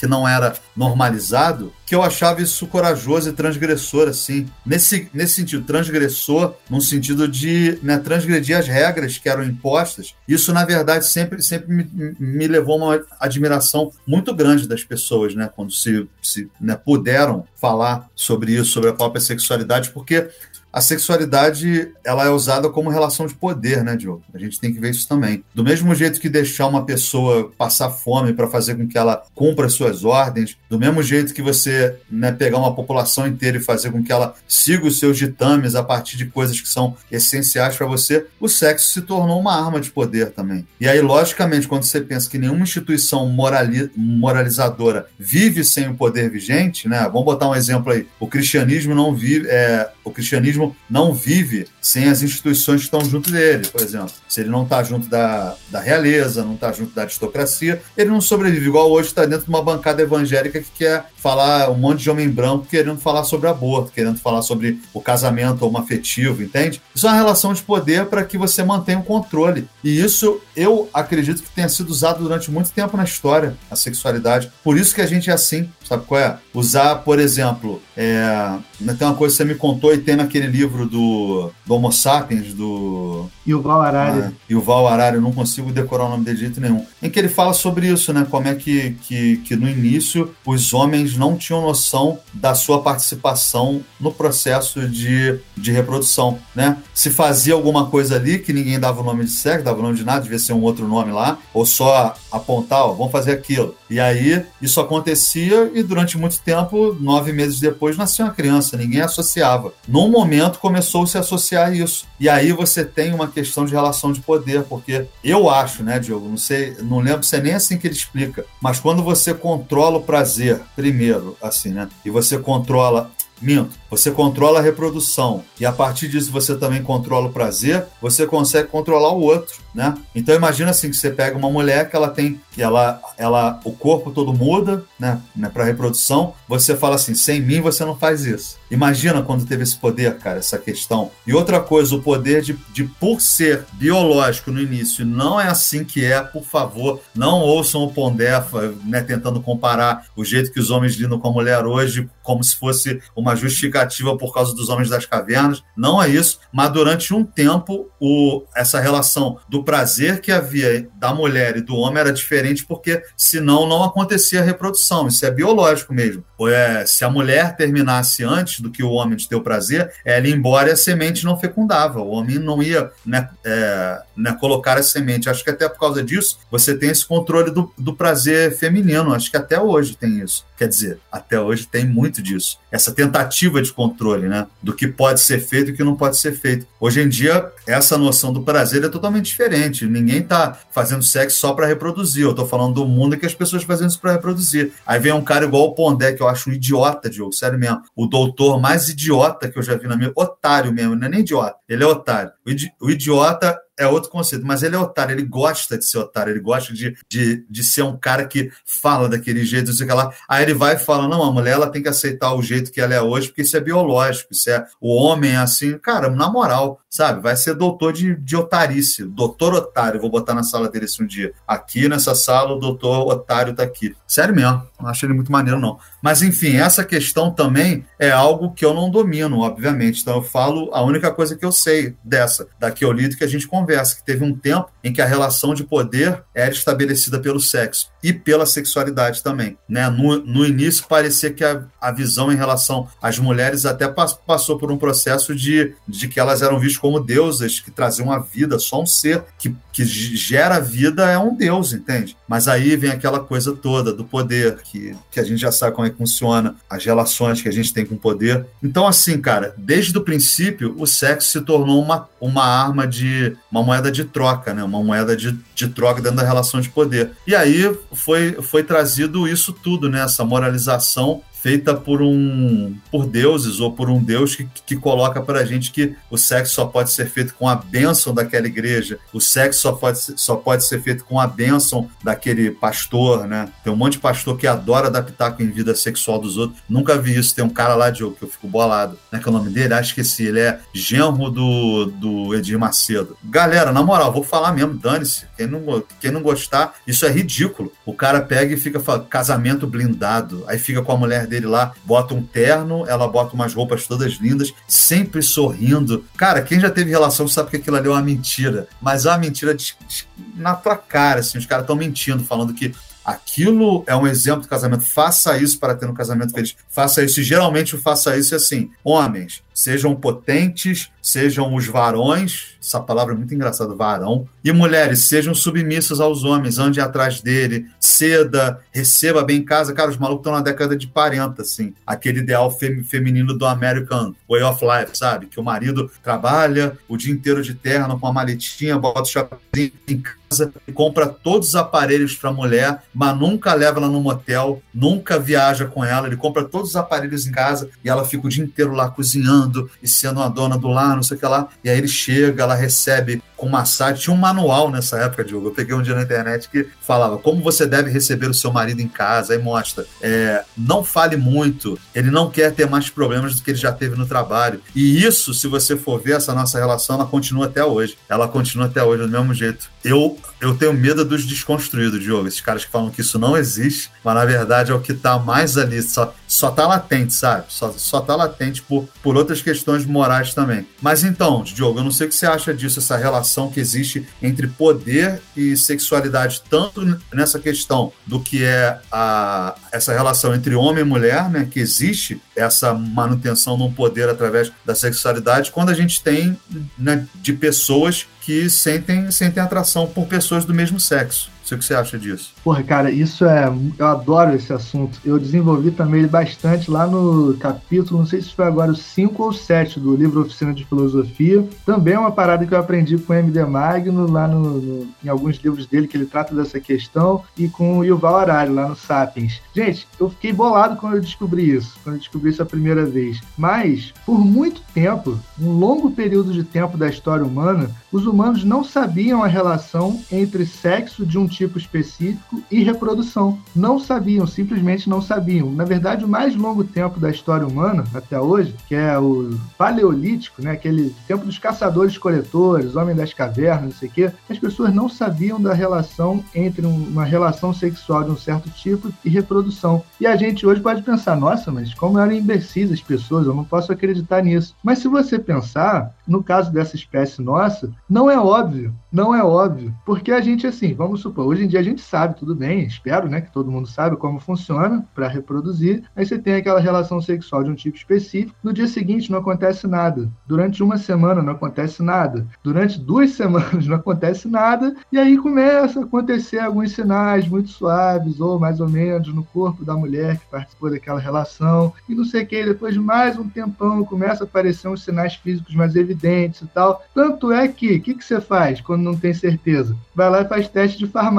que 0.00 0.06
não 0.06 0.26
era 0.26 0.54
normalizado, 0.74 1.74
que 1.84 1.94
eu 1.94 2.02
achava 2.02 2.40
isso 2.40 2.66
corajoso 2.66 3.28
e 3.28 3.32
transgressor, 3.34 4.08
assim. 4.08 4.46
Nesse, 4.64 5.10
nesse 5.12 5.34
sentido, 5.34 5.62
transgressor, 5.66 6.54
no 6.70 6.80
sentido 6.80 7.28
de 7.28 7.78
né, 7.82 7.98
transgredir 7.98 8.56
as 8.56 8.66
regras 8.66 9.18
que 9.18 9.28
eram 9.28 9.44
impostas. 9.44 10.14
Isso, 10.26 10.54
na 10.54 10.64
verdade, 10.64 11.06
sempre, 11.06 11.42
sempre 11.42 11.70
me, 11.70 12.16
me 12.18 12.48
levou 12.48 12.76
a 12.80 12.94
uma 12.94 13.06
admiração 13.20 13.92
muito 14.06 14.34
grande 14.34 14.66
das 14.66 14.82
pessoas, 14.82 15.34
né? 15.34 15.50
Quando 15.54 15.70
se, 15.70 16.08
se 16.22 16.50
né, 16.58 16.74
puderam 16.82 17.46
falar 17.54 18.08
sobre 18.16 18.52
isso, 18.52 18.70
sobre 18.70 18.88
a 18.88 18.94
própria 18.94 19.20
sexualidade, 19.20 19.90
porque 19.90 20.30
a 20.72 20.80
sexualidade 20.80 21.92
ela 22.04 22.24
é 22.24 22.30
usada 22.30 22.68
como 22.68 22.90
relação 22.90 23.26
de 23.26 23.34
poder, 23.34 23.82
né, 23.82 23.96
Diogo? 23.96 24.22
A 24.32 24.38
gente 24.38 24.60
tem 24.60 24.72
que 24.72 24.80
ver 24.80 24.90
isso 24.90 25.08
também. 25.08 25.42
Do 25.54 25.64
mesmo 25.64 25.94
jeito 25.94 26.20
que 26.20 26.28
deixar 26.28 26.66
uma 26.66 26.84
pessoa 26.84 27.50
passar 27.56 27.90
fome 27.90 28.32
para 28.32 28.48
fazer 28.48 28.76
com 28.76 28.86
que 28.86 28.96
ela 28.96 29.22
cumpra 29.34 29.68
suas 29.68 30.04
ordens, 30.04 30.56
do 30.68 30.78
mesmo 30.78 31.02
jeito 31.02 31.34
que 31.34 31.42
você 31.42 31.96
né, 32.10 32.32
pegar 32.32 32.58
uma 32.58 32.74
população 32.74 33.26
inteira 33.26 33.56
e 33.56 33.60
fazer 33.60 33.90
com 33.90 34.02
que 34.02 34.12
ela 34.12 34.34
siga 34.46 34.86
os 34.86 34.98
seus 34.98 35.18
ditames 35.18 35.74
a 35.74 35.82
partir 35.82 36.16
de 36.16 36.26
coisas 36.26 36.60
que 36.60 36.68
são 36.68 36.96
essenciais 37.10 37.76
para 37.76 37.86
você, 37.86 38.26
o 38.40 38.48
sexo 38.48 38.92
se 38.92 39.02
tornou 39.02 39.40
uma 39.40 39.54
arma 39.54 39.80
de 39.80 39.90
poder 39.90 40.30
também. 40.30 40.66
E 40.80 40.88
aí, 40.88 41.00
logicamente, 41.00 41.66
quando 41.66 41.84
você 41.84 42.00
pensa 42.00 42.28
que 42.28 42.38
nenhuma 42.38 42.62
instituição 42.62 43.26
morali 43.28 43.90
moralizadora 43.96 45.06
vive 45.18 45.64
sem 45.64 45.88
o 45.88 45.94
poder 45.94 46.30
vigente, 46.30 46.88
né? 46.88 47.02
Vamos 47.04 47.24
botar 47.24 47.48
um 47.48 47.54
exemplo 47.54 47.92
aí. 47.92 48.06
O 48.18 48.26
cristianismo 48.26 48.94
não 48.94 49.14
vive, 49.14 49.48
é, 49.48 49.90
o 50.04 50.10
cristianismo 50.10 50.59
não 50.88 51.14
vive 51.14 51.66
sem 51.80 52.08
as 52.08 52.22
instituições 52.22 52.80
que 52.80 52.84
estão 52.84 53.04
junto 53.04 53.30
dele, 53.30 53.66
por 53.68 53.80
exemplo. 53.80 54.12
Se 54.28 54.40
ele 54.40 54.50
não 54.50 54.64
está 54.64 54.82
junto 54.82 55.08
da, 55.08 55.56
da 55.68 55.80
realeza, 55.80 56.44
não 56.44 56.54
está 56.54 56.72
junto 56.72 56.94
da 56.94 57.02
aristocracia, 57.02 57.82
ele 57.96 58.10
não 58.10 58.20
sobrevive. 58.20 58.66
Igual 58.66 58.90
hoje 58.90 59.08
está 59.08 59.24
dentro 59.24 59.44
de 59.44 59.50
uma 59.50 59.62
bancada 59.62 60.02
evangélica 60.02 60.60
que 60.60 60.70
quer 60.76 61.06
falar 61.16 61.70
um 61.70 61.74
monte 61.74 62.02
de 62.02 62.10
homem 62.10 62.28
branco 62.28 62.66
querendo 62.66 62.98
falar 62.98 63.24
sobre 63.24 63.48
aborto, 63.48 63.92
querendo 63.92 64.18
falar 64.18 64.42
sobre 64.42 64.80
o 64.92 65.00
casamento 65.00 65.66
homoafetivo, 65.66 66.42
entende? 66.42 66.82
Isso 66.94 67.06
é 67.06 67.10
uma 67.10 67.16
relação 67.16 67.52
de 67.52 67.62
poder 67.62 68.06
para 68.06 68.24
que 68.24 68.38
você 68.38 68.62
mantenha 68.62 68.98
o 68.98 69.04
controle. 69.04 69.68
E 69.82 70.00
isso 70.00 70.40
eu 70.56 70.88
acredito 70.92 71.42
que 71.42 71.50
tenha 71.50 71.68
sido 71.68 71.90
usado 71.90 72.22
durante 72.22 72.50
muito 72.50 72.70
tempo 72.70 72.96
na 72.96 73.04
história, 73.04 73.56
a 73.70 73.76
sexualidade. 73.76 74.50
Por 74.62 74.78
isso 74.78 74.94
que 74.94 75.00
a 75.00 75.06
gente 75.06 75.30
é 75.30 75.32
assim, 75.32 75.68
sabe 75.90 76.04
qual 76.06 76.20
é? 76.20 76.38
Usar, 76.54 76.96
por 76.96 77.18
exemplo, 77.18 77.82
é... 77.96 78.56
tem 78.96 79.06
uma 79.06 79.14
coisa 79.14 79.34
que 79.34 79.38
você 79.38 79.44
me 79.44 79.56
contou 79.56 79.92
e 79.92 79.98
tem 79.98 80.14
naquele 80.14 80.46
livro 80.46 80.86
do, 80.86 81.50
do 81.66 81.74
Homo 81.74 81.90
Sapiens, 81.90 82.54
do. 82.54 83.26
Yuval 83.46 83.82
Harari. 83.82 84.20
Ah, 84.20 84.32
Yuval 84.48 84.86
Harari, 84.86 85.16
eu 85.16 85.22
não 85.22 85.32
consigo 85.32 85.72
decorar 85.72 86.04
o 86.04 86.10
nome 86.10 86.24
dele 86.24 86.36
de 86.36 86.44
jeito 86.44 86.60
nenhum. 86.60 86.86
Em 87.02 87.10
que 87.10 87.18
ele 87.18 87.28
fala 87.28 87.52
sobre 87.52 87.88
isso, 87.88 88.12
né? 88.12 88.24
Como 88.30 88.46
é 88.46 88.54
que, 88.54 88.92
que, 89.02 89.38
que 89.38 89.56
no 89.56 89.68
início 89.68 90.30
os 90.46 90.72
homens 90.72 91.16
não 91.16 91.36
tinham 91.36 91.60
noção 91.60 92.20
da 92.32 92.54
sua 92.54 92.80
participação 92.82 93.82
no 93.98 94.12
processo 94.12 94.88
de, 94.88 95.40
de 95.56 95.72
reprodução, 95.72 96.38
né? 96.54 96.76
Se 96.94 97.10
fazia 97.10 97.54
alguma 97.54 97.86
coisa 97.86 98.14
ali 98.14 98.38
que 98.38 98.52
ninguém 98.52 98.78
dava 98.78 99.00
o 99.00 99.04
nome 99.04 99.24
de 99.24 99.30
sexo, 99.30 99.64
dava 99.64 99.80
o 99.80 99.82
nome 99.82 99.96
de 99.96 100.04
nada, 100.04 100.20
devia 100.20 100.38
ser 100.38 100.52
um 100.52 100.62
outro 100.62 100.86
nome 100.86 101.10
lá, 101.10 101.38
ou 101.52 101.66
só 101.66 102.14
apontar, 102.30 102.84
ó, 102.84 102.92
vamos 102.92 103.10
fazer 103.10 103.32
aquilo. 103.32 103.74
E 103.90 103.98
aí 103.98 104.46
isso 104.62 104.80
acontecia 104.80 105.70
e 105.74 105.82
durante 105.82 106.16
muito 106.16 106.40
tempo, 106.40 106.96
nove 107.00 107.32
meses 107.32 107.58
depois, 107.58 107.96
nasceu 107.96 108.24
uma 108.24 108.32
criança, 108.32 108.76
ninguém 108.76 109.00
associava. 109.00 109.74
Num 109.88 110.08
momento 110.08 110.60
começou 110.60 111.06
-se 111.06 111.18
a 111.18 111.22
se 111.22 111.26
associar 111.26 111.74
isso. 111.74 112.06
E 112.18 112.28
aí 112.28 112.52
você 112.52 112.84
tem 112.84 113.12
uma 113.12 113.26
questão 113.28 113.64
de 113.64 113.72
relação 113.72 114.12
de 114.12 114.20
poder, 114.20 114.62
porque 114.64 115.06
eu 115.24 115.50
acho, 115.50 115.82
né, 115.82 115.98
Diogo, 115.98 116.28
não 116.28 116.36
sei, 116.36 116.76
não 116.82 117.00
lembro 117.00 117.24
se 117.24 117.34
é 117.36 117.40
nem 117.40 117.54
assim 117.54 117.76
que 117.76 117.86
ele 117.86 117.94
explica, 117.94 118.44
mas 118.60 118.78
quando 118.78 119.02
você 119.02 119.34
controla 119.34 119.98
o 119.98 120.02
prazer, 120.02 120.60
primeiro, 120.76 121.36
assim, 121.42 121.70
né, 121.70 121.88
e 122.04 122.10
você 122.10 122.38
controla 122.38 123.10
Minto. 123.40 123.78
você 123.90 124.10
controla 124.10 124.58
a 124.58 124.62
reprodução 124.62 125.42
e 125.58 125.66
a 125.66 125.72
partir 125.72 126.08
disso 126.08 126.30
você 126.30 126.54
também 126.56 126.82
controla 126.82 127.28
o 127.28 127.32
prazer, 127.32 127.84
você 128.00 128.26
consegue 128.26 128.68
controlar 128.68 129.12
o 129.12 129.20
outro, 129.20 129.58
né? 129.74 129.96
Então 130.14 130.34
imagina 130.34 130.70
assim 130.70 130.90
que 130.90 130.96
você 130.96 131.10
pega 131.10 131.36
uma 131.36 131.50
mulher 131.50 131.88
que 131.88 131.96
ela 131.96 132.08
tem 132.08 132.40
que 132.52 132.62
ela 132.62 133.00
ela 133.16 133.60
o 133.64 133.72
corpo 133.72 134.10
todo 134.10 134.32
muda, 134.32 134.84
né, 134.98 135.20
né 135.34 135.48
para 135.48 135.64
reprodução, 135.64 136.34
você 136.46 136.76
fala 136.76 136.96
assim, 136.96 137.14
sem 137.14 137.40
mim 137.40 137.60
você 137.60 137.84
não 137.84 137.96
faz 137.96 138.24
isso. 138.24 138.58
Imagina 138.70 139.22
quando 139.22 139.44
teve 139.44 139.64
esse 139.64 139.76
poder, 139.76 140.16
cara, 140.18 140.38
essa 140.38 140.56
questão. 140.56 141.10
E 141.26 141.34
outra 141.34 141.60
coisa, 141.60 141.94
o 141.96 142.02
poder 142.02 142.40
de, 142.42 142.56
de 142.72 142.84
por 142.84 143.20
ser 143.20 143.64
biológico 143.72 144.52
no 144.52 144.60
início, 144.60 145.04
não 145.04 145.40
é 145.40 145.48
assim 145.48 145.84
que 145.84 146.04
é, 146.04 146.22
por 146.22 146.44
favor, 146.44 147.00
não 147.14 147.40
ouçam 147.40 147.82
o 147.82 147.92
Pondefa, 147.92 148.72
né, 148.84 149.00
tentando 149.02 149.40
comparar 149.40 150.06
o 150.14 150.24
jeito 150.24 150.52
que 150.52 150.60
os 150.60 150.70
homens 150.70 150.94
lidam 150.94 151.18
com 151.18 151.28
a 151.28 151.32
mulher 151.32 151.64
hoje 151.66 152.08
como 152.22 152.44
se 152.44 152.54
fosse 152.54 153.02
uma 153.16 153.29
justificativa 153.34 154.16
por 154.16 154.32
causa 154.32 154.54
dos 154.54 154.68
homens 154.68 154.88
das 154.88 155.06
cavernas. 155.06 155.62
Não 155.76 156.02
é 156.02 156.08
isso, 156.08 156.40
mas 156.52 156.72
durante 156.72 157.14
um 157.14 157.24
tempo 157.24 157.90
o, 158.00 158.44
essa 158.56 158.80
relação 158.80 159.38
do 159.48 159.62
prazer 159.62 160.20
que 160.20 160.32
havia 160.32 160.88
da 160.94 161.14
mulher 161.14 161.56
e 161.56 161.60
do 161.60 161.76
homem 161.76 162.00
era 162.00 162.12
diferente 162.12 162.64
porque 162.66 163.02
senão 163.16 163.68
não 163.68 163.82
acontecia 163.82 164.40
a 164.40 164.44
reprodução. 164.44 165.08
Isso 165.08 165.24
é 165.24 165.30
biológico 165.30 165.92
mesmo. 165.92 166.24
É, 166.48 166.84
se 166.86 167.04
a 167.04 167.10
mulher 167.10 167.56
terminasse 167.56 168.24
antes 168.24 168.60
do 168.60 168.70
que 168.70 168.82
o 168.82 168.90
homem 168.90 169.16
de 169.16 169.28
ter 169.28 169.36
o 169.36 169.42
prazer, 169.42 169.92
ela 170.04 170.26
ia 170.26 170.34
embora 170.34 170.70
e 170.70 170.72
a 170.72 170.76
semente 170.76 171.24
não 171.24 171.38
fecundava. 171.38 172.00
O 172.00 172.10
homem 172.10 172.38
não 172.38 172.62
ia 172.62 172.90
né, 173.04 173.28
é, 173.44 174.02
né, 174.16 174.36
colocar 174.38 174.78
a 174.78 174.82
semente. 174.82 175.28
Acho 175.28 175.44
que 175.44 175.50
até 175.50 175.68
por 175.68 175.78
causa 175.78 176.02
disso 176.02 176.38
você 176.50 176.74
tem 176.74 176.90
esse 176.90 177.04
controle 177.04 177.50
do, 177.50 177.72
do 177.76 177.94
prazer 177.94 178.56
feminino. 178.56 179.14
Acho 179.14 179.30
que 179.30 179.36
até 179.36 179.60
hoje 179.60 179.96
tem 179.96 180.20
isso. 180.20 180.44
Quer 180.56 180.68
dizer, 180.68 180.98
até 181.10 181.40
hoje 181.40 181.66
tem 181.66 181.86
muito 181.86 182.22
disso. 182.22 182.58
Essa 182.70 182.92
tentativa 182.92 183.62
de 183.62 183.72
controle, 183.72 184.28
né? 184.28 184.46
Do 184.62 184.74
que 184.74 184.86
pode 184.86 185.20
ser 185.20 185.40
feito 185.40 185.70
e 185.70 185.72
o 185.72 185.76
que 185.76 185.82
não 185.82 185.96
pode 185.96 186.18
ser 186.18 186.32
feito. 186.32 186.66
Hoje 186.78 187.00
em 187.00 187.08
dia, 187.08 187.50
essa 187.66 187.96
noção 187.96 188.32
do 188.32 188.42
prazer 188.42 188.84
é 188.84 188.88
totalmente 188.88 189.26
diferente. 189.26 189.86
Ninguém 189.86 190.18
está 190.18 190.58
fazendo 190.70 191.02
sexo 191.02 191.38
só 191.38 191.54
para 191.54 191.66
reproduzir. 191.66 192.24
Eu 192.24 192.30
estou 192.30 192.46
falando 192.46 192.74
do 192.74 192.86
mundo 192.86 193.16
que 193.16 193.24
as 193.24 193.34
pessoas 193.34 193.62
fazem 193.62 193.86
isso 193.86 193.98
para 193.98 194.12
reproduzir. 194.12 194.72
Aí 194.86 195.00
vem 195.00 195.12
um 195.12 195.24
cara 195.24 195.46
igual 195.46 195.64
o 195.64 195.74
Pondé, 195.74 196.12
que 196.12 196.22
eu 196.22 196.28
acho 196.30 196.50
um 196.50 196.52
idiota, 196.52 197.10
Diogo, 197.10 197.32
sério 197.32 197.58
mesmo. 197.58 197.82
O 197.94 198.06
doutor 198.06 198.60
mais 198.60 198.88
idiota 198.88 199.50
que 199.50 199.58
eu 199.58 199.62
já 199.62 199.76
vi 199.76 199.86
na 199.86 199.96
minha. 199.96 200.12
Otário 200.16 200.72
mesmo, 200.72 200.96
não 200.96 201.06
é 201.06 201.10
nem 201.10 201.20
idiota. 201.20 201.56
Ele 201.68 201.84
é 201.84 201.86
otário. 201.86 202.32
O, 202.46 202.50
idi... 202.50 202.72
o 202.80 202.90
idiota 202.90 203.58
é 203.80 203.86
outro 203.86 204.10
conceito, 204.10 204.46
mas 204.46 204.62
ele 204.62 204.76
é 204.76 204.78
otário, 204.78 205.14
ele 205.14 205.24
gosta 205.24 205.78
de 205.78 205.86
ser 205.86 205.96
otário, 205.98 206.32
ele 206.32 206.40
gosta 206.40 206.72
de, 206.72 206.94
de, 207.08 207.46
de 207.48 207.64
ser 207.64 207.82
um 207.82 207.96
cara 207.96 208.26
que 208.26 208.50
fala 208.64 209.08
daquele 209.08 209.42
jeito, 209.42 209.68
não 209.68 209.74
sei 209.74 209.86
o 209.86 209.88
que 209.88 209.94
lá. 209.94 210.12
Aí 210.28 210.42
ele 210.42 210.52
vai 210.52 210.74
e 210.74 210.78
fala: 210.78 211.08
não, 211.08 211.22
a 211.22 211.32
mulher 211.32 211.52
ela 211.52 211.70
tem 211.70 211.82
que 211.82 211.88
aceitar 211.88 212.34
o 212.34 212.42
jeito 212.42 212.70
que 212.70 212.80
ela 212.80 212.94
é 212.94 213.00
hoje, 213.00 213.28
porque 213.28 213.42
isso 213.42 213.56
é 213.56 213.60
biológico, 213.60 214.32
isso 214.32 214.50
é 214.50 214.66
o 214.80 214.94
homem 214.94 215.32
é 215.32 215.36
assim. 215.36 215.78
Cara, 215.78 216.10
na 216.10 216.30
moral, 216.30 216.79
sabe? 216.90 217.22
Vai 217.22 217.36
ser 217.36 217.54
doutor 217.54 217.92
de, 217.92 218.16
de 218.16 218.36
otarice, 218.36 219.04
doutor 219.04 219.54
otário. 219.54 220.00
Vou 220.00 220.10
botar 220.10 220.34
na 220.34 220.42
sala 220.42 220.68
dele 220.68 220.86
esse 220.86 221.00
um 221.00 221.06
dia. 221.06 221.32
Aqui 221.46 221.88
nessa 221.88 222.16
sala, 222.16 222.52
o 222.52 222.58
doutor 222.58 223.06
otário 223.06 223.54
tá 223.54 223.62
aqui. 223.62 223.94
Sério 224.06 224.34
mesmo, 224.34 224.66
não 224.78 224.88
acho 224.88 225.06
ele 225.06 225.14
muito 225.14 225.30
maneiro, 225.30 225.60
não. 225.60 225.78
Mas 226.02 226.20
enfim, 226.20 226.56
essa 226.56 226.84
questão 226.84 227.30
também 227.30 227.86
é 227.96 228.10
algo 228.10 228.52
que 228.52 228.64
eu 228.64 228.74
não 228.74 228.90
domino, 228.90 229.38
obviamente. 229.38 230.02
Então 230.02 230.16
eu 230.16 230.22
falo 230.22 230.68
a 230.72 230.82
única 230.82 231.12
coisa 231.12 231.36
que 231.36 231.44
eu 231.44 231.52
sei 231.52 231.94
dessa, 232.02 232.48
da 232.58 232.72
que 232.72 232.84
eu 232.84 232.90
lido 232.90 233.16
que 233.16 233.24
a 233.24 233.28
gente 233.28 233.46
conversa, 233.46 233.94
que 233.94 234.04
teve 234.04 234.24
um 234.24 234.34
tempo 234.34 234.68
em 234.82 234.92
que 234.92 235.00
a 235.00 235.06
relação 235.06 235.54
de 235.54 235.62
poder 235.62 236.24
era 236.34 236.50
estabelecida 236.50 237.20
pelo 237.20 237.38
sexo 237.38 237.88
e 238.02 238.12
pela 238.12 238.46
sexualidade 238.46 239.22
também. 239.22 239.56
Né? 239.68 239.88
No, 239.88 240.16
no 240.24 240.44
início 240.44 240.84
parecia 240.88 241.32
que 241.32 241.44
a, 241.44 241.62
a 241.80 241.92
visão 241.92 242.32
em 242.32 242.36
relação 242.36 242.88
às 243.00 243.18
mulheres 243.18 243.64
até 243.64 243.86
passou 244.26 244.58
por 244.58 244.72
um 244.72 244.78
processo 244.78 245.36
de, 245.36 245.74
de 245.86 246.08
que 246.08 246.18
elas 246.18 246.42
eram 246.42 246.58
vistas 246.58 246.79
como 246.80 246.98
deusas 246.98 247.60
que 247.60 247.70
traziam 247.70 248.10
a 248.10 248.18
vida, 248.18 248.58
só 248.58 248.82
um 248.82 248.86
ser 248.86 249.24
que, 249.38 249.54
que 249.72 249.84
gera 249.84 250.58
vida 250.58 251.10
é 251.10 251.18
um 251.18 251.36
deus, 251.36 251.72
entende? 251.72 252.16
Mas 252.26 252.48
aí 252.48 252.76
vem 252.76 252.90
aquela 252.90 253.20
coisa 253.20 253.52
toda 253.54 253.92
do 253.92 254.04
poder, 254.04 254.58
que, 254.62 254.96
que 255.10 255.20
a 255.20 255.22
gente 255.22 255.40
já 255.40 255.52
sabe 255.52 255.76
como 255.76 255.86
é 255.86 255.90
que 255.90 255.96
funciona, 255.96 256.56
as 256.68 256.84
relações 256.84 257.42
que 257.42 257.48
a 257.48 257.52
gente 257.52 257.72
tem 257.74 257.84
com 257.84 257.94
o 257.94 257.98
poder. 257.98 258.46
Então, 258.62 258.86
assim, 258.86 259.20
cara, 259.20 259.54
desde 259.58 259.96
o 259.96 260.02
princípio, 260.02 260.74
o 260.78 260.86
sexo 260.86 261.28
se 261.28 261.40
tornou 261.42 261.82
uma, 261.82 262.08
uma 262.20 262.44
arma 262.44 262.86
de. 262.86 263.36
uma 263.50 263.62
moeda 263.62 263.90
de 263.90 264.04
troca, 264.04 264.54
né? 264.54 264.64
Uma 264.64 264.82
moeda 264.82 265.16
de, 265.16 265.38
de 265.54 265.68
troca 265.68 266.00
dentro 266.00 266.16
da 266.16 266.24
relação 266.24 266.60
de 266.60 266.70
poder. 266.70 267.10
E 267.26 267.34
aí 267.34 267.76
foi, 267.92 268.32
foi 268.40 268.62
trazido 268.62 269.28
isso 269.28 269.52
tudo, 269.52 269.88
né? 269.88 270.02
Essa 270.02 270.24
moralização 270.24 271.22
feita 271.42 271.74
por 271.74 272.02
um 272.02 272.74
por 272.90 273.06
deuses 273.06 273.60
ou 273.60 273.72
por 273.72 273.88
um 273.88 274.02
deus 274.02 274.36
que, 274.36 274.48
que 274.66 274.76
coloca 274.76 275.20
para 275.20 275.40
a 275.40 275.44
gente 275.44 275.70
que 275.70 275.94
o 276.10 276.18
sexo 276.18 276.54
só 276.54 276.66
pode 276.66 276.90
ser 276.90 277.08
feito 277.08 277.34
com 277.34 277.48
a 277.48 277.54
bênção 277.54 278.14
daquela 278.14 278.46
igreja, 278.46 278.98
o 279.12 279.20
sexo 279.20 279.60
só 279.60 279.72
pode, 279.72 279.98
só 280.16 280.36
pode 280.36 280.64
ser 280.64 280.82
feito 280.82 281.04
com 281.04 281.20
a 281.20 281.26
bênção 281.26 281.88
daquele 282.02 282.50
pastor, 282.50 283.26
né? 283.26 283.48
Tem 283.62 283.72
um 283.72 283.76
monte 283.76 283.92
de 283.92 283.98
pastor 283.98 284.36
que 284.36 284.46
adora 284.46 284.88
adaptar 284.88 285.32
com 285.32 285.42
a 285.42 285.46
vida 285.46 285.74
sexual 285.74 286.18
dos 286.18 286.36
outros. 286.36 286.60
Nunca 286.68 286.98
vi 286.98 287.18
isso. 287.18 287.34
Tem 287.34 287.44
um 287.44 287.50
cara 287.50 287.74
lá, 287.74 287.90
Diogo, 287.90 288.16
que 288.16 288.24
eu 288.24 288.28
fico 288.28 288.46
bolado. 288.46 288.98
Né, 289.10 289.18
que 289.18 289.28
é 289.28 289.30
o 289.30 289.34
nome 289.34 289.50
dele? 289.50 289.74
Acho 289.74 289.94
que 289.94 290.00
esse, 290.00 290.24
ele 290.24 290.40
é 290.40 290.60
genro 290.74 291.30
do, 291.30 291.86
do 291.86 292.34
Edir 292.34 292.58
Macedo. 292.58 293.16
Galera, 293.24 293.72
na 293.72 293.82
moral, 293.82 294.12
vou 294.12 294.22
falar 294.22 294.52
mesmo, 294.52 294.74
dane-se. 294.74 295.26
Quem 295.36 295.46
não, 295.46 295.82
quem 296.00 296.10
não 296.10 296.22
gostar, 296.22 296.74
isso 296.86 297.06
é 297.06 297.10
ridículo. 297.10 297.72
O 297.84 297.94
cara 297.94 298.20
pega 298.20 298.54
e 298.54 298.56
fica 298.56 298.80
casamento 299.00 299.66
blindado, 299.66 300.44
aí 300.46 300.58
fica 300.58 300.82
com 300.82 300.92
a 300.92 300.96
mulher 300.96 301.26
dele 301.30 301.46
lá, 301.46 301.72
bota 301.84 302.12
um 302.12 302.22
terno, 302.22 302.84
ela 302.86 303.08
bota 303.08 303.34
umas 303.34 303.54
roupas 303.54 303.86
todas 303.86 304.14
lindas, 304.14 304.52
sempre 304.68 305.22
sorrindo. 305.22 306.04
Cara, 306.16 306.42
quem 306.42 306.60
já 306.60 306.70
teve 306.70 306.90
relação 306.90 307.26
sabe 307.26 307.50
que 307.50 307.56
aquilo 307.56 307.76
ali 307.76 307.88
é 307.88 307.90
uma 307.90 308.02
mentira, 308.02 308.68
mas 308.82 309.06
é 309.06 309.08
uma 309.08 309.18
mentira 309.18 309.54
de, 309.54 309.74
de, 309.88 310.06
na 310.36 310.54
tua 310.54 310.76
cara, 310.76 311.20
assim, 311.20 311.38
os 311.38 311.46
caras 311.46 311.62
estão 311.62 311.76
mentindo, 311.76 312.24
falando 312.24 312.52
que 312.52 312.74
aquilo 313.04 313.82
é 313.86 313.96
um 313.96 314.06
exemplo 314.06 314.42
de 314.42 314.48
casamento. 314.48 314.84
Faça 314.84 315.36
isso 315.38 315.58
para 315.58 315.74
ter 315.74 315.88
um 315.88 315.94
casamento 315.94 316.32
feliz. 316.32 316.54
Faça 316.68 317.02
isso. 317.02 317.20
E 317.20 317.24
geralmente 317.24 317.74
o 317.74 317.80
faça 317.80 318.16
isso 318.16 318.34
é 318.34 318.36
assim: 318.36 318.70
homens, 318.84 319.42
sejam 319.54 319.94
potentes, 319.94 320.90
sejam 321.02 321.54
os 321.54 321.66
varões, 321.66 322.56
essa 322.62 322.80
palavra 322.80 323.14
é 323.14 323.16
muito 323.16 323.34
engraçada, 323.34 323.74
varão, 323.74 324.28
e 324.44 324.52
mulheres, 324.52 325.04
sejam 325.04 325.34
submissas 325.34 326.00
aos 326.00 326.24
homens, 326.24 326.58
ande 326.58 326.80
atrás 326.80 327.20
dele, 327.20 327.66
ceda, 327.78 328.60
receba 328.72 329.22
bem 329.22 329.38
em 329.38 329.44
casa. 329.44 329.72
Cara, 329.72 329.90
os 329.90 329.96
malucos 329.96 330.20
estão 330.20 330.32
na 330.32 330.40
década 330.42 330.76
de 330.76 330.86
40, 330.86 331.42
assim, 331.42 331.74
aquele 331.86 332.20
ideal 332.20 332.50
fem 332.50 332.82
feminino 332.82 333.36
do 333.36 333.46
American 333.46 334.14
Way 334.28 334.42
of 334.42 334.64
Life, 334.64 334.96
sabe? 334.96 335.26
Que 335.26 335.40
o 335.40 335.44
marido 335.44 335.90
trabalha 336.02 336.76
o 336.88 336.96
dia 336.96 337.12
inteiro 337.12 337.42
de 337.42 337.54
terno 337.54 337.98
com 337.98 338.06
a 338.06 338.12
maletinha, 338.12 338.78
bota 338.78 339.02
o 339.02 339.06
chapéu 339.06 339.38
em 339.56 340.02
casa 340.28 340.52
e 340.66 340.72
compra 340.72 341.06
todos 341.06 341.48
os 341.48 341.54
aparelhos 341.54 342.14
para 342.14 342.30
a 342.30 342.32
mulher, 342.32 342.82
mas 342.94 343.18
nunca 343.18 343.52
leva 343.54 343.78
ela 343.78 343.88
no 343.88 344.00
motel, 344.00 344.62
nunca 344.72 345.18
viaja 345.18 345.66
com 345.66 345.84
ela, 345.84 346.06
ele 346.06 346.16
compra 346.16 346.44
todos 346.44 346.70
os 346.70 346.76
aparelhos 346.76 347.26
em 347.26 347.32
casa 347.32 347.68
e 347.84 347.88
ela 347.88 348.04
fica 348.04 348.26
o 348.26 348.30
dia 348.30 348.44
inteiro 348.44 348.72
lá 348.72 348.88
cozinhando 348.88 349.39
e 349.82 349.88
sendo 349.88 350.20
a 350.20 350.28
dona 350.28 350.58
do 350.58 350.68
lar, 350.68 350.96
não 350.96 351.02
sei 351.02 351.16
o 351.16 351.20
que 351.20 351.26
lá. 351.26 351.48
E 351.62 351.70
aí 351.70 351.78
ele 351.78 351.88
chega, 351.88 352.42
ela 352.42 352.54
recebe 352.54 353.22
com 353.40 353.48
massagem. 353.48 354.02
Tinha 354.02 354.14
um 354.14 354.18
manual 354.18 354.70
nessa 354.70 354.98
época, 354.98 355.24
Diogo. 355.24 355.48
Eu 355.48 355.52
peguei 355.52 355.74
um 355.74 355.80
dia 355.80 355.94
na 355.94 356.02
internet 356.02 356.46
que 356.50 356.68
falava 356.82 357.16
como 357.16 357.42
você 357.42 357.66
deve 357.66 357.90
receber 357.90 358.28
o 358.28 358.34
seu 358.34 358.52
marido 358.52 358.82
em 358.82 358.88
casa. 358.88 359.32
Aí 359.32 359.38
mostra, 359.38 359.86
é, 360.02 360.44
não 360.56 360.84
fale 360.84 361.16
muito, 361.16 361.78
ele 361.94 362.10
não 362.10 362.30
quer 362.30 362.52
ter 362.52 362.68
mais 362.68 362.90
problemas 362.90 363.34
do 363.34 363.42
que 363.42 363.50
ele 363.50 363.58
já 363.58 363.72
teve 363.72 363.96
no 363.96 364.06
trabalho. 364.06 364.60
E 364.76 365.02
isso, 365.02 365.32
se 365.32 365.48
você 365.48 365.74
for 365.74 365.98
ver 365.98 366.16
essa 366.16 366.34
nossa 366.34 366.58
relação, 366.58 366.96
ela 366.96 367.06
continua 367.06 367.46
até 367.46 367.64
hoje. 367.64 367.96
Ela 368.10 368.28
continua 368.28 368.66
até 368.66 368.84
hoje 368.84 369.04
do 369.04 369.08
mesmo 369.08 369.32
jeito. 369.32 369.70
Eu, 369.82 370.18
eu 370.38 370.54
tenho 370.54 370.74
medo 370.74 371.02
dos 371.02 371.24
desconstruídos, 371.24 372.02
Diogo. 372.02 372.28
Esses 372.28 372.42
caras 372.42 372.66
que 372.66 372.70
falam 372.70 372.90
que 372.90 373.00
isso 373.00 373.18
não 373.18 373.38
existe, 373.38 373.90
mas 374.04 374.14
na 374.14 374.26
verdade 374.26 374.70
é 374.70 374.74
o 374.74 374.80
que 374.80 374.92
está 374.92 375.18
mais 375.18 375.56
ali. 375.56 375.80
Só, 375.82 376.12
só 376.28 376.50
tá 376.50 376.66
latente, 376.66 377.14
sabe? 377.14 377.46
Só, 377.48 377.72
só 377.74 378.00
tá 378.00 378.14
latente 378.14 378.60
por, 378.60 378.86
por 379.02 379.16
outras 379.16 379.40
questões 379.40 379.86
morais 379.86 380.34
também. 380.34 380.66
Mas 380.82 381.02
então, 381.04 381.42
Diogo, 381.42 381.78
eu 381.78 381.84
não 381.84 381.90
sei 381.90 382.06
o 382.06 382.10
que 382.10 382.14
você 382.14 382.26
acha 382.26 382.52
disso, 382.52 382.80
essa 382.80 382.98
relação 382.98 383.29
que 383.50 383.60
existe 383.60 384.06
entre 384.22 384.48
poder 384.48 385.20
e 385.36 385.56
sexualidade, 385.56 386.42
tanto 386.48 386.98
nessa 387.12 387.38
questão 387.38 387.92
do 388.06 388.20
que 388.20 388.42
é 388.42 388.80
a, 388.90 389.54
essa 389.70 389.92
relação 389.92 390.34
entre 390.34 390.54
homem 390.54 390.82
e 390.82 390.86
mulher, 390.86 391.28
né? 391.30 391.46
Que 391.50 391.60
existe 391.60 392.20
essa 392.34 392.74
manutenção 392.74 393.56
de 393.56 393.62
um 393.62 393.72
poder 393.72 394.08
através 394.08 394.50
da 394.64 394.74
sexualidade, 394.74 395.50
quando 395.50 395.70
a 395.70 395.74
gente 395.74 396.02
tem 396.02 396.36
né, 396.78 397.06
de 397.16 397.32
pessoas 397.32 398.06
que 398.22 398.48
sentem, 398.50 399.10
sentem 399.10 399.42
atração 399.42 399.86
por 399.86 400.06
pessoas 400.06 400.44
do 400.44 400.54
mesmo 400.54 400.80
sexo. 400.80 401.30
Sei 401.50 401.56
o 401.56 401.58
que 401.58 401.64
você 401.64 401.74
acha 401.74 401.98
disso. 401.98 402.32
Porra, 402.44 402.62
cara, 402.62 402.90
isso 402.90 403.24
é. 403.24 403.52
Eu 403.78 403.86
adoro 403.86 404.34
esse 404.34 404.52
assunto. 404.52 405.00
Eu 405.04 405.18
desenvolvi 405.18 405.70
também 405.70 406.00
ele 406.00 406.08
bastante 406.08 406.70
lá 406.70 406.86
no 406.86 407.36
capítulo, 407.38 408.00
não 408.00 408.06
sei 408.06 408.22
se 408.22 408.34
foi 408.34 408.46
agora 408.46 408.72
o 408.72 408.76
5 408.76 409.22
ou 409.22 409.32
7 409.32 409.80
do 409.80 409.96
livro 409.96 410.20
Oficina 410.20 410.54
de 410.54 410.64
Filosofia. 410.64 411.46
Também 411.66 411.94
é 411.94 411.98
uma 411.98 412.12
parada 412.12 412.46
que 412.46 412.54
eu 412.54 412.58
aprendi 412.58 412.96
com 412.98 413.12
o 413.12 413.16
MD 413.16 413.44
Magno, 413.44 414.10
lá 414.10 414.28
no, 414.28 414.60
no, 414.60 414.88
em 415.02 415.08
alguns 415.08 415.36
livros 415.36 415.66
dele, 415.66 415.88
que 415.88 415.96
ele 415.96 416.06
trata 416.06 416.34
dessa 416.34 416.60
questão, 416.60 417.22
e 417.36 417.48
com 417.48 417.78
o 417.78 417.84
Yuval 417.84 418.16
Harari, 418.18 418.50
lá 418.50 418.68
no 418.68 418.76
Sapiens. 418.76 419.40
Gente, 419.54 419.86
eu 419.98 420.10
fiquei 420.10 420.32
bolado 420.32 420.76
quando 420.76 420.96
eu 420.96 421.00
descobri 421.00 421.50
isso, 421.50 421.78
quando 421.82 421.96
eu 421.96 422.00
descobri 422.00 422.30
isso 422.30 422.42
a 422.42 422.46
primeira 422.46 422.84
vez. 422.84 423.20
Mas, 423.36 423.92
por 424.06 424.18
muito 424.18 424.62
tempo, 424.72 425.18
um 425.40 425.52
longo 425.52 425.90
período 425.90 426.32
de 426.32 426.44
tempo 426.44 426.76
da 426.76 426.88
história 426.88 427.24
humana, 427.24 427.70
os 427.92 428.06
humanos 428.06 428.44
não 428.44 428.62
sabiam 428.62 429.22
a 429.22 429.26
relação 429.26 430.00
entre 430.12 430.46
sexo 430.46 431.04
de 431.04 431.18
um 431.18 431.26
tipo 431.26 431.39
específico 431.58 432.42
e 432.50 432.62
reprodução. 432.62 433.38
Não 433.54 433.78
sabiam, 433.78 434.26
simplesmente 434.26 434.88
não 434.88 435.00
sabiam. 435.00 435.50
Na 435.50 435.64
verdade, 435.64 436.04
o 436.04 436.08
mais 436.08 436.34
longo 436.34 436.64
tempo 436.64 436.98
da 436.98 437.10
história 437.10 437.46
humana, 437.46 437.84
até 437.94 438.20
hoje, 438.20 438.54
que 438.68 438.74
é 438.74 438.98
o 438.98 439.38
paleolítico, 439.56 440.42
né, 440.42 440.52
aquele 440.52 440.94
tempo 441.06 441.24
dos 441.24 441.38
caçadores-coletores, 441.38 442.76
homem 442.76 442.94
das 442.94 443.12
cavernas, 443.12 443.64
não 443.64 443.72
sei 443.72 443.88
o 443.88 443.92
quê, 443.92 444.10
as 444.28 444.38
pessoas 444.38 444.74
não 444.74 444.88
sabiam 444.88 445.40
da 445.40 445.52
relação 445.52 446.24
entre 446.34 446.66
uma 446.66 447.04
relação 447.04 447.52
sexual 447.52 448.04
de 448.04 448.10
um 448.10 448.16
certo 448.16 448.50
tipo 448.50 448.92
e 449.04 449.08
reprodução. 449.08 449.82
E 450.00 450.06
a 450.06 450.16
gente 450.16 450.46
hoje 450.46 450.60
pode 450.60 450.82
pensar, 450.82 451.16
nossa, 451.16 451.50
mas 451.50 451.74
como 451.74 451.98
eram 451.98 452.12
imbecis 452.12 452.72
as 452.72 452.80
pessoas, 452.80 453.26
eu 453.26 453.34
não 453.34 453.44
posso 453.44 453.72
acreditar 453.72 454.22
nisso. 454.22 454.54
Mas 454.62 454.78
se 454.78 454.88
você 454.88 455.18
pensar, 455.18 455.94
no 456.06 456.22
caso 456.22 456.52
dessa 456.52 456.76
espécie 456.76 457.22
nossa, 457.22 457.70
não 457.88 458.10
é 458.10 458.18
óbvio, 458.18 458.74
não 458.90 459.14
é 459.14 459.22
óbvio, 459.22 459.74
porque 459.84 460.12
a 460.12 460.20
gente, 460.20 460.46
assim, 460.46 460.74
vamos 460.74 461.00
supor, 461.00 461.26
hoje 461.30 461.44
em 461.44 461.46
dia 461.46 461.60
a 461.60 461.62
gente 461.62 461.80
sabe, 461.80 462.16
tudo 462.16 462.34
bem, 462.34 462.64
espero, 462.64 463.08
né, 463.08 463.20
que 463.20 463.32
todo 463.32 463.50
mundo 463.50 463.68
sabe 463.68 463.96
como 463.96 464.18
funciona 464.18 464.84
para 464.92 465.06
reproduzir, 465.06 465.84
aí 465.94 466.04
você 466.04 466.18
tem 466.18 466.34
aquela 466.34 466.58
relação 466.58 467.00
sexual 467.00 467.44
de 467.44 467.50
um 467.50 467.54
tipo 467.54 467.76
específico, 467.76 468.34
no 468.42 468.52
dia 468.52 468.66
seguinte 468.66 469.12
não 469.12 469.20
acontece 469.20 469.68
nada, 469.68 470.10
durante 470.26 470.60
uma 470.60 470.76
semana 470.76 471.22
não 471.22 471.34
acontece 471.34 471.82
nada, 471.84 472.26
durante 472.42 472.80
duas 472.80 473.12
semanas 473.14 473.64
não 473.64 473.76
acontece 473.76 474.26
nada, 474.26 474.74
e 474.90 474.98
aí 474.98 475.16
começa 475.16 475.78
a 475.78 475.84
acontecer 475.84 476.40
alguns 476.40 476.72
sinais 476.72 477.28
muito 477.28 477.50
suaves, 477.50 478.20
ou 478.20 478.38
mais 478.38 478.60
ou 478.60 478.68
menos, 478.68 479.14
no 479.14 479.22
corpo 479.22 479.64
da 479.64 479.76
mulher 479.76 480.18
que 480.18 480.26
participou 480.26 480.68
daquela 480.68 480.98
relação, 480.98 481.72
e 481.88 481.94
não 481.94 482.04
sei 482.04 482.24
o 482.24 482.26
que, 482.26 482.44
depois 482.44 482.74
de 482.74 482.80
mais 482.80 483.16
um 483.16 483.28
tempão 483.28 483.84
começa 483.84 484.24
a 484.24 484.26
aparecer 484.26 484.66
uns 484.66 484.82
sinais 484.82 485.14
físicos 485.14 485.54
mais 485.54 485.76
evidentes 485.76 486.42
e 486.42 486.46
tal, 486.46 486.82
tanto 486.92 487.30
é 487.30 487.46
que, 487.46 487.76
o 487.76 487.80
que, 487.80 487.94
que 487.94 488.04
você 488.04 488.20
faz 488.20 488.60
quando 488.60 488.82
não 488.82 488.96
tem 488.96 489.14
certeza? 489.14 489.76
Vai 489.94 490.10
lá 490.10 490.22
e 490.22 490.28
faz 490.28 490.48
teste 490.48 490.76
de 490.76 490.88
farmácia. 490.88 491.09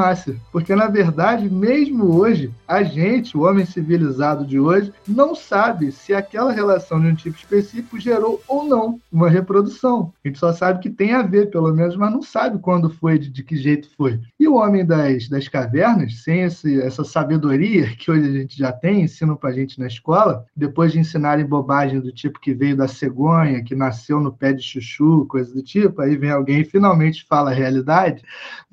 Porque, 0.52 0.76
na 0.76 0.88
verdade, 0.88 1.50
mesmo 1.50 2.16
hoje, 2.16 2.52
a 2.68 2.84
gente, 2.84 3.38
o 3.38 3.42
homem 3.42 3.66
civilizado 3.66 4.46
de 4.46 4.60
hoje, 4.60 4.94
não 5.08 5.36
sabe 5.36 5.92
se 5.92 6.14
aquela 6.14 6.52
relação 6.52 7.00
de 7.00 7.08
um 7.08 7.16
tipo 7.16 7.38
específico 7.38 8.00
gerou 8.00 8.42
ou 8.48 8.64
não 8.64 9.00
uma 9.12 9.30
reprodução. 9.30 10.14
A 10.24 10.28
gente 10.28 10.40
só 10.40 10.54
sabe 10.54 10.80
que 10.80 10.90
tem 10.90 11.14
a 11.14 11.22
ver, 11.22 11.50
pelo 11.50 11.74
menos, 11.74 11.96
mas 11.96 12.12
não 12.12 12.22
sabe 12.22 12.60
quando 12.60 12.90
foi, 12.90 13.18
de, 13.20 13.30
de 13.30 13.44
que 13.44 13.56
jeito 13.58 13.90
foi. 13.96 14.20
E 14.40 14.48
o 14.48 14.56
homem 14.56 14.86
das, 14.86 15.28
das 15.28 15.48
cavernas, 15.48 16.22
sem 16.24 16.42
esse, 16.42 16.82
essa 16.82 17.04
sabedoria 17.04 17.88
que 17.98 18.10
hoje 18.10 18.28
a 18.28 18.32
gente 18.32 18.58
já 18.58 18.72
tem, 18.72 19.02
ensinam 19.02 19.36
pra 19.36 19.52
gente 19.52 19.80
na 19.80 19.88
escola, 19.88 20.46
depois 20.56 20.92
de 20.92 21.00
ensinarem 21.00 21.46
bobagem 21.46 22.00
do 22.00 22.12
tipo 22.12 22.40
que 22.40 22.54
veio 22.54 22.76
da 22.76 22.88
cegonha, 22.88 23.64
que 23.64 23.76
nasceu 23.76 24.20
no 24.20 24.32
pé 24.32 24.54
de 24.54 24.64
chuchu, 24.64 25.26
coisa 25.28 25.54
do 25.54 25.62
tipo, 25.62 26.02
aí 26.02 26.16
vem 26.16 26.32
alguém 26.32 26.62
e 26.62 26.66
finalmente 26.66 27.26
fala 27.28 27.52
a 27.52 27.54
realidade, 27.54 28.24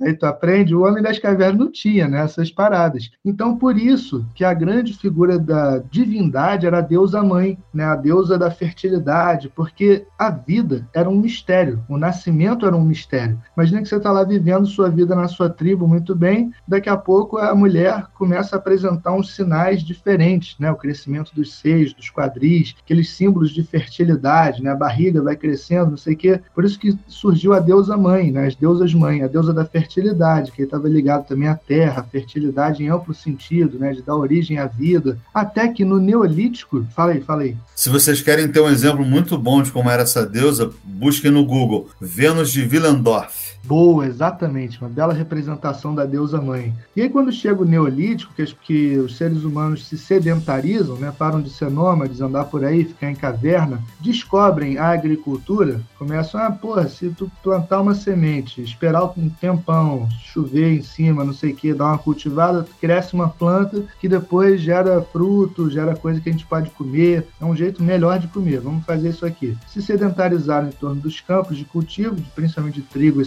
aí 0.01 0.15
tu 0.15 0.27
aprende, 0.27 0.75
o 0.75 0.85
homem 0.85 1.03
das 1.09 1.19
cavernas 1.19 1.59
não 1.59 1.73
tinha 1.73 2.07
né, 2.07 2.23
essas 2.23 2.51
paradas. 2.51 3.11
Então, 3.25 3.57
por 3.57 3.77
isso 3.77 4.27
que 4.35 4.45
a 4.45 4.55
grande 4.55 4.93
figura 4.93 5.39
da 5.39 5.79
divindade 5.79 6.67
era 6.67 6.79
a 6.79 6.83
deusa 6.83 7.23
mãe, 7.23 7.59
né, 7.73 7.85
a 7.85 7.97
deusa 7.97 8.39
da 8.39 8.51
fertilidade, 8.51 9.51
porque 9.55 10.07
a 10.19 10.31
vida 10.31 10.87
era 10.95 11.09
um 11.09 11.17
mistério, 11.17 11.83
o 11.89 11.97
nascimento 11.97 12.67
era 12.67 12.77
um 12.77 12.85
mistério. 12.85 13.41
Imagina 13.57 13.83
que 13.83 13.89
você 13.89 13.97
está 13.97 14.13
lá 14.13 14.25
vivendo 14.25 14.67
sua 14.67 14.91
vida 14.91 15.15
na 15.15 15.29
sua 15.29 15.49
tribo 15.49 15.87
muito 15.89 16.15
bem, 16.15 16.53
daqui 16.67 16.89
a 16.89 16.97
pouco 16.97 17.39
a 17.39 17.55
mulher 17.55 18.07
começa 18.15 18.57
a 18.57 18.59
apresentar 18.59 19.13
uns 19.13 19.35
sinais 19.35 19.83
diferentes, 19.83 20.59
né, 20.59 20.71
o 20.71 20.77
crescimento 20.77 21.35
dos 21.35 21.55
seios, 21.55 21.95
dos 21.95 22.11
quadris, 22.11 22.75
aqueles 22.83 23.11
símbolos 23.11 23.51
de 23.51 23.63
fertilidade, 23.63 24.63
né, 24.63 24.71
a 24.71 24.77
barriga 24.77 25.23
vai 25.23 25.37
crescendo, 25.37 25.91
não 25.91 25.97
sei 25.97 26.15
o 26.15 26.17
quê. 26.17 26.41
Por 26.55 26.65
isso 26.65 26.79
que 26.79 26.99
surgiu 27.07 27.53
a 27.53 27.61
deusa 27.61 27.97
mãe, 27.97 28.31
né? 28.31 28.47
as 28.47 28.55
deusas 28.55 28.93
mãe, 28.95 29.23
a 29.23 29.29
deusa 29.29 29.53
da 29.53 29.65
fertilidade, 29.65 30.53
que 30.53 30.63
estava 30.63 30.89
ligado 30.99 31.27
também 31.27 31.49
à 31.49 31.55
terra, 31.55 32.07
fertilidade 32.11 32.83
em 32.83 32.89
amplo 32.89 33.15
sentido, 33.15 33.79
né? 33.79 33.93
de 33.93 34.03
dar 34.03 34.17
origem 34.17 34.59
à 34.59 34.67
vida. 34.67 35.19
Até 35.33 35.69
que 35.69 35.85
no 35.85 35.99
Neolítico, 35.99 36.85
fala 36.95 37.13
aí, 37.13 37.21
fala 37.21 37.43
aí. 37.43 37.57
Se 37.75 37.89
vocês 37.89 38.21
querem 38.21 38.49
ter 38.49 38.61
um 38.61 38.69
exemplo 38.69 39.05
muito 39.05 39.39
bom 39.39 39.63
de 39.63 39.71
como 39.71 39.89
era 39.89 40.03
essa 40.03 40.27
deusa, 40.27 40.71
busquem 40.85 41.31
no 41.31 41.45
Google 41.45 41.89
Vênus 42.01 42.51
de 42.51 42.63
Willendorf. 42.63 43.48
Boa, 43.65 44.07
exatamente, 44.07 44.81
uma 44.81 44.89
bela 44.89 45.13
representação 45.13 45.95
da 45.95 46.05
deusa 46.05 46.41
mãe. 46.41 46.75
E 46.97 47.03
aí, 47.03 47.09
quando 47.09 47.31
chega 47.31 47.61
o 47.61 47.67
Neolítico, 47.67 48.33
que, 48.35 48.45
que 48.63 48.99
os 48.99 49.17
seres 49.17 49.45
humanos 49.45 49.87
se 49.87 49.99
sedentarizam, 49.99 50.97
né, 50.97 51.13
param 51.17 51.43
de 51.43 51.51
ser 51.51 51.71
nômades, 51.71 52.21
andar 52.21 52.45
por 52.45 52.65
aí, 52.65 52.85
ficar 52.85 53.11
em 53.11 53.15
caverna, 53.15 53.83
descobrem 54.01 54.79
a 54.79 54.89
agricultura, 54.91 55.81
começam 55.99 56.41
a, 56.41 56.51
pô, 56.51 56.83
se 56.85 57.11
tu 57.11 57.31
plantar 57.43 57.81
uma 57.81 57.95
semente, 57.95 58.63
esperar 58.63 59.05
um 59.17 59.29
tempão, 59.29 60.09
chover 60.25 60.79
em 60.79 60.83
cima, 60.83 61.25
não 61.25 61.35
sei 61.35 61.53
o 61.53 61.57
que, 61.57 61.75
dar 61.75 61.87
uma 61.87 61.99
cultivada, 61.99 62.67
cresce 62.81 63.15
uma 63.15 63.29
planta 63.29 63.85
que 64.01 64.09
depois 64.09 64.61
gera 64.61 65.03
fruto, 65.03 65.71
gera 65.71 65.95
coisa 65.95 66.21
que 66.21 66.29
a 66.29 66.33
gente 66.33 66.47
pode 66.47 66.71
comer, 66.71 67.27
é 67.41 67.45
um 67.45 67.55
jeito 67.55 67.83
melhor 67.83 68.19
de 68.19 68.29
comer, 68.29 68.61
vamos 68.61 68.85
fazer 68.85 69.11
isso 69.11 69.27
aqui. 69.27 69.57
Se 69.67 69.83
sedentarizaram 69.83 70.69
em 70.69 70.73
torno 70.73 71.01
dos 71.01 71.21
campos 71.21 71.57
de 71.57 71.65
cultivo, 71.65 72.17
principalmente 72.35 72.81
de 72.81 72.83
trigo 72.83 73.21
e 73.21 73.25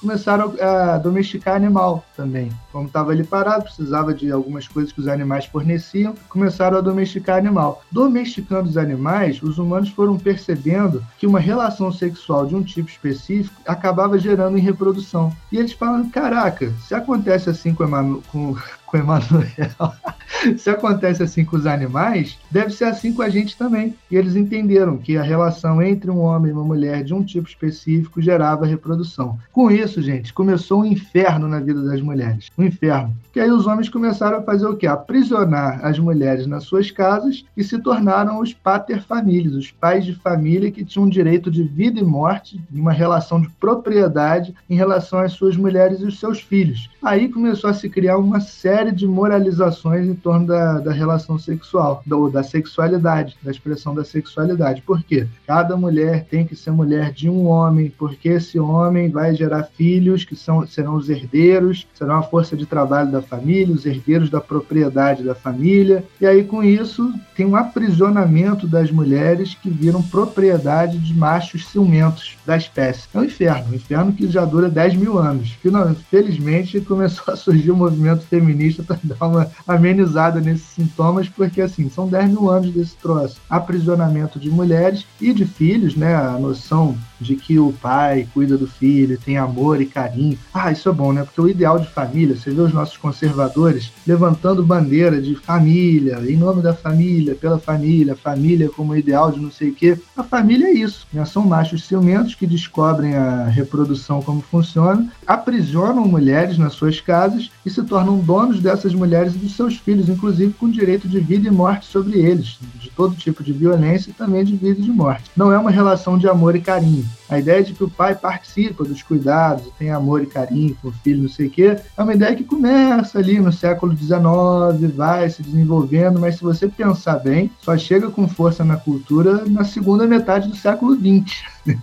começaram 0.00 0.54
a 0.60 0.98
domesticar 0.98 1.56
animal 1.56 2.04
também. 2.16 2.50
Como 2.70 2.86
estava 2.86 3.12
ali 3.12 3.24
parado, 3.24 3.64
precisava 3.64 4.14
de 4.14 4.30
algumas 4.30 4.66
coisas 4.66 4.92
que 4.92 5.00
os 5.00 5.08
animais 5.08 5.46
forneciam, 5.46 6.14
começaram 6.28 6.78
a 6.78 6.80
domesticar 6.80 7.38
animal. 7.38 7.82
Domesticando 7.90 8.68
os 8.68 8.76
animais, 8.76 9.42
os 9.42 9.58
humanos 9.58 9.90
foram 9.90 10.16
percebendo 10.16 11.04
que 11.18 11.26
uma 11.26 11.40
relação 11.40 11.92
sexual 11.92 12.46
de 12.46 12.54
um 12.54 12.62
tipo 12.62 12.88
específico 12.88 13.60
acabava 13.66 14.18
gerando 14.18 14.56
em 14.56 14.62
reprodução. 14.62 15.32
E 15.50 15.58
eles 15.58 15.72
falam: 15.72 16.08
caraca, 16.08 16.72
se 16.86 16.94
acontece 16.94 17.50
assim 17.50 17.74
com, 17.74 18.20
com, 18.30 18.56
com 18.92 18.98
Emanuel, 18.98 19.94
se 20.58 20.68
acontece 20.68 21.22
assim 21.22 21.46
com 21.46 21.56
os 21.56 21.66
animais, 21.66 22.38
deve 22.50 22.70
ser 22.70 22.84
assim 22.84 23.14
com 23.14 23.22
a 23.22 23.28
gente 23.30 23.56
também. 23.56 23.94
E 24.10 24.16
eles 24.16 24.36
entenderam 24.36 24.98
que 24.98 25.16
a 25.16 25.22
relação 25.22 25.82
entre 25.82 26.10
um 26.10 26.20
homem 26.20 26.50
e 26.50 26.52
uma 26.52 26.62
mulher 26.62 27.02
de 27.02 27.14
um 27.14 27.24
tipo 27.24 27.48
específico 27.48 28.20
gerava 28.20 28.66
reprodução. 28.66 29.38
Com 29.50 29.70
isso, 29.70 30.02
gente, 30.02 30.34
começou 30.34 30.82
um 30.82 30.84
inferno 30.84 31.48
na 31.48 31.58
vida 31.58 31.82
das 31.82 32.02
mulheres. 32.02 32.50
Um 32.58 32.64
inferno. 32.64 33.16
Que 33.32 33.40
aí 33.40 33.50
os 33.50 33.66
homens 33.66 33.88
começaram 33.88 34.38
a 34.38 34.42
fazer 34.42 34.66
o 34.66 34.76
quê? 34.76 34.86
Aprisionar 34.86 35.80
as 35.82 35.98
mulheres 35.98 36.46
nas 36.46 36.64
suas 36.64 36.90
casas 36.90 37.46
e 37.56 37.64
se 37.64 37.78
tornaram 37.78 38.40
os 38.40 38.52
paterfamílias, 38.52 39.54
os 39.54 39.70
pais 39.70 40.04
de 40.04 40.14
família 40.14 40.70
que 40.70 40.84
tinham 40.84 41.08
direito 41.08 41.50
de 41.50 41.62
vida 41.62 41.98
e 41.98 42.04
morte, 42.04 42.60
uma 42.70 42.92
relação 42.92 43.40
de 43.40 43.48
propriedade 43.48 44.54
em 44.68 44.74
relação 44.74 45.18
às 45.20 45.32
suas 45.32 45.56
mulheres 45.56 46.00
e 46.00 46.04
os 46.04 46.20
seus 46.20 46.40
filhos. 46.40 46.90
Aí 47.02 47.30
começou 47.30 47.70
a 47.70 47.74
se 47.74 47.88
criar 47.88 48.18
uma 48.18 48.40
série 48.40 48.81
de 48.90 49.06
moralizações 49.06 50.06
em 50.06 50.14
torno 50.14 50.46
da, 50.46 50.80
da 50.80 50.92
relação 50.92 51.38
sexual, 51.38 52.02
ou 52.10 52.30
da 52.30 52.42
sexualidade, 52.42 53.36
da 53.42 53.50
expressão 53.50 53.94
da 53.94 54.04
sexualidade. 54.04 54.82
Por 54.82 55.02
quê? 55.02 55.26
Cada 55.46 55.76
mulher 55.76 56.26
tem 56.28 56.46
que 56.46 56.56
ser 56.56 56.70
mulher 56.70 57.12
de 57.12 57.28
um 57.28 57.46
homem, 57.46 57.92
porque 57.96 58.30
esse 58.30 58.58
homem 58.58 59.10
vai 59.10 59.34
gerar 59.34 59.64
filhos 59.64 60.24
que 60.24 60.34
são, 60.34 60.66
serão 60.66 60.96
os 60.96 61.10
herdeiros, 61.10 61.86
serão 61.94 62.16
a 62.16 62.22
força 62.22 62.56
de 62.56 62.66
trabalho 62.66 63.12
da 63.12 63.20
família, 63.20 63.74
os 63.74 63.84
herdeiros 63.84 64.30
da 64.30 64.40
propriedade 64.40 65.22
da 65.22 65.34
família. 65.34 66.04
E 66.20 66.26
aí, 66.26 66.44
com 66.44 66.62
isso, 66.62 67.12
tem 67.36 67.46
um 67.46 67.56
aprisionamento 67.56 68.66
das 68.66 68.90
mulheres 68.90 69.54
que 69.54 69.68
viram 69.68 70.02
propriedade 70.02 70.98
de 70.98 71.14
machos 71.14 71.68
ciumentos 71.68 72.36
da 72.46 72.56
espécie. 72.56 73.08
É 73.12 73.18
um 73.18 73.24
inferno, 73.24 73.72
um 73.72 73.74
inferno 73.74 74.12
que 74.12 74.26
já 74.26 74.44
dura 74.44 74.70
10 74.70 74.96
mil 74.96 75.18
anos. 75.18 75.52
Finalmente, 75.62 76.04
felizmente, 76.10 76.80
começou 76.80 77.34
a 77.34 77.36
surgir 77.36 77.70
o 77.70 77.74
um 77.74 77.78
movimento 77.78 78.22
feminista 78.22 78.71
para 78.80 78.98
dar 79.02 79.26
uma 79.26 79.50
amenizada 79.66 80.40
nesses 80.40 80.66
sintomas, 80.66 81.28
porque 81.28 81.60
assim, 81.60 81.88
são 81.90 82.06
10 82.06 82.30
mil 82.30 82.50
anos 82.50 82.72
desse 82.72 82.96
troço. 82.96 83.40
Aprisionamento 83.50 84.38
de 84.38 84.50
mulheres 84.50 85.04
e 85.20 85.32
de 85.32 85.44
filhos, 85.44 85.96
né? 85.96 86.14
A 86.14 86.38
noção 86.38 86.96
de 87.22 87.36
que 87.36 87.58
o 87.58 87.72
pai 87.72 88.26
cuida 88.34 88.58
do 88.58 88.66
filho, 88.66 89.18
tem 89.18 89.38
amor 89.38 89.80
e 89.80 89.86
carinho. 89.86 90.38
Ah, 90.52 90.72
isso 90.72 90.88
é 90.88 90.92
bom, 90.92 91.12
né? 91.12 91.24
Porque 91.24 91.40
o 91.40 91.48
ideal 91.48 91.78
de 91.78 91.88
família, 91.88 92.36
você 92.36 92.50
vê 92.50 92.60
os 92.60 92.72
nossos 92.72 92.96
conservadores 92.96 93.92
levantando 94.06 94.64
bandeira 94.64 95.20
de 95.20 95.34
família, 95.34 96.18
em 96.28 96.36
nome 96.36 96.62
da 96.62 96.74
família, 96.74 97.34
pela 97.34 97.58
família, 97.58 98.16
família 98.16 98.68
como 98.68 98.96
ideal 98.96 99.30
de 99.30 99.40
não 99.40 99.50
sei 99.50 99.70
o 99.70 99.74
quê. 99.74 99.98
A 100.16 100.22
família 100.22 100.66
é 100.66 100.72
isso, 100.72 101.06
né? 101.12 101.24
São 101.24 101.46
machos 101.46 101.84
ciumentos 101.84 102.34
que 102.34 102.46
descobrem 102.46 103.14
a 103.14 103.44
reprodução 103.44 104.20
como 104.20 104.40
funciona, 104.42 105.10
aprisionam 105.26 106.06
mulheres 106.06 106.58
nas 106.58 106.72
suas 106.72 107.00
casas 107.00 107.50
e 107.64 107.70
se 107.70 107.82
tornam 107.82 108.18
donos 108.18 108.60
dessas 108.60 108.94
mulheres 108.94 109.34
e 109.34 109.38
dos 109.38 109.54
seus 109.54 109.76
filhos, 109.76 110.08
inclusive 110.08 110.52
com 110.54 110.68
direito 110.68 111.08
de 111.08 111.20
vida 111.20 111.48
e 111.48 111.50
morte 111.50 111.86
sobre 111.86 112.18
eles, 112.18 112.58
de 112.80 112.90
todo 112.90 113.14
tipo 113.14 113.42
de 113.42 113.52
violência 113.52 114.10
e 114.10 114.12
também 114.12 114.44
de 114.44 114.56
vida 114.56 114.80
e 114.80 114.82
de 114.82 114.90
morte. 114.90 115.30
Não 115.36 115.52
é 115.52 115.58
uma 115.58 115.70
relação 115.70 116.18
de 116.18 116.28
amor 116.28 116.56
e 116.56 116.60
carinho. 116.60 117.06
A 117.28 117.38
ideia 117.38 117.62
de 117.62 117.72
que 117.72 117.84
o 117.84 117.90
pai 117.90 118.14
participa 118.14 118.84
dos 118.84 119.02
cuidados, 119.02 119.70
tem 119.78 119.90
amor 119.90 120.22
e 120.22 120.26
carinho 120.26 120.76
com 120.80 120.88
o 120.88 120.92
filho, 120.92 121.22
não 121.22 121.28
sei 121.28 121.46
o 121.46 121.50
quê, 121.50 121.76
é 121.96 122.02
uma 122.02 122.14
ideia 122.14 122.34
que 122.34 122.44
começa 122.44 123.18
ali 123.18 123.40
no 123.40 123.52
século 123.52 123.96
XIX, 123.96 124.94
vai 124.94 125.28
se 125.28 125.42
desenvolvendo, 125.42 126.20
mas 126.20 126.36
se 126.36 126.42
você 126.42 126.68
pensar 126.68 127.18
bem, 127.18 127.50
só 127.60 127.76
chega 127.76 128.10
com 128.10 128.28
força 128.28 128.64
na 128.64 128.76
cultura 128.76 129.44
na 129.46 129.64
segunda 129.64 130.06
metade 130.06 130.48
do 130.48 130.56
século 130.56 130.94
XX. 130.94 131.44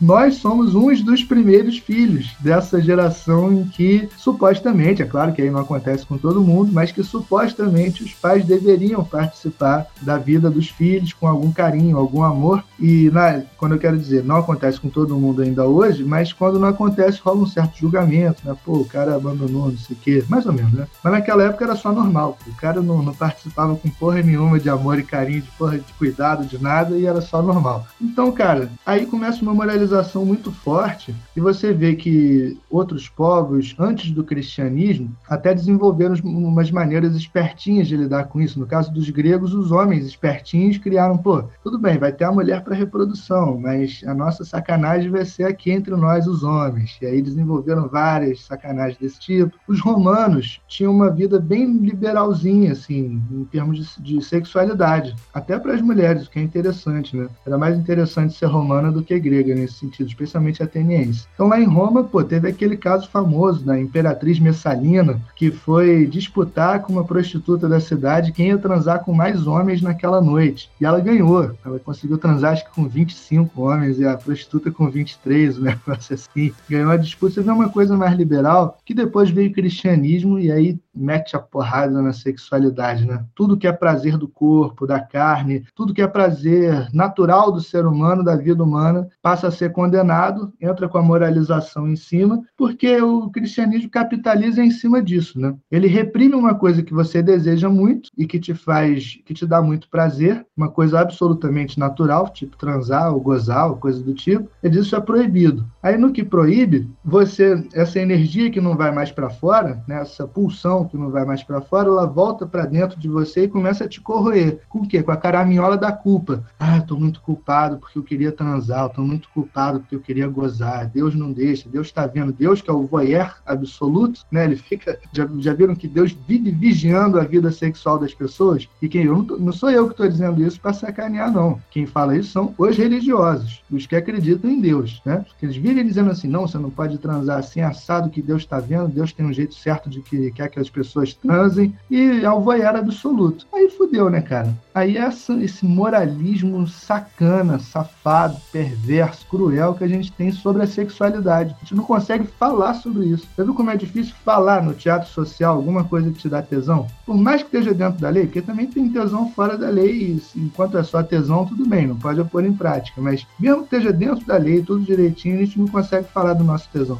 Nós 0.00 0.36
somos 0.36 0.74
uns 0.74 1.02
dos 1.02 1.24
primeiros 1.24 1.78
filhos 1.78 2.34
dessa 2.40 2.80
geração 2.80 3.52
em 3.52 3.64
que, 3.64 4.08
supostamente, 4.16 5.02
é 5.02 5.06
claro 5.06 5.32
que 5.32 5.42
aí 5.42 5.50
não 5.50 5.60
acontece 5.60 6.06
com 6.06 6.18
todo 6.18 6.42
mundo, 6.42 6.72
mas 6.72 6.92
que 6.92 7.02
supostamente 7.02 8.02
os 8.02 8.12
pais 8.12 8.44
deveriam 8.44 9.04
participar 9.04 9.86
da 10.00 10.18
vida 10.18 10.50
dos 10.50 10.68
filhos 10.68 11.12
com 11.12 11.26
algum 11.26 11.52
carinho, 11.52 11.96
algum 11.96 12.22
amor. 12.22 12.64
E 12.78 13.10
na, 13.10 13.42
quando 13.56 13.72
eu 13.72 13.78
quero 13.78 13.98
dizer, 13.98 14.24
não 14.24 14.36
acontece 14.36 14.80
com 14.80 14.88
todo 14.88 15.18
mundo 15.18 15.42
ainda 15.42 15.64
hoje, 15.64 16.04
mas 16.04 16.32
quando 16.32 16.58
não 16.58 16.68
acontece, 16.68 17.20
rola 17.22 17.42
um 17.42 17.46
certo 17.46 17.78
julgamento, 17.78 18.42
né? 18.44 18.54
Pô, 18.64 18.74
o 18.74 18.84
cara 18.84 19.14
abandonou, 19.14 19.70
não 19.70 19.78
sei 19.78 19.96
o 19.96 19.98
quê, 19.98 20.24
mais 20.28 20.46
ou 20.46 20.52
menos, 20.52 20.72
né? 20.72 20.86
Mas 21.02 21.12
naquela 21.12 21.44
época 21.44 21.64
era 21.64 21.76
só 21.76 21.92
normal. 21.92 22.38
O 22.46 22.54
cara 22.56 22.80
não, 22.80 23.02
não 23.02 23.14
participava 23.14 23.76
com 23.76 23.88
porra 23.90 24.22
nenhuma 24.22 24.58
de 24.58 24.68
amor 24.68 24.98
e 24.98 25.02
carinho, 25.02 25.42
de 25.42 25.50
porra 25.52 25.78
de 25.78 25.92
cuidado, 25.94 26.44
de 26.44 26.60
nada, 26.60 26.96
e 26.96 27.06
era 27.06 27.20
só 27.20 27.42
normal. 27.42 27.86
Então, 28.00 28.32
cara, 28.32 28.70
aí 28.84 29.06
começa 29.22 29.42
uma 29.42 29.54
moralização 29.54 30.26
muito 30.26 30.50
forte 30.50 31.14
e 31.36 31.40
você 31.40 31.72
vê 31.72 31.94
que 31.94 32.58
outros 32.68 33.08
povos, 33.08 33.72
antes 33.78 34.10
do 34.10 34.24
cristianismo, 34.24 35.14
até 35.30 35.54
desenvolveram 35.54 36.16
umas 36.24 36.72
maneiras 36.72 37.14
espertinhas 37.14 37.86
de 37.86 37.96
lidar 37.96 38.24
com 38.24 38.40
isso. 38.40 38.58
No 38.58 38.66
caso 38.66 38.92
dos 38.92 39.08
gregos, 39.10 39.54
os 39.54 39.70
homens 39.70 40.04
espertinhos 40.04 40.76
criaram, 40.76 41.16
pô, 41.16 41.44
tudo 41.62 41.78
bem, 41.78 41.98
vai 41.98 42.10
ter 42.10 42.24
a 42.24 42.32
mulher 42.32 42.64
para 42.64 42.74
reprodução, 42.74 43.60
mas 43.60 44.02
a 44.04 44.12
nossa 44.12 44.44
sacanagem 44.44 45.08
vai 45.08 45.24
ser 45.24 45.44
aqui 45.44 45.70
entre 45.70 45.94
nós, 45.94 46.26
os 46.26 46.42
homens. 46.42 46.98
E 47.00 47.06
aí 47.06 47.22
desenvolveram 47.22 47.86
várias 47.86 48.40
sacanagens 48.44 48.98
desse 48.98 49.20
tipo. 49.20 49.56
Os 49.68 49.80
romanos 49.80 50.60
tinham 50.66 50.92
uma 50.92 51.10
vida 51.10 51.38
bem 51.38 51.76
liberalzinha, 51.76 52.72
assim, 52.72 53.22
em 53.30 53.44
termos 53.44 53.78
de, 53.78 54.02
de 54.02 54.24
sexualidade, 54.24 55.14
até 55.32 55.60
para 55.60 55.74
as 55.74 55.80
mulheres, 55.80 56.26
o 56.26 56.30
que 56.30 56.40
é 56.40 56.42
interessante, 56.42 57.16
né? 57.16 57.28
Era 57.46 57.56
mais 57.56 57.78
interessante 57.78 58.34
ser 58.34 58.46
romana 58.46 58.90
do 58.90 59.02
que 59.02 59.11
grega 59.18 59.42
grega 59.42 59.54
nesse 59.54 59.74
sentido, 59.74 60.06
especialmente 60.06 60.62
ateniense. 60.62 61.26
Então 61.34 61.48
lá 61.48 61.60
em 61.60 61.64
Roma, 61.64 62.04
pô, 62.04 62.22
teve 62.22 62.48
aquele 62.48 62.76
caso 62.76 63.08
famoso 63.08 63.64
da 63.64 63.78
imperatriz 63.78 64.38
Messalina, 64.38 65.20
que 65.36 65.50
foi 65.50 66.06
disputar 66.06 66.80
com 66.82 66.92
uma 66.92 67.04
prostituta 67.04 67.68
da 67.68 67.80
cidade 67.80 68.32
quem 68.32 68.48
ia 68.48 68.58
transar 68.58 69.04
com 69.04 69.12
mais 69.12 69.46
homens 69.46 69.82
naquela 69.82 70.20
noite. 70.20 70.70
E 70.80 70.84
ela 70.84 71.00
ganhou. 71.00 71.52
Ela 71.64 71.78
conseguiu 71.78 72.18
transar 72.18 72.52
acho 72.52 72.64
que 72.64 72.74
com 72.74 72.88
25 72.88 73.62
homens 73.62 73.98
e 73.98 74.04
a 74.04 74.16
prostituta 74.16 74.70
com 74.70 74.88
23, 74.88 75.58
um 75.58 75.62
negócio 75.62 76.14
assim. 76.14 76.52
Ganhou 76.68 76.90
a 76.90 76.96
disputa. 76.96 77.34
Você 77.34 77.42
vê 77.42 77.50
uma 77.50 77.68
coisa 77.68 77.96
mais 77.96 78.16
liberal, 78.16 78.78
que 78.84 78.94
depois 78.94 79.30
veio 79.30 79.50
o 79.50 79.54
cristianismo 79.54 80.38
e 80.38 80.50
aí 80.50 80.78
mete 80.94 81.36
a 81.36 81.40
porrada 81.40 82.02
na 82.02 82.12
sexualidade, 82.12 83.06
né? 83.06 83.24
Tudo 83.34 83.56
que 83.56 83.66
é 83.66 83.72
prazer 83.72 84.16
do 84.16 84.28
corpo, 84.28 84.86
da 84.86 85.00
carne, 85.00 85.64
tudo 85.74 85.94
que 85.94 86.02
é 86.02 86.06
prazer 86.06 86.88
natural 86.92 87.50
do 87.50 87.60
ser 87.60 87.86
humano, 87.86 88.24
da 88.24 88.36
vida 88.36 88.62
humana, 88.62 89.08
passa 89.22 89.48
a 89.48 89.50
ser 89.50 89.72
condenado, 89.72 90.52
entra 90.60 90.88
com 90.88 90.98
a 90.98 91.02
moralização 91.02 91.88
em 91.88 91.96
cima, 91.96 92.42
porque 92.56 93.00
o 93.00 93.30
cristianismo 93.30 93.90
capitaliza 93.90 94.62
em 94.62 94.70
cima 94.70 95.02
disso, 95.02 95.40
né? 95.40 95.54
Ele 95.70 95.86
reprime 95.86 96.34
uma 96.34 96.54
coisa 96.54 96.82
que 96.82 96.94
você 96.94 97.22
deseja 97.22 97.68
muito 97.68 98.10
e 98.16 98.26
que 98.26 98.38
te 98.38 98.54
faz, 98.54 99.18
que 99.24 99.34
te 99.34 99.46
dá 99.46 99.62
muito 99.62 99.88
prazer, 99.88 100.44
uma 100.56 100.70
coisa 100.70 101.00
absolutamente 101.00 101.78
natural, 101.78 102.28
tipo 102.28 102.56
transar 102.56 103.12
ou 103.12 103.20
gozar, 103.20 103.70
ou 103.70 103.76
coisa 103.76 104.02
do 104.02 104.14
tipo. 104.14 104.48
Ele 104.62 104.74
diz 104.74 104.86
isso 104.86 104.96
é 104.96 105.00
proibido. 105.00 105.66
Aí 105.82 105.96
no 105.96 106.12
que 106.12 106.24
proíbe, 106.24 106.90
você 107.04 107.66
essa 107.72 107.98
energia 107.98 108.50
que 108.50 108.60
não 108.60 108.76
vai 108.76 108.92
mais 108.92 109.10
para 109.10 109.30
fora, 109.30 109.82
né, 109.86 110.00
essa 110.00 110.26
pulsão 110.26 110.81
que 110.86 110.96
não 110.96 111.10
vai 111.10 111.24
mais 111.24 111.42
para 111.42 111.60
fora, 111.60 111.88
ela 111.88 112.06
volta 112.06 112.46
para 112.46 112.66
dentro 112.66 112.98
de 112.98 113.08
você 113.08 113.44
e 113.44 113.48
começa 113.48 113.84
a 113.84 113.88
te 113.88 114.00
corroer. 114.00 114.60
Com 114.68 114.80
o 114.80 114.88
quê? 114.88 115.02
Com 115.02 115.12
a 115.12 115.16
caraminhola 115.16 115.76
da 115.76 115.92
culpa. 115.92 116.44
Ah, 116.58 116.78
eu 116.78 116.86
tô 116.86 116.96
muito 116.96 117.20
culpado 117.20 117.78
porque 117.78 117.98
eu 117.98 118.02
queria 118.02 118.32
transar, 118.32 118.84
eu 118.84 118.90
tô 118.90 119.02
muito 119.02 119.28
culpado 119.30 119.80
porque 119.80 119.94
eu 119.94 120.00
queria 120.00 120.28
gozar. 120.28 120.86
Deus 120.86 121.14
não 121.14 121.32
deixa, 121.32 121.68
Deus 121.68 121.88
está 121.88 122.06
vendo. 122.06 122.32
Deus, 122.32 122.60
que 122.60 122.70
é 122.70 122.72
o 122.72 122.86
voyeur 122.86 123.36
absoluto, 123.46 124.20
né? 124.30 124.44
Ele 124.44 124.56
fica. 124.56 124.98
Já, 125.12 125.28
já 125.38 125.54
viram 125.54 125.74
que 125.74 125.88
Deus 125.88 126.12
vive 126.12 126.50
vigiando 126.50 127.18
a 127.18 127.24
vida 127.24 127.50
sexual 127.50 127.98
das 127.98 128.14
pessoas? 128.14 128.68
E 128.80 128.88
quem 128.88 129.04
eu 129.04 129.14
não, 129.14 129.24
tô, 129.24 129.36
não 129.36 129.52
sou 129.52 129.70
eu 129.70 129.86
que 129.86 129.92
estou 129.92 130.08
dizendo 130.08 130.42
isso 130.42 130.60
para 130.60 130.72
sacanear, 130.72 131.32
não. 131.32 131.60
Quem 131.70 131.86
fala 131.86 132.16
isso 132.16 132.30
são 132.30 132.54
os 132.56 132.76
religiosos, 132.76 133.62
os 133.70 133.86
que 133.86 133.96
acreditam 133.96 134.50
em 134.50 134.60
Deus, 134.60 135.00
né? 135.04 135.24
Eles 135.42 135.56
vivem 135.56 135.86
dizendo 135.86 136.10
assim: 136.10 136.28
não, 136.28 136.46
você 136.46 136.58
não 136.58 136.70
pode 136.70 136.98
transar 136.98 137.38
assim, 137.38 137.60
assado 137.60 138.10
que 138.10 138.22
Deus 138.22 138.42
está 138.42 138.58
vendo, 138.58 138.88
Deus 138.88 139.12
tem 139.12 139.26
um 139.26 139.32
jeito 139.32 139.54
certo 139.54 139.88
de 139.88 140.00
que 140.00 140.30
quer 140.30 140.48
que 140.48 140.60
as 140.60 140.70
pessoas 140.72 141.14
transem 141.14 141.74
e 141.90 142.20
voyeur 142.42 142.76
absoluto. 142.76 143.46
Aí 143.52 143.70
fudeu, 143.70 144.10
né, 144.10 144.20
cara? 144.20 144.52
Aí 144.74 144.96
essa, 144.96 145.34
esse 145.34 145.64
moralismo 145.64 146.66
sacana, 146.66 147.58
safado, 147.58 148.36
perverso, 148.50 149.26
cruel 149.28 149.74
que 149.74 149.84
a 149.84 149.88
gente 149.88 150.10
tem 150.12 150.32
sobre 150.32 150.62
a 150.62 150.66
sexualidade. 150.66 151.54
A 151.54 151.58
gente 151.60 151.74
não 151.74 151.84
consegue 151.84 152.26
falar 152.26 152.74
sobre 152.74 153.06
isso. 153.06 153.26
Você 153.34 153.44
viu 153.44 153.54
como 153.54 153.70
é 153.70 153.76
difícil 153.76 154.14
falar 154.24 154.62
no 154.62 154.74
teatro 154.74 155.08
social 155.08 155.56
alguma 155.56 155.84
coisa 155.84 156.10
que 156.10 156.18
te 156.18 156.28
dá 156.28 156.42
tesão? 156.42 156.86
Por 157.04 157.16
mais 157.16 157.42
que 157.42 157.48
esteja 157.48 157.74
dentro 157.74 158.00
da 158.00 158.08
lei, 158.08 158.24
porque 158.24 158.42
também 158.42 158.66
tem 158.66 158.88
tesão 158.88 159.30
fora 159.32 159.56
da 159.58 159.68
lei, 159.68 160.20
e 160.34 160.40
enquanto 160.40 160.78
é 160.78 160.82
só 160.82 161.02
tesão, 161.02 161.44
tudo 161.44 161.66
bem, 161.66 161.86
não 161.86 161.96
pode 161.96 162.22
pôr 162.24 162.44
em 162.44 162.52
prática. 162.52 163.00
Mas 163.00 163.26
mesmo 163.38 163.66
que 163.66 163.76
esteja 163.76 163.92
dentro 163.92 164.24
da 164.26 164.36
lei, 164.36 164.62
tudo 164.62 164.84
direitinho, 164.84 165.36
a 165.36 165.44
gente 165.44 165.58
não 165.58 165.68
consegue 165.68 166.08
falar 166.08 166.34
do 166.34 166.44
nosso 166.44 166.68
tesão. 166.70 166.98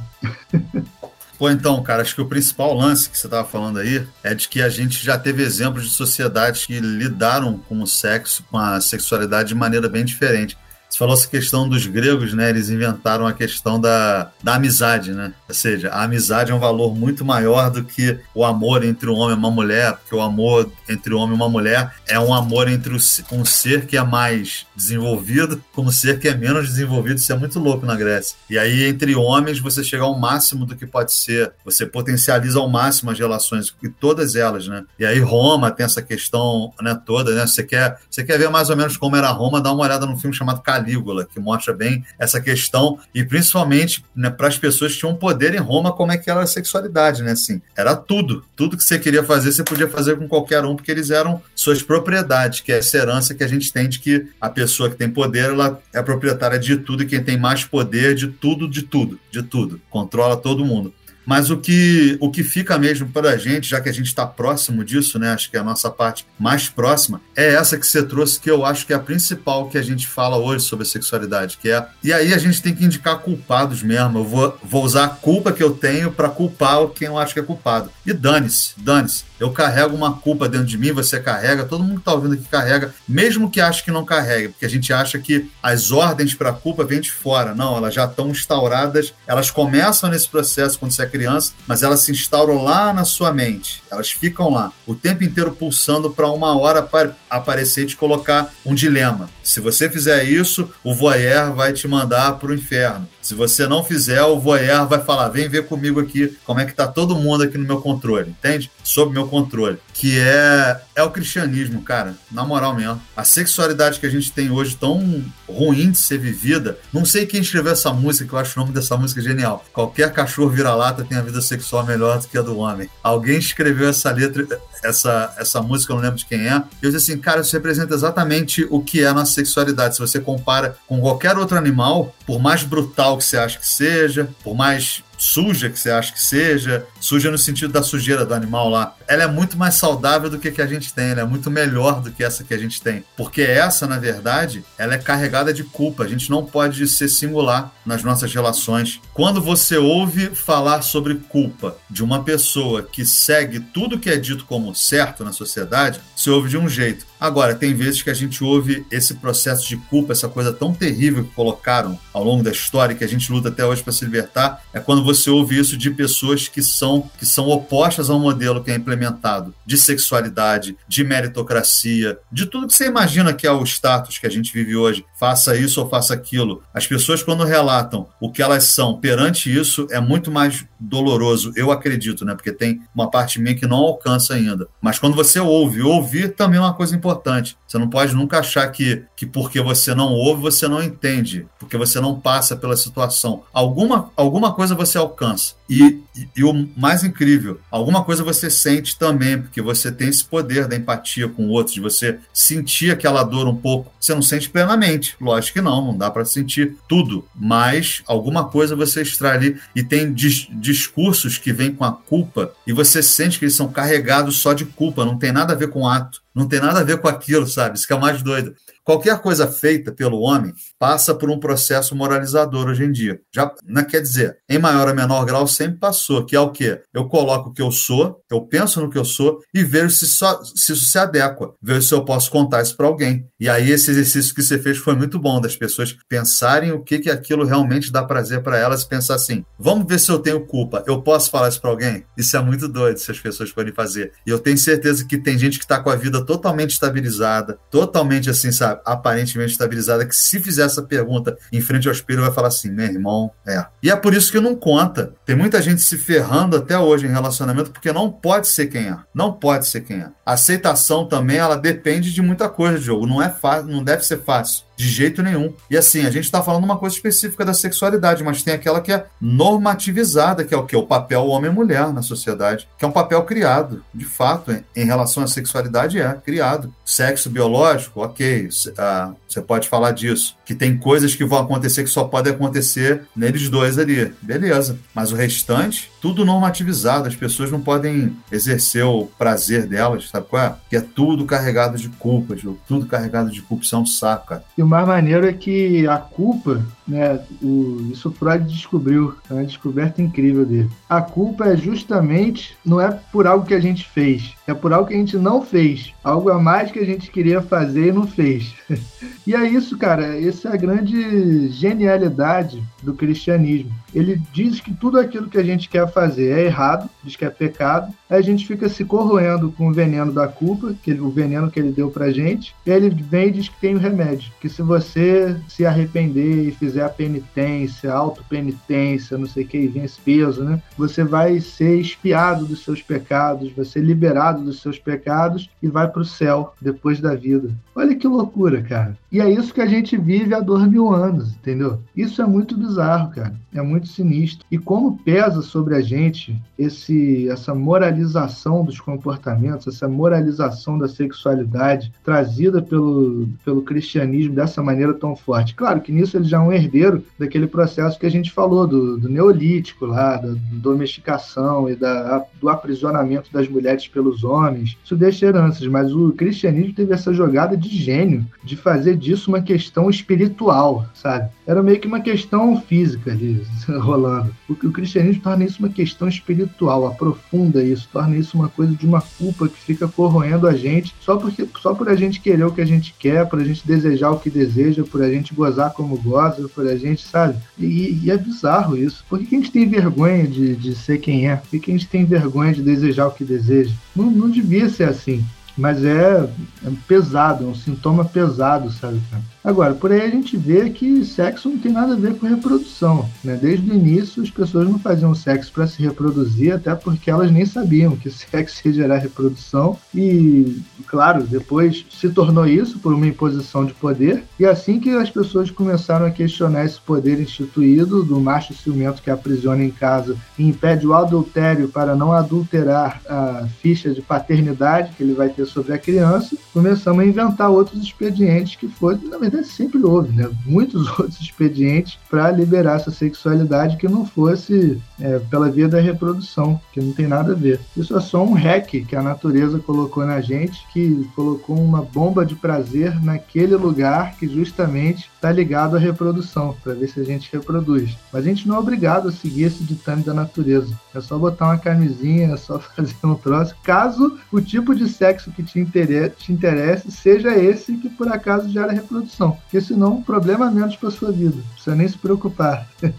Pô, 1.39 1.51
então, 1.51 1.83
cara, 1.83 2.03
acho 2.03 2.15
que 2.15 2.21
o 2.21 2.27
principal 2.29 2.75
lance 2.75 3.11
que 3.11 3.19
você 3.19 3.27
estava 3.27 3.47
falando 3.47 3.79
aí 3.79 4.07
é 4.23 4.35
de 4.35 4.49
que 4.49 4.63
a 4.63 4.69
gente 4.69 5.05
já 5.05 5.19
teve 5.19 5.43
exemplos 5.43 5.85
de 5.85 5.91
sociedades 5.91 6.67
que 6.67 6.79
lidaram 6.79 7.59
com 7.59 7.83
o 7.83 7.87
sexo, 7.87 8.45
com 8.51 8.59
a 8.59 8.81
sexualidade 8.81 9.49
de 9.49 9.55
maneira 9.55 9.89
bem 9.89 10.05
diferente. 10.05 10.57
Você 10.93 10.99
falou 10.99 11.15
essa 11.15 11.27
questão 11.27 11.67
dos 11.67 11.87
gregos, 11.87 12.35
né? 12.35 12.51
Eles 12.51 12.69
inventaram 12.69 13.27
a 13.27 13.33
questão 13.33 13.81
da, 13.81 14.31
da 14.43 14.57
amizade, 14.57 15.13
né? 15.13 15.33
Ou 15.49 15.55
seja, 15.55 15.89
a 15.89 16.03
amizade 16.03 16.53
é 16.53 16.55
um 16.55 16.59
valor 16.59 16.95
muito 16.95 17.25
maior 17.25 17.71
do 17.71 17.83
que 17.83 18.19
o 18.35 18.45
amor 18.45 18.85
entre 18.85 19.09
um 19.09 19.15
homem 19.15 19.35
e 19.35 19.39
uma 19.39 19.51
mulher, 19.51 19.95
porque 19.95 20.15
o 20.15 20.21
amor 20.21 20.71
entre 20.87 21.15
um 21.15 21.19
homem 21.19 21.35
e 21.35 21.37
uma 21.37 21.49
mulher 21.49 21.95
é 22.07 22.21
um 22.21 22.35
amor 22.35 22.69
entre 22.69 22.95
um 22.95 23.45
ser 23.45 23.87
que 23.87 23.97
é 23.97 24.05
mais 24.05 24.67
desenvolvido 24.77 25.65
com 25.73 25.81
um 25.81 25.91
ser 25.91 26.21
que 26.21 26.29
é 26.29 26.35
menos 26.35 26.69
desenvolvido. 26.69 27.17
Isso 27.17 27.33
é 27.33 27.39
muito 27.39 27.59
louco 27.59 27.87
na 27.87 27.97
Grécia. 27.97 28.37
E 28.51 28.59
aí, 28.59 28.85
entre 28.85 29.15
homens, 29.17 29.59
você 29.59 29.83
chega 29.83 30.05
ao 30.05 30.19
máximo 30.19 30.67
do 30.67 30.77
que 30.77 30.87
pode 30.87 31.15
ser. 31.15 31.55
Você 31.65 31.87
potencializa 31.87 32.59
ao 32.59 32.69
máximo 32.69 33.11
as 33.11 33.19
relações, 33.19 33.75
e 33.83 33.89
todas 33.89 34.37
elas, 34.37 34.69
né? 34.69 34.85
E 34.99 35.07
aí, 35.07 35.21
Roma 35.21 35.71
tem 35.71 35.87
essa 35.87 36.03
questão 36.03 36.71
né, 36.83 37.01
toda, 37.07 37.35
né? 37.35 37.47
Você 37.47 37.63
quer, 37.63 37.99
você 38.11 38.23
quer 38.23 38.37
ver 38.37 38.51
mais 38.51 38.69
ou 38.69 38.77
menos 38.77 38.99
como 38.99 39.17
era 39.17 39.31
Roma, 39.31 39.59
dá 39.59 39.73
uma 39.73 39.85
olhada 39.85 40.05
num 40.05 40.19
filme 40.19 40.37
chamado 40.37 40.61
Calígula, 40.83 41.25
que 41.25 41.39
mostra 41.39 41.73
bem 41.73 42.05
essa 42.19 42.41
questão, 42.41 42.99
e 43.15 43.25
principalmente 43.25 44.05
né, 44.15 44.29
para 44.29 44.49
as 44.49 44.59
pessoas 44.59 44.93
que 44.93 44.99
tinham 44.99 45.15
poder 45.15 45.55
em 45.55 45.59
Roma, 45.59 45.93
como 45.93 46.13
é 46.13 46.19
que 46.19 46.31
era 46.31 46.41
a 46.41 46.47
sexualidade, 46.47 47.23
né? 47.23 47.33
Assim, 47.33 47.63
era 47.77 47.95
tudo. 47.95 48.45
Tudo 48.57 48.77
que 48.77 48.85
você 48.85 48.99
queria 48.99 49.23
fazer, 49.23 49.53
você 49.53 49.63
podia 49.63 49.89
fazer 49.89 50.17
com 50.17 50.29
qualquer 50.29 50.65
um, 50.65 50.75
porque 50.75 50.91
eles 50.91 51.11
eram 51.11 51.41
suas 51.55 51.83
propriedades, 51.83 52.61
que 52.61 52.73
é 52.73 52.79
essa 52.79 52.99
herança 52.99 53.35
que 53.35 53.45
a 53.45 53.49
gente 53.49 53.73
tem 53.73 53.89
de 53.89 53.99
que 54.01 54.27
a 54.41 54.51
pessoa 54.51 54.91
que 54.91 54.97
tem 54.97 55.09
poder, 55.09 55.51
ela 55.51 55.81
é 55.93 56.03
proprietária 56.03 56.59
de 56.59 56.77
tudo, 56.77 57.03
e 57.03 57.07
quem 57.07 57.23
tem 57.23 57.39
mais 57.39 57.65
poder 57.65 58.15
de 58.15 58.29
tudo, 58.29 58.69
de 58.69 58.83
tudo, 58.83 59.19
de 59.31 59.43
tudo. 59.43 59.81
Controla 59.89 60.37
todo 60.37 60.65
mundo. 60.65 60.93
Mas 61.25 61.51
o 61.51 61.57
que, 61.57 62.17
o 62.21 62.31
que 62.31 62.43
fica 62.43 62.79
mesmo 62.79 63.09
para 63.09 63.31
a 63.31 63.37
gente, 63.37 63.69
já 63.69 63.81
que 63.81 63.89
a 63.89 63.93
gente 63.93 64.07
está 64.07 64.27
próximo 64.27 64.85
disso, 64.85 65.19
né? 65.19 65.33
Acho 65.33 65.51
que 65.51 65.57
é 65.57 65.61
a 65.61 65.65
nossa 65.65 65.91
parte 65.91 66.27
mais 66.39 66.69
próxima, 66.69 67.21
é 67.37 67.55
essa 67.55 67.79
que 67.79 67.87
você 67.87 68.03
trouxe, 68.03 68.41
que 68.41 68.51
eu 68.51 68.65
acho 68.65 68.87
que 68.87 68.93
é 68.93 68.97
a 68.97 69.01
principal 69.01 69.69
que 69.69 69.79
a 69.79 69.83
gente 69.83 70.07
fala 70.07 70.37
hoje 70.37 70.65
sobre 70.65 70.85
a 70.85 70.89
sexualidade, 70.89 71.59
que 71.59 71.71
é. 71.71 71.87
E 72.03 72.13
aí 72.13 72.35
a 72.35 72.39
gente 72.39 72.63
tem 72.63 72.75
que 72.75 72.85
indicar 72.85 73.19
culpados 73.19 73.83
mesmo. 73.83 74.19
Eu 74.19 74.25
vou, 74.25 74.59
vou 74.63 74.85
usar 74.85 75.05
a 75.05 75.09
culpa 75.09 75.53
que 75.53 75.63
eu 75.63 75.71
tenho 75.71 76.11
para 76.11 76.29
culpar 76.29 76.87
quem 76.89 77.09
eu 77.09 77.19
acho 77.19 77.35
que 77.35 77.41
é 77.41 77.43
culpado. 77.43 77.91
E 78.05 78.13
dane-se, 78.13 78.75
dane-se. 78.79 79.25
Eu 79.43 79.51
carrego 79.51 79.97
uma 79.97 80.19
culpa 80.19 80.49
dentro 80.49 80.69
de 80.69 80.79
mim, 80.79 80.93
você 80.93 81.19
carrega, 81.19 81.65
todo 81.65 81.83
mundo 81.83 81.95
que 81.95 82.03
está 82.03 82.15
ouvindo 82.15 82.35
aqui 82.35 82.45
carrega, 82.45 82.95
mesmo 83.09 83.51
que 83.51 83.61
ache 83.61 83.83
que 83.83 83.91
não 83.91 84.05
carrega, 84.05 84.51
porque 84.51 84.65
a 84.65 84.69
gente 84.69 84.93
acha 84.93 85.19
que 85.19 85.51
as 85.61 85.91
ordens 85.91 86.33
para 86.33 86.51
a 86.51 86.53
culpa 86.53 86.85
vêm 86.85 87.01
de 87.01 87.11
fora. 87.11 87.53
Não, 87.53 87.77
elas 87.77 87.93
já 87.93 88.05
estão 88.05 88.29
instauradas, 88.29 89.13
elas 89.27 89.51
começam 89.51 90.09
nesse 90.09 90.29
processo 90.29 90.79
quando 90.79 90.93
você 90.93 91.03
é 91.03 91.07
criança, 91.07 91.55
mas 91.67 91.83
elas 91.83 92.03
se 92.03 92.13
instauram 92.13 92.63
lá 92.63 92.93
na 92.93 93.05
sua 93.05 93.33
mente. 93.33 93.83
Elas 93.91 94.13
ficam 94.13 94.49
lá, 94.49 94.71
o 94.87 94.95
tempo 94.95 95.25
inteiro 95.25 95.51
pulsando 95.51 96.09
para 96.11 96.31
uma 96.31 96.57
hora 96.57 96.89
aparecer 97.29 97.83
e 97.83 97.87
te 97.87 97.97
colocar 97.97 98.55
um 98.65 98.77
dilema. 98.77 99.29
Se 99.43 99.59
você 99.59 99.91
fizer 99.91 100.23
isso, 100.23 100.71
o 100.85 100.95
voyeur 100.95 101.53
vai 101.53 101.73
te 101.73 101.89
mandar 101.89 102.39
para 102.39 102.53
o 102.53 102.55
inferno. 102.55 103.09
Se 103.21 103.35
você 103.35 103.67
não 103.67 103.83
fizer, 103.83 104.23
o 104.23 104.39
voyeur 104.39 104.87
vai 104.87 105.01
falar: 105.01 105.29
vem 105.29 105.49
ver 105.49 105.67
comigo 105.67 105.99
aqui 106.01 106.37
como 106.45 106.61
é 106.61 106.65
que 106.65 106.71
está 106.71 106.87
todo 106.87 107.17
mundo 107.17 107.43
aqui 107.43 107.59
no 107.59 107.67
meu 107.67 107.81
controle, 107.81 108.31
entende? 108.31 108.71
Sob 108.85 109.13
meu 109.13 109.27
controle. 109.33 109.79
Que 109.95 110.19
é, 110.19 110.79
é 110.95 111.03
o 111.03 111.11
cristianismo, 111.11 111.81
cara. 111.81 112.15
Na 112.31 112.45
moral 112.45 112.75
mesmo. 112.75 113.01
A 113.17 113.25
sexualidade 113.25 113.99
que 113.99 114.05
a 114.05 114.11
gente 114.11 114.31
tem 114.31 114.51
hoje, 114.51 114.77
tão 114.77 115.25
ruim 115.49 115.91
de 115.91 115.99
ser 115.99 116.19
vivida. 116.19 116.79
Não 116.93 117.05
sei 117.07 117.25
quem 117.25 117.41
escreveu 117.41 117.73
essa 117.73 117.93
música, 117.95 118.29
que 118.29 118.35
eu 118.35 118.39
acho 118.39 118.59
o 118.59 118.63
nome 118.63 118.75
dessa 118.75 118.95
música 118.95 119.23
genial. 119.23 119.65
Qualquer 119.73 120.13
cachorro 120.13 120.51
vira-lata 120.51 121.03
tem 121.03 121.17
a 121.17 121.23
vida 121.23 121.41
sexual 121.41 121.87
melhor 121.87 122.21
do 122.21 122.29
que 122.29 122.37
a 122.37 122.43
do 122.43 122.59
homem. 122.59 122.91
Alguém 123.03 123.39
escreveu 123.39 123.89
essa 123.89 124.11
letra, 124.11 124.47
essa, 124.85 125.35
essa 125.39 125.63
música, 125.63 125.93
eu 125.93 125.97
não 125.97 126.03
lembro 126.03 126.19
de 126.19 126.27
quem 126.27 126.47
é. 126.47 126.63
Eu 126.83 126.91
disse 126.91 127.11
assim, 127.11 127.21
cara, 127.21 127.41
isso 127.41 127.57
representa 127.57 127.95
exatamente 127.95 128.67
o 128.71 128.83
que 128.83 129.03
é 129.03 129.07
a 129.07 129.15
nossa 129.15 129.33
sexualidade. 129.33 129.95
Se 129.95 130.01
você 130.01 130.21
compara 130.21 130.77
com 130.87 131.01
qualquer 131.01 131.39
outro 131.39 131.57
animal, 131.57 132.15
por 132.27 132.39
mais 132.39 132.63
brutal 132.65 133.17
que 133.17 133.25
você 133.25 133.39
acha 133.39 133.59
que 133.59 133.67
seja, 133.67 134.29
por 134.45 134.55
mais 134.55 135.03
suja 135.23 135.71
que 135.71 135.79
você 135.79 135.89
acha 135.89 136.13
que 136.13 136.21
seja, 136.21 136.85
suja 136.99 137.31
no 137.31 137.39
sentido 137.39 137.73
da 137.73 137.83
sujeira 137.83 138.27
do 138.27 138.35
animal 138.35 138.69
lá, 138.69 138.97
ela 139.07 139.23
é 139.23 139.27
muito 139.29 139.57
mais 139.57 139.75
saudável 139.75 140.29
do 140.29 140.37
que 140.37 140.49
a 140.49 140.53
que 140.53 140.61
a 140.61 140.67
gente 140.67 140.93
tem, 140.93 141.11
ela 141.11 141.21
é 141.21 141.25
muito 141.25 141.49
melhor 141.49 142.01
do 142.01 142.11
que 142.11 142.25
essa 142.25 142.43
que 142.43 142.53
a 142.53 142.59
gente 142.59 142.83
tem. 142.83 143.05
Porque 143.17 143.41
essa, 143.41 143.87
na 143.87 143.99
verdade, 143.99 144.65
ela 144.77 144.95
é 144.95 144.99
carregada 144.99 145.55
de 145.55 145.63
culpa. 145.63 146.03
A 146.03 146.09
gente 146.09 146.29
não 146.29 146.45
pode 146.45 146.87
ser 146.89 147.09
singular 147.09 147.73
nas 147.87 148.03
nossas 148.03 148.35
relações. 148.35 149.01
Quando 149.15 149.41
você 149.41 149.77
ouve 149.77 150.27
falar 150.35 150.83
sobre 150.83 151.15
culpa 151.15 151.77
de 151.89 152.03
uma 152.03 152.25
pessoa 152.25 152.83
que 152.83 153.07
segue 153.07 153.61
tudo 153.61 153.99
que 153.99 154.11
é 154.11 154.17
dito 154.17 154.45
como 154.45 154.75
certo 154.75 155.25
na 155.25 155.33
sociedade, 155.33 156.01
você 156.17 156.31
ouve 156.31 156.49
de 156.49 156.59
um 156.59 156.69
jeito. 156.69 157.07
Agora, 157.23 157.55
tem 157.55 157.73
vezes 157.73 158.03
que 158.03 158.11
a 158.11 158.15
gente 158.15 158.43
ouve 158.43 158.85
esse 158.91 159.15
processo 159.15 159.69
de 159.69 159.77
culpa, 159.77 160.13
essa 160.13 160.29
coisa 160.29 160.53
tão 160.53 160.75
terrível 160.75 161.23
que 161.23 161.31
colocaram 161.31 161.97
ao 162.13 162.25
longo 162.25 162.43
da 162.43 162.51
história, 162.51 162.97
que 162.97 163.05
a 163.05 163.07
gente 163.07 163.31
luta 163.31 163.49
até 163.49 163.65
hoje 163.65 163.81
para 163.81 163.93
se 163.93 164.05
libertar, 164.05 164.61
é 164.73 164.81
quando 164.81 165.05
você 165.05 165.31
ouve 165.31 165.57
isso 165.57 165.77
de 165.77 165.89
pessoas 165.93 166.49
que 166.49 166.61
são, 166.61 167.09
que 167.17 167.25
são 167.25 167.49
opostas 167.49 168.11
ao 168.11 168.19
modelo 168.19 168.61
que 168.61 168.73
é 168.73 168.75
implementado 168.75 169.55
de 169.65 169.79
sexualidade, 169.79 170.77
de 170.89 171.05
meritocracia, 171.05 172.19
de 172.33 172.45
tudo 172.45 172.67
que 172.67 172.75
você 172.75 172.87
imagina 172.87 173.33
que 173.33 173.47
é 173.47 173.53
o 173.53 173.63
status 173.63 174.19
que 174.19 174.27
a 174.27 174.31
gente 174.31 174.53
vive 174.53 174.75
hoje. 174.75 175.05
Faça 175.17 175.57
isso 175.57 175.81
ou 175.81 175.89
faça 175.89 176.15
aquilo. 176.15 176.65
As 176.75 176.89
pessoas, 176.89 177.23
quando 177.23 177.45
relatam 177.45 178.09
o 178.21 178.33
que 178.33 178.43
elas 178.43 178.65
são 178.65 178.99
perante 178.99 179.57
isso, 179.57 179.87
é 179.93 180.01
muito 180.01 180.29
mais 180.29 180.65
doloroso, 180.81 181.53
eu 181.55 181.71
acredito, 181.71 182.25
né? 182.25 182.35
Porque 182.35 182.51
tem 182.51 182.83
uma 182.93 183.09
parte 183.09 183.41
minha 183.41 183.55
que 183.55 183.65
não 183.65 183.77
alcança 183.77 184.35
ainda. 184.35 184.67
Mas 184.81 184.99
quando 184.99 185.15
você 185.15 185.39
ouve, 185.39 185.83
ouvir 185.83 186.35
também 186.35 186.59
é 186.59 186.61
uma 186.61 186.75
coisa 186.75 186.97
importante 186.97 187.12
importante. 187.13 187.57
Você 187.67 187.79
não 187.79 187.89
pode 187.89 188.15
nunca 188.15 188.39
achar 188.39 188.67
que, 188.69 189.03
que 189.17 189.25
porque 189.25 189.61
você 189.61 189.95
não 189.95 190.13
ouve, 190.13 190.43
você 190.43 190.69
não 190.69 190.83
entende, 190.83 191.47
porque 191.59 191.77
você 191.77 192.01
não 192.01 192.19
passa 192.19 192.57
pela 192.57 192.77
situação. 192.77 193.45
Alguma, 193.53 194.11
alguma 194.17 194.53
coisa 194.53 194.75
você 194.75 194.99
alcança. 194.99 195.55
E, 195.71 196.03
e, 196.15 196.29
e, 196.37 196.45
o 196.45 196.69
mais 196.77 197.03
incrível, 197.03 197.59
alguma 197.71 198.05
coisa 198.05 198.23
você 198.23 198.51
sente 198.51 198.99
também, 198.99 199.41
porque 199.41 199.63
você 199.63 199.91
tem 199.91 200.09
esse 200.09 200.23
poder 200.23 200.69
da 200.69 200.77
empatia 200.77 201.29
com 201.29 201.47
o 201.47 201.49
outro, 201.49 201.73
de 201.73 201.81
você 201.81 202.19
sentir 202.31 202.91
aquela 202.91 203.23
dor 203.23 203.49
um 203.49 203.57
pouco. 203.57 203.91
Você 203.99 204.15
não 204.15 204.21
sente 204.21 204.51
plenamente, 204.51 205.17
lógico 205.19 205.55
que 205.55 205.63
não, 205.63 205.83
não 205.83 205.97
dá 205.97 206.11
para 206.11 206.27
sentir 206.27 206.77
tudo, 206.87 207.27
mas 207.35 208.03
alguma 208.07 208.45
coisa 208.45 208.77
você 208.77 209.01
extrai 209.01 209.37
ali. 209.37 209.61
E 209.75 209.83
tem 209.83 210.13
dis 210.13 210.47
discursos 210.51 211.39
que 211.39 211.55
vêm 211.55 211.73
com 211.73 211.85
a 211.85 211.93
culpa 211.93 212.53
e 212.67 212.73
você 212.73 213.03
sente 213.03 213.39
que 213.39 213.47
eles 213.47 213.55
são 213.55 213.73
carregados 213.73 214.37
só 214.37 214.53
de 214.53 214.67
culpa, 214.67 215.07
não 215.07 215.17
tem 215.17 215.33
nada 215.33 215.55
a 215.55 215.57
ver 215.57 215.71
com 215.71 215.89
ato, 215.89 216.23
não 216.35 216.47
tem 216.47 216.61
nada 216.61 216.81
a 216.81 216.85
ver 216.85 216.99
com 216.99 217.09
aquilo, 217.09 217.47
sabe? 217.47 217.77
Isso 217.77 217.87
que 217.87 217.93
é 217.93 217.99
mais 217.99 218.23
doido. 218.23 218.55
Qualquer 218.85 219.21
coisa 219.21 219.47
feita 219.47 219.93
pelo 219.93 220.21
homem 220.21 220.53
passa 220.77 221.15
por 221.15 221.31
um 221.31 221.39
processo 221.39 221.95
moralizador 221.95 222.69
hoje 222.69 222.85
em 222.85 222.91
dia. 222.91 223.21
Já 223.33 223.53
não 223.65 223.85
quer 223.85 224.01
dizer, 224.01 224.39
em 224.49 224.59
maior 224.59 224.89
ou 224.89 224.95
menor 224.95 225.25
grau 225.25 225.47
sempre 225.47 225.79
passou, 225.79 226.27
que 226.27 226.35
é 226.35 226.41
o 226.41 226.51
quê? 226.51 226.81
Eu 226.93 227.07
coloco 227.07 227.51
o 227.51 227.53
que 227.53 227.63
eu 227.63 227.71
sou, 227.71 228.21
eu 228.29 228.41
penso 228.41 228.81
no 228.81 228.91
que 228.91 228.99
eu 228.99 229.05
sou 229.05 229.39
e 229.55 229.63
vejo 229.63 229.91
se, 229.91 230.07
só, 230.07 230.43
se 230.43 230.73
isso 230.73 230.85
se 230.85 230.99
adequa, 230.99 231.55
vejo 231.63 231.83
se 231.83 231.95
eu 231.95 232.05
posso 232.05 232.29
contar 232.29 232.61
isso 232.61 232.77
para 232.77 232.89
alguém. 232.89 233.25
E 233.39 233.49
aí 233.49 233.71
esse 233.71 233.91
exercício 233.91 234.35
que 234.35 234.43
você 234.43 234.59
fez 234.59 234.79
foi 234.79 234.97
muito 234.97 235.19
bom 235.19 235.41
das 235.41 235.55
pessoas 235.55 235.97
pensarem 236.09 236.73
o 236.73 236.83
que 236.83 236.99
que 236.99 237.11
aquilo 237.11 237.45
realmente 237.45 237.93
dá 237.93 238.03
prazer 238.03 238.43
para 238.43 238.59
elas, 238.59 238.85
pensar 238.85 239.15
assim: 239.15 239.45
vamos 239.59 239.87
ver 239.87 240.01
se 240.01 240.11
eu 240.11 240.19
tenho 240.19 240.45
culpa, 240.45 240.83
eu 240.89 241.03
posso 241.03 241.31
falar 241.31 241.49
isso 241.49 241.61
para 241.61 241.71
alguém? 241.71 242.05
Isso 242.17 242.37
é 242.37 242.43
muito 242.43 242.67
doido 242.67 242.97
se 242.97 243.13
as 243.13 243.21
pessoas 243.21 243.53
podem 243.53 243.73
fazer. 243.73 244.13
E 244.27 244.31
eu 244.31 244.41
tenho 244.41 244.59
certeza 244.59 245.05
que 245.05 245.19
tem 245.19 245.39
gente 245.39 245.59
que 245.59 245.65
está 245.65 245.79
com 245.79 245.91
a 245.91 245.97
vida 245.97 246.22
totalmente 246.25 246.71
estabilizada, 246.71 247.59
totalmente 247.71 248.31
assim, 248.31 248.53
sabe? 248.53 248.81
aparentemente 248.85 249.53
estabilizada, 249.53 250.07
que 250.07 250.15
se 250.15 250.41
fizer 250.41 250.65
essa 250.65 250.83
pergunta 250.83 251.37
em 251.53 251.61
frente 251.61 251.89
ao 251.89 251.93
espelho, 251.93 252.23
vai 252.23 252.33
falar 252.33 252.49
assim: 252.49 252.71
meu 252.71 252.87
irmão, 252.87 253.31
é. 253.47 253.65
E 253.83 253.91
é 253.91 253.97
por 253.97 254.15
isso 254.15 254.31
que 254.31 254.41
não 254.41 254.55
conta. 254.55 255.13
Tem 255.25 255.37
muita 255.37 255.61
gente 255.63 255.83
se 255.83 255.99
ferrando 255.99 256.57
até 256.57 256.79
hoje 256.79 257.07
em 257.07 257.11
relacionamento 257.11 257.71
porque 257.71 257.93
não 257.93 258.11
pode 258.11 258.49
ser 258.49 258.67
quem 258.67 258.89
é. 258.89 258.97
Não 259.15 259.33
pode 259.33 259.67
ser 259.67 259.83
quem 259.83 259.99
é. 259.99 260.09
A 260.25 260.33
aceitação 260.33 261.07
também, 261.07 261.39
ela 261.39 261.57
depende 261.57 262.13
de 262.13 262.23
muita 262.23 262.49
coisa, 262.49 262.79
jogo. 262.79 263.07
Não 263.07 263.23
é 263.23 263.29
fácil, 263.29 263.69
não 263.69 263.83
deve 263.83 264.05
ser 264.05 264.23
fácil. 264.23 264.65
De 264.77 264.89
jeito 264.89 265.23
nenhum. 265.23 265.53
E 265.71 265.77
assim, 265.77 266.07
a 266.07 266.11
gente 266.11 266.25
está 266.25 266.43
falando 266.43 266.65
uma 266.65 266.79
coisa 266.79 266.97
específica 266.97 267.45
da 267.45 267.55
sexualidade, 267.55 268.25
mas 268.25 268.43
tem 268.43 268.55
aquela 268.55 268.81
que 268.81 268.93
é 268.93 269.07
normativizada, 269.21 270.45
que 270.45 270.55
é 270.55 270.57
o 270.57 270.67
que? 270.67 270.77
O 270.77 270.87
papel 270.87 271.27
homem-mulher 271.27 271.93
na 271.93 272.03
sociedade, 272.03 272.69
que 272.79 272.85
é 272.85 272.89
um 272.89 272.93
papel 272.93 273.23
criado, 273.25 273.85
de 273.95 274.05
fato, 274.05 274.57
em 274.75 274.85
relação 274.85 275.23
à 275.23 275.27
sexualidade, 275.27 276.01
é 276.01 276.13
criado. 276.15 276.73
Sexo 276.85 277.31
biológico, 277.31 278.01
ok, 278.01 278.49
uh, 278.49 279.17
você 279.33 279.41
pode 279.41 279.69
falar 279.69 279.93
disso. 279.93 280.37
Que 280.45 280.55
tem 280.55 280.77
coisas 280.77 281.15
que 281.15 281.25
vão 281.25 281.39
acontecer 281.39 281.83
que 281.83 281.91
só 281.91 282.05
podem 282.05 282.33
acontecer 282.33 283.03
neles 283.17 283.49
dois 283.49 283.79
ali. 283.79 284.13
Beleza. 284.21 284.79
Mas 284.95 285.13
o 285.13 285.17
restante, 285.17 285.91
tudo 286.01 286.25
normativizado. 286.25 287.09
As 287.09 287.17
pessoas 287.17 287.51
não 287.51 287.61
podem 287.61 288.17
exercer 288.31 288.85
o 288.85 289.07
prazer 289.19 289.67
delas, 289.67 290.09
sabe 290.09 290.27
qual 290.29 290.43
é? 290.43 290.55
Que 290.69 290.77
é 290.77 290.81
tudo 290.81 291.25
carregado 291.25 291.79
de 291.79 291.89
culpa, 291.89 292.37
tudo 292.67 292.87
carregado 292.87 293.31
de 293.31 293.43
culpa. 293.43 293.65
Isso 293.65 293.75
é 293.75 293.79
um 293.79 293.87
saco, 293.87 294.29
cara. 294.29 294.45
E 294.57 294.63
o 294.63 294.67
mais 294.67 294.87
maneiro 294.87 295.27
é 295.27 295.33
que 295.33 295.87
a 295.87 295.97
culpa, 295.97 296.65
né, 296.87 297.21
o, 297.43 297.89
isso 297.93 298.11
Freud 298.13 298.45
descobriu, 298.45 299.15
é 299.31 299.35
uma 299.35 299.45
descoberta 299.45 300.03
incrível 300.03 300.45
dele. 300.45 300.71
A 300.89 301.01
culpa 301.01 301.47
é 301.47 301.57
justamente, 301.57 302.57
não 302.65 302.81
é 302.81 302.91
por 303.13 303.27
algo 303.27 303.47
que 303.47 303.55
a 303.55 303.61
gente 303.61 303.89
fez, 303.89 304.35
é 304.47 304.55
por 304.55 304.73
algo 304.73 304.89
que 304.89 304.95
a 304.95 304.99
gente 304.99 305.17
não 305.17 305.43
fez, 305.43 305.93
algo 306.03 306.31
a 306.31 306.39
mais 306.39 306.71
que 306.71 306.79
a 306.79 306.85
gente 306.85 307.11
queria 307.11 307.41
fazer 307.41 307.89
e 307.89 307.93
não 307.93 308.07
fez. 308.07 308.55
e 309.27 309.35
é 309.35 309.49
isso, 309.49 309.77
cara, 309.79 310.19
essa 310.21 310.49
é 310.49 310.53
a 310.53 310.57
grande 310.57 311.49
genialidade 311.49 312.63
do 312.83 312.95
cristianismo. 312.95 313.73
Ele 313.95 314.21
diz 314.33 314.61
que 314.61 314.73
tudo 314.73 314.99
aquilo 314.99 315.29
que 315.29 315.39
a 315.39 315.43
gente 315.43 315.69
quer 315.69 315.91
fazer 315.93 316.31
é 316.31 316.45
errado, 316.47 316.89
diz 317.05 317.15
que 317.15 317.25
é 317.25 317.31
pecado, 317.31 317.93
aí 318.09 318.19
a 318.19 318.23
gente 318.23 318.47
fica 318.47 318.69
se 318.69 318.85
corroendo 318.85 319.53
com 319.53 319.69
o 319.69 319.73
veneno 319.73 320.13
da 320.13 320.27
culpa, 320.27 320.75
que 320.83 320.93
o 320.93 321.11
veneno 321.11 321.51
que 321.51 321.61
ele 321.61 321.73
deu 321.73 321.91
pra 321.91 322.11
gente, 322.11 322.55
e 322.67 322.71
ele 322.71 322.91
vem 322.91 323.29
e 323.29 323.33
diz 323.33 323.49
que 323.49 323.61
tem 323.61 323.75
o 323.75 323.79
remédio, 323.79 324.33
que 324.41 324.49
se 324.49 324.63
você 324.63 325.37
se 325.49 325.65
arrepender 325.65 326.49
e 326.49 326.53
fizer 326.53 326.85
a 326.85 326.89
penitência, 326.89 327.93
auto-penitência, 327.93 329.19
não 329.19 329.27
sei 329.27 329.45
o 329.45 329.47
que, 329.47 329.59
e 329.59 329.69
vem 329.69 329.85
esse 329.85 330.01
peso, 330.01 330.43
né? 330.43 330.61
Você 330.77 331.05
vai 331.05 331.41
ser 331.41 331.79
espiado 331.79 332.47
dos 332.47 332.65
seus 332.65 332.83
pecados, 332.83 333.53
vai 333.53 333.65
ser 333.65 333.81
liberado 333.81 334.42
dos 334.43 334.61
seus 334.61 334.79
pecados 334.79 335.49
e 335.63 335.69
vai 335.69 335.89
para 335.89 336.03
o 336.03 336.05
céu 336.05 336.55
depois 336.61 337.01
da 337.01 337.15
vida. 337.15 337.51
Olha 337.75 337.95
que 337.95 338.07
loucura, 338.07 338.63
cara. 338.63 338.97
E 339.11 339.21
é 339.21 339.31
isso 339.31 339.53
que 339.53 339.61
a 339.61 339.67
gente 339.67 339.97
vive 339.97 340.35
há 340.35 340.41
dois 340.41 340.67
mil 340.69 340.91
anos, 340.91 341.33
entendeu? 341.33 341.79
Isso 341.97 342.21
é 342.23 342.27
muito 342.27 342.57
bizarro, 342.57 343.11
cara. 343.11 343.35
É 343.55 343.61
muito 343.61 343.89
sinistro. 343.89 344.47
E 344.51 344.57
como 344.57 344.99
pesa 344.99 345.43
sobre 345.43 345.75
a 345.75 345.81
gente 345.81 346.41
esse, 346.59 347.29
essa 347.29 347.55
moralização 347.55 348.65
dos 348.65 348.81
comportamentos, 348.81 349.67
essa 349.67 349.89
moralização 349.89 350.79
da 350.79 350.89
sexualidade 350.89 351.93
trazida 352.05 352.63
pelo, 352.63 353.29
pelo 353.45 353.63
cristianismo 353.63 354.35
dessa 354.35 354.63
maneira 354.63 354.95
tão 354.95 355.15
forte. 355.15 355.55
Claro 355.55 355.81
que 355.81 355.93
nisso 355.93 356.17
ele 356.17 356.25
já 356.25 356.39
é 356.39 356.41
um 356.41 356.53
herdeiro 356.53 357.05
daquele 357.19 357.47
processo 357.47 357.99
que 357.99 358.07
a 358.07 358.11
gente 358.11 358.31
falou, 358.31 358.67
do, 358.67 358.97
do 358.97 359.09
neolítico 359.09 359.87
lá, 359.87 360.17
da 360.17 360.35
domesticação 360.53 361.69
e 361.69 361.77
da, 361.77 362.25
do 362.41 362.49
aprisionamento 362.49 363.33
das 363.33 363.49
mulheres 363.49 363.87
pelos 363.87 364.22
homens. 364.25 364.77
Isso 364.85 364.97
deixa 364.97 365.27
heranças, 365.27 365.67
mas 365.67 365.93
o 365.93 366.13
cristianismo 366.13 366.75
teve 366.75 366.93
essa 366.93 367.13
jogada 367.13 367.57
de 367.57 367.69
gênio 367.69 368.27
de 368.45 368.57
fazer 368.57 368.97
disso 368.97 369.31
uma 369.31 369.41
questão 369.41 369.89
espiritual, 369.89 370.87
sabe? 370.95 371.31
Era 371.47 371.63
meio 371.63 371.81
que 371.81 371.87
uma 371.87 372.01
questão 372.01 372.61
física 372.61 373.11
ali 373.13 373.43
rolando. 373.81 374.35
O, 374.49 374.53
o 374.53 374.73
cristianismo 374.73 375.23
torna 375.23 375.45
isso 375.45 375.59
uma 375.59 375.69
questão 375.69 376.09
espiritual, 376.09 376.87
aprofunda 376.87 377.63
isso, 377.63 377.89
torna 377.93 378.17
isso 378.17 378.37
uma 378.37 378.49
coisa 378.49 378.75
de 378.75 378.87
uma 378.87 379.01
culpa 379.01 379.49
que 379.49 379.59
fica 379.59 379.89
corroendo 379.89 380.47
a 380.47 380.55
gente 380.55 380.95
só, 381.01 381.17
porque, 381.17 381.47
só 381.61 381.75
por 381.75 381.89
a 381.89 381.95
gente 381.95 382.21
querer 382.21 382.45
o 382.45 382.53
que 382.53 382.61
a 382.61 382.67
gente 382.67 382.95
quer, 382.99 383.27
por 383.29 383.41
a 383.41 383.45
gente 383.45 383.67
desejar 383.67 384.11
o 384.11 384.19
que 384.19 384.31
deseja, 384.31 384.85
por 384.85 385.03
a 385.03 385.11
gente 385.11 385.35
gozar 385.35 385.73
como 385.73 385.97
goza, 385.97 386.49
por 386.49 386.67
a 386.67 386.77
gente, 386.77 387.07
sabe? 387.07 387.37
E, 387.59 388.01
e 388.05 388.11
é 388.11 388.17
bizarro 388.17 388.77
isso. 388.77 389.05
Por 389.09 389.19
que 389.19 389.35
a 389.35 389.39
gente 389.39 389.51
tem 389.51 389.69
vergonha 389.69 390.27
de, 390.27 390.55
de 390.57 390.75
ser 390.75 390.99
quem 390.99 391.29
é? 391.29 391.37
Por 391.37 391.59
que 391.59 391.71
a 391.71 391.75
gente 391.75 391.89
tem 391.89 392.05
vergonha 392.05 392.53
de 392.53 392.63
desejar 392.63 393.09
o 393.09 393.13
que 393.13 393.25
deseja? 393.25 393.73
Não, 393.95 394.11
não 394.13 394.31
devia 394.31 394.69
ser 394.69 394.89
assim. 394.89 395.25
Mas 395.57 395.85
é, 395.85 396.29
é 396.65 396.71
pesado, 396.89 397.45
é 397.45 397.47
um 397.47 397.55
sintoma 397.55 398.05
pesado, 398.05 398.71
sabe, 398.71 399.01
cara? 399.11 399.23
Agora, 399.45 399.75
por 399.75 399.91
aí 399.91 400.03
a 400.03 400.11
gente 400.11 400.37
vê 400.37 400.71
que 400.71 401.05
sexo 401.05 401.49
não 401.49 401.59
tem 401.59 401.73
nada 401.73 401.95
a 401.95 401.97
ver 401.97 402.17
com 402.17 402.27
reprodução. 402.27 403.09
Né? 403.25 403.37
Desde 403.41 403.71
o 403.71 403.75
início, 403.75 404.23
as 404.23 404.31
pessoas 404.31 404.69
não 404.69 404.79
faziam 404.79 405.15
sexo 405.15 405.53
para 405.53 405.67
se 405.67 405.83
reproduzir, 405.83 406.55
até 406.55 406.75
porque 406.75 407.11
elas 407.11 407.31
nem 407.31 407.45
sabiam 407.45 407.97
que 407.97 408.09
sexo 408.11 408.69
ia 408.69 408.73
gerar 408.73 408.99
reprodução. 408.99 409.77
E, 409.95 410.63
claro, 410.87 411.25
depois 411.25 411.85
se 411.91 412.09
tornou 412.09 412.47
isso 412.47 412.79
por 412.79 412.95
uma 412.95 413.07
imposição 413.07 413.65
de 413.65 413.75
poder. 413.75 414.23
E 414.39 414.47
assim 414.47 414.79
que 414.79 414.91
as 414.91 415.11
pessoas 415.11 415.51
começaram 415.51 416.07
a 416.07 416.11
questionar 416.11 416.65
esse 416.65 416.81
poder 416.81 417.21
instituído 417.21 418.05
do 418.05 418.21
macho 418.21 418.55
ciumento 418.55 419.03
que 419.03 419.11
aprisiona 419.11 419.65
em 419.65 419.71
casa 419.71 420.17
e 420.39 420.45
impede 420.45 420.87
o 420.87 420.95
adultério 420.95 421.69
para 421.69 421.97
não 421.97 422.13
adulterar 422.13 423.01
a 423.09 423.47
ficha 423.61 423.91
de 423.91 424.01
paternidade 424.03 424.93
que 424.97 425.03
ele 425.03 425.15
vai 425.15 425.29
ter 425.29 425.47
sobre 425.47 425.73
a 425.73 425.79
criança, 425.79 426.37
começamos 426.53 427.03
a 427.03 427.07
inventar 427.07 427.51
outros 427.51 427.83
expedientes 427.83 428.57
que 428.57 428.69
foi, 428.69 428.97
verdade 429.33 429.49
sempre 429.49 429.83
houve, 429.83 430.13
né? 430.15 430.31
Muitos 430.45 430.87
outros 430.99 431.21
expedientes 431.21 431.99
para 432.11 432.31
liberar 432.31 432.77
essa 432.77 432.91
sexualidade 432.91 433.77
que 433.77 433.89
não 433.89 434.05
fosse 434.05 434.81
é, 435.01 435.19
pela 435.19 435.51
via 435.51 435.69
da 435.69 435.81
reprodução, 435.81 436.61
que 436.73 436.81
não 436.81 436.93
tem 436.93 437.07
nada 437.07 437.33
a 437.33 437.37
ver. 437.37 437.59
Isso 437.77 437.97
é 437.97 438.01
só 438.01 438.23
um 438.23 438.35
hack 438.35 438.69
que 438.87 438.97
a 438.97 439.03
natureza 439.03 439.59
colocou 439.59 440.05
na 440.05 440.21
gente, 440.21 440.67
que 440.73 441.09
colocou 441.17 441.57
uma 441.57 441.83
bomba 441.83 442.25
de 442.25 442.35
prazer 442.35 443.03
naquele 443.03 443.57
lugar 443.57 444.15
que 444.17 444.29
justamente 444.29 445.11
está 445.15 445.33
ligado 445.33 445.77
à 445.77 445.79
reprodução, 445.79 446.55
para 446.63 446.75
ver 446.75 446.89
se 446.89 447.01
a 447.01 447.05
gente 447.05 447.31
reproduz. 447.33 447.97
Mas 448.13 448.25
a 448.25 448.29
gente 448.29 448.47
não 448.47 448.57
é 448.57 448.59
obrigado 448.59 449.09
a 449.09 449.13
seguir 449.13 449.45
esse 449.45 449.63
ditame 449.65 450.03
da 450.03 450.13
natureza. 450.13 450.79
É 450.95 451.01
só 451.01 451.19
botar 451.19 451.47
uma 451.47 451.59
camisinha, 451.59 452.35
é 452.35 452.37
só 452.37 452.59
fazer 452.77 452.95
um 453.05 453.15
troço, 453.15 453.55
caso 453.63 454.19
o 454.31 454.41
tipo 454.41 454.75
de 454.75 454.89
sexo 454.89 455.31
que 455.31 455.43
te 455.43 455.59
interesse, 455.59 456.17
te 456.17 456.33
interesse 456.33 456.91
seja 456.91 457.37
esse 457.37 457.77
que 457.77 457.89
por 457.89 458.09
acaso 458.09 458.49
gera 458.49 458.73
reprodução 458.73 459.22
porque 459.31 459.61
senão 459.61 459.95
um 459.95 460.03
problema 460.03 460.51
menos 460.51 460.77
para 460.77 460.91
sua 460.91 461.13
vida. 461.13 461.37
Não 461.37 461.53
precisa 461.53 461.77
nem 461.77 461.89
se 461.89 461.97
preocupar. 461.97 462.67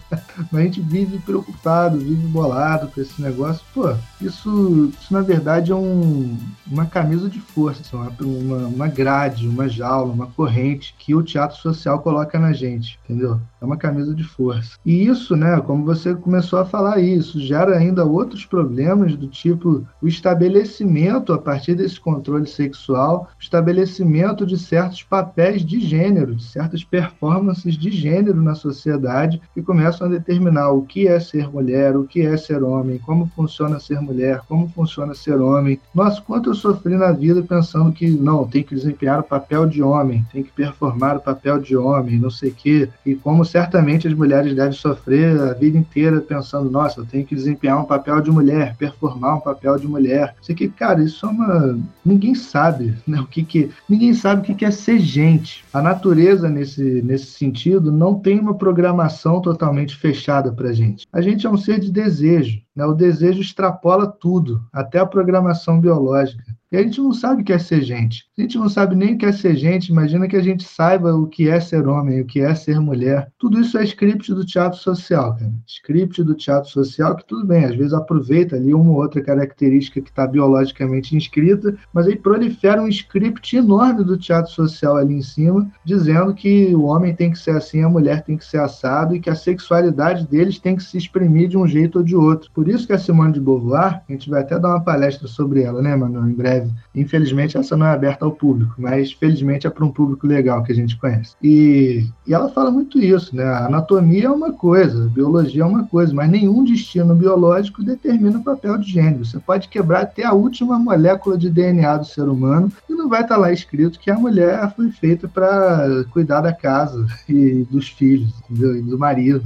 Mas 0.50 0.60
a 0.60 0.62
gente 0.62 0.80
vive 0.80 1.18
preocupado, 1.18 1.98
vive 1.98 2.26
bolado 2.28 2.88
com 2.88 3.00
esse 3.00 3.20
negócio. 3.20 3.64
Pô, 3.74 3.94
isso, 4.20 4.90
isso 5.00 5.12
na 5.12 5.20
verdade 5.20 5.72
é 5.72 5.74
um, 5.74 6.36
uma 6.66 6.86
camisa 6.86 7.28
de 7.28 7.40
força, 7.40 7.82
assim, 7.82 7.96
uma, 8.20 8.66
uma 8.66 8.88
grade, 8.88 9.48
uma 9.48 9.68
jaula, 9.68 10.12
uma 10.12 10.26
corrente 10.28 10.94
que 10.98 11.14
o 11.14 11.22
teatro 11.22 11.58
social 11.58 12.00
coloca 12.00 12.38
na 12.38 12.52
gente, 12.52 12.98
entendeu? 13.04 13.40
É 13.60 13.64
uma 13.64 13.76
camisa 13.76 14.14
de 14.14 14.24
força. 14.24 14.76
E 14.84 15.06
isso, 15.06 15.36
né, 15.36 15.60
como 15.60 15.84
você 15.84 16.14
começou 16.14 16.58
a 16.58 16.64
falar 16.64 17.00
isso, 17.00 17.40
gera 17.40 17.76
ainda 17.76 18.04
outros 18.04 18.44
problemas 18.44 19.16
do 19.16 19.28
tipo 19.28 19.86
o 20.00 20.08
estabelecimento, 20.08 21.32
a 21.32 21.38
partir 21.38 21.74
desse 21.74 21.98
controle 22.00 22.46
sexual, 22.46 23.28
o 23.38 23.42
estabelecimento 23.42 24.46
de 24.46 24.58
certos 24.58 25.02
papéis 25.02 25.64
de 25.64 25.80
gênero 25.80 26.13
certas 26.38 26.84
performances 26.84 27.76
de 27.76 27.90
gênero 27.90 28.42
na 28.42 28.54
sociedade 28.54 29.40
que 29.54 29.62
começam 29.62 30.06
a 30.06 30.10
determinar 30.10 30.70
o 30.70 30.82
que 30.82 31.06
é 31.08 31.18
ser 31.18 31.50
mulher, 31.50 31.96
o 31.96 32.04
que 32.04 32.22
é 32.22 32.36
ser 32.36 32.62
homem, 32.62 32.98
como 32.98 33.30
funciona 33.34 33.80
ser 33.80 34.00
mulher, 34.00 34.42
como 34.48 34.68
funciona 34.68 35.14
ser 35.14 35.40
homem. 35.40 35.80
Nossa, 35.94 36.20
quanto 36.20 36.50
eu 36.50 36.54
sofri 36.54 36.96
na 36.96 37.12
vida 37.12 37.42
pensando 37.42 37.92
que 37.92 38.10
não, 38.10 38.46
tem 38.46 38.62
que 38.62 38.74
desempenhar 38.74 39.20
o 39.20 39.24
papel 39.24 39.66
de 39.66 39.82
homem, 39.82 40.24
tem 40.32 40.42
que 40.42 40.52
performar 40.52 41.16
o 41.16 41.20
papel 41.20 41.58
de 41.58 41.76
homem, 41.76 42.18
não 42.18 42.30
sei 42.30 42.50
o 42.50 42.54
quê. 42.54 42.88
E 43.04 43.14
como 43.14 43.44
certamente 43.44 44.06
as 44.06 44.14
mulheres 44.14 44.54
devem 44.54 44.72
sofrer 44.72 45.40
a 45.40 45.52
vida 45.54 45.78
inteira 45.78 46.20
pensando, 46.20 46.70
nossa, 46.70 47.00
eu 47.00 47.06
tenho 47.06 47.26
que 47.26 47.34
desempenhar 47.34 47.80
um 47.80 47.84
papel 47.84 48.20
de 48.20 48.30
mulher, 48.30 48.76
performar 48.76 49.36
um 49.36 49.40
papel 49.40 49.78
de 49.78 49.86
mulher. 49.86 50.34
Isso 50.40 50.52
aqui, 50.52 50.68
cara, 50.68 51.02
isso 51.02 51.26
é 51.26 51.28
uma. 51.28 51.78
Ninguém 52.04 52.34
sabe 52.34 52.94
né, 53.06 53.20
o 53.20 53.26
que, 53.26 53.42
que. 53.42 53.70
Ninguém 53.88 54.14
sabe 54.14 54.40
o 54.40 54.54
que 54.54 54.64
é 54.64 54.70
ser 54.70 54.98
gente. 54.98 55.64
A 55.72 55.80
natureza 55.80 56.03
natureza, 56.04 56.50
nesse, 56.50 57.00
nesse 57.02 57.26
sentido, 57.26 57.90
não 57.90 58.20
tem 58.20 58.38
uma 58.38 58.54
programação 58.54 59.40
totalmente 59.40 59.96
fechada 59.96 60.52
para 60.52 60.68
a 60.68 60.72
gente. 60.72 61.06
A 61.10 61.22
gente 61.22 61.46
é 61.46 61.50
um 61.50 61.56
ser 61.56 61.80
de 61.80 61.90
desejo. 61.90 62.60
Né? 62.76 62.84
O 62.84 62.92
desejo 62.92 63.40
extrapola 63.40 64.06
tudo, 64.06 64.62
até 64.70 64.98
a 64.98 65.06
programação 65.06 65.80
biológica. 65.80 66.44
E 66.70 66.76
a 66.76 66.82
gente 66.82 67.00
não 67.00 67.12
sabe 67.12 67.40
o 67.40 67.44
que 67.44 67.52
é 67.52 67.58
ser 67.58 67.82
gente. 67.82 68.24
A 68.36 68.42
gente 68.42 68.58
não 68.58 68.68
sabe 68.68 68.96
nem 68.96 69.14
o 69.14 69.18
que 69.18 69.26
é 69.26 69.30
ser 69.30 69.54
gente. 69.54 69.92
Imagina 69.92 70.26
que 70.26 70.36
a 70.36 70.42
gente 70.42 70.64
saiba 70.64 71.14
o 71.14 71.28
que 71.28 71.48
é 71.48 71.60
ser 71.60 71.86
homem, 71.86 72.20
o 72.20 72.24
que 72.24 72.40
é 72.40 72.52
ser 72.52 72.80
mulher. 72.80 73.30
Tudo 73.38 73.60
isso 73.60 73.78
é 73.78 73.84
script 73.84 74.34
do 74.34 74.44
teatro 74.44 74.76
social, 74.76 75.36
cara. 75.36 75.52
Script 75.64 76.20
do 76.24 76.34
teatro 76.34 76.68
social 76.68 77.14
que 77.14 77.24
tudo 77.24 77.46
bem, 77.46 77.64
às 77.64 77.76
vezes 77.76 77.92
aproveita 77.92 78.56
ali 78.56 78.74
uma 78.74 78.90
ou 78.90 78.96
outra 78.96 79.22
característica 79.22 80.00
que 80.00 80.10
está 80.10 80.26
biologicamente 80.26 81.16
inscrita, 81.16 81.76
mas 81.92 82.08
aí 82.08 82.16
prolifera 82.16 82.82
um 82.82 82.88
script 82.88 83.56
enorme 83.56 84.02
do 84.02 84.18
teatro 84.18 84.50
social 84.50 84.96
ali 84.96 85.14
em 85.14 85.22
cima, 85.22 85.70
dizendo 85.84 86.34
que 86.34 86.74
o 86.74 86.86
homem 86.86 87.14
tem 87.14 87.30
que 87.30 87.38
ser 87.38 87.52
assim, 87.52 87.84
a 87.84 87.88
mulher 87.88 88.22
tem 88.22 88.36
que 88.36 88.44
ser 88.44 88.58
assado 88.58 89.14
e 89.14 89.20
que 89.20 89.30
a 89.30 89.36
sexualidade 89.36 90.26
deles 90.26 90.58
tem 90.58 90.74
que 90.74 90.82
se 90.82 90.98
exprimir 90.98 91.48
de 91.48 91.56
um 91.56 91.68
jeito 91.68 91.98
ou 91.98 92.04
de 92.04 92.16
outro. 92.16 92.50
Por 92.52 92.68
isso 92.68 92.84
que 92.84 92.92
a 92.92 92.98
Simone 92.98 93.32
de 93.32 93.40
Beauvoir, 93.40 94.02
a 94.08 94.12
gente 94.12 94.28
vai 94.28 94.40
até 94.40 94.58
dar 94.58 94.70
uma 94.70 94.82
palestra 94.82 95.28
sobre 95.28 95.62
ela, 95.62 95.80
né, 95.80 95.94
Manu, 95.94 96.28
em 96.28 96.34
breve 96.34 96.72
Infelizmente, 96.94 97.56
essa 97.56 97.76
não 97.76 97.86
é 97.86 97.90
aberta 97.90 98.23
ao 98.24 98.32
público, 98.32 98.74
mas 98.78 99.12
felizmente 99.12 99.66
é 99.66 99.70
para 99.70 99.84
um 99.84 99.90
público 99.90 100.26
legal 100.26 100.62
que 100.62 100.72
a 100.72 100.74
gente 100.74 100.96
conhece. 100.96 101.34
E, 101.42 102.06
e 102.26 102.34
ela 102.34 102.48
fala 102.48 102.70
muito 102.70 102.98
isso, 102.98 103.34
né? 103.34 103.44
A 103.44 103.66
anatomia 103.66 104.26
é 104.26 104.30
uma 104.30 104.52
coisa, 104.52 105.08
biologia 105.08 105.62
é 105.62 105.66
uma 105.66 105.84
coisa, 105.84 106.12
mas 106.14 106.30
nenhum 106.30 106.64
destino 106.64 107.14
biológico 107.14 107.82
determina 107.82 108.38
o 108.38 108.44
papel 108.44 108.78
de 108.78 108.90
gênero. 108.90 109.24
Você 109.24 109.38
pode 109.38 109.68
quebrar 109.68 110.02
até 110.02 110.24
a 110.24 110.32
última 110.32 110.78
molécula 110.78 111.36
de 111.36 111.50
DNA 111.50 111.98
do 111.98 112.06
ser 112.06 112.28
humano 112.28 112.70
e 112.88 112.94
não 112.94 113.08
vai 113.08 113.22
estar 113.22 113.36
lá 113.36 113.52
escrito 113.52 113.98
que 113.98 114.10
a 114.10 114.18
mulher 114.18 114.72
foi 114.74 114.90
feita 114.90 115.28
para 115.28 116.04
cuidar 116.10 116.40
da 116.40 116.52
casa 116.52 117.06
e 117.28 117.66
dos 117.70 117.88
filhos, 117.88 118.32
entendeu? 118.48 118.76
E 118.76 118.82
do 118.82 118.98
marido. 118.98 119.44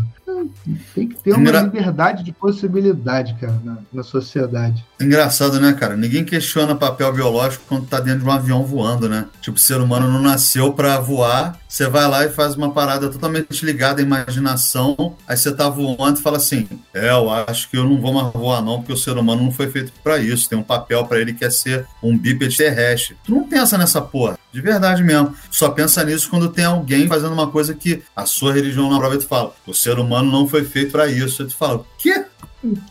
Tem 0.94 1.08
que 1.08 1.16
ter 1.16 1.32
uma 1.32 1.40
Engra... 1.40 1.62
liberdade 1.62 2.22
de 2.22 2.32
possibilidade, 2.32 3.34
cara, 3.40 3.60
na, 3.64 3.78
na 3.92 4.02
sociedade. 4.02 4.84
Engraçado, 5.00 5.60
né, 5.60 5.72
cara? 5.72 5.96
Ninguém 5.96 6.24
questiona 6.24 6.74
papel 6.74 7.12
biológico 7.12 7.64
quando 7.68 7.86
tá 7.86 8.00
dentro 8.00 8.20
de 8.20 8.26
um 8.26 8.32
avião 8.32 8.64
voando, 8.64 9.08
né? 9.08 9.26
Tipo, 9.40 9.56
o 9.56 9.60
ser 9.60 9.80
humano 9.80 10.10
não 10.10 10.22
nasceu 10.22 10.72
para 10.72 10.98
voar, 11.00 11.58
você 11.68 11.88
vai 11.88 12.08
lá 12.08 12.24
e 12.24 12.30
faz 12.30 12.54
uma 12.56 12.72
parada 12.72 13.08
totalmente 13.08 13.64
ligada 13.64 14.00
à 14.00 14.04
imaginação, 14.04 15.16
aí 15.26 15.36
você 15.36 15.54
tá 15.54 15.68
voando 15.68 16.18
e 16.18 16.22
fala 16.22 16.36
assim: 16.36 16.68
é, 16.94 17.10
eu 17.10 17.30
acho 17.30 17.68
que 17.70 17.76
eu 17.76 17.84
não 17.84 18.00
vou 18.00 18.12
mais 18.12 18.32
voar, 18.32 18.62
não, 18.62 18.78
porque 18.78 18.92
o 18.92 18.96
ser 18.96 19.16
humano 19.16 19.42
não 19.42 19.52
foi 19.52 19.68
feito 19.68 19.92
para 20.02 20.18
isso. 20.18 20.48
Tem 20.48 20.58
um 20.58 20.62
papel 20.62 21.04
para 21.06 21.20
ele 21.20 21.34
que 21.34 21.44
é 21.44 21.50
ser 21.50 21.86
um 22.02 22.16
bípede 22.16 22.56
terrestre. 22.56 23.16
Tu 23.24 23.32
não 23.32 23.48
pensa 23.48 23.76
nessa 23.76 24.00
porra. 24.00 24.37
De 24.52 24.60
verdade 24.60 25.02
mesmo. 25.02 25.34
Só 25.50 25.68
pensa 25.70 26.02
nisso 26.04 26.30
quando 26.30 26.48
tem 26.48 26.64
alguém 26.64 27.06
fazendo 27.06 27.32
uma 27.32 27.50
coisa 27.50 27.74
que 27.74 28.02
a 28.16 28.24
sua 28.24 28.52
religião 28.52 28.90
na 28.90 28.98
prova 28.98 29.14
e 29.14 29.18
tu 29.18 29.26
fala: 29.26 29.54
o 29.66 29.74
ser 29.74 29.98
humano 29.98 30.30
não 30.30 30.48
foi 30.48 30.64
feito 30.64 30.92
para 30.92 31.06
isso. 31.06 31.42
Aí 31.42 31.48
tu 31.48 31.54
fala: 31.54 31.84
quê? 31.98 32.24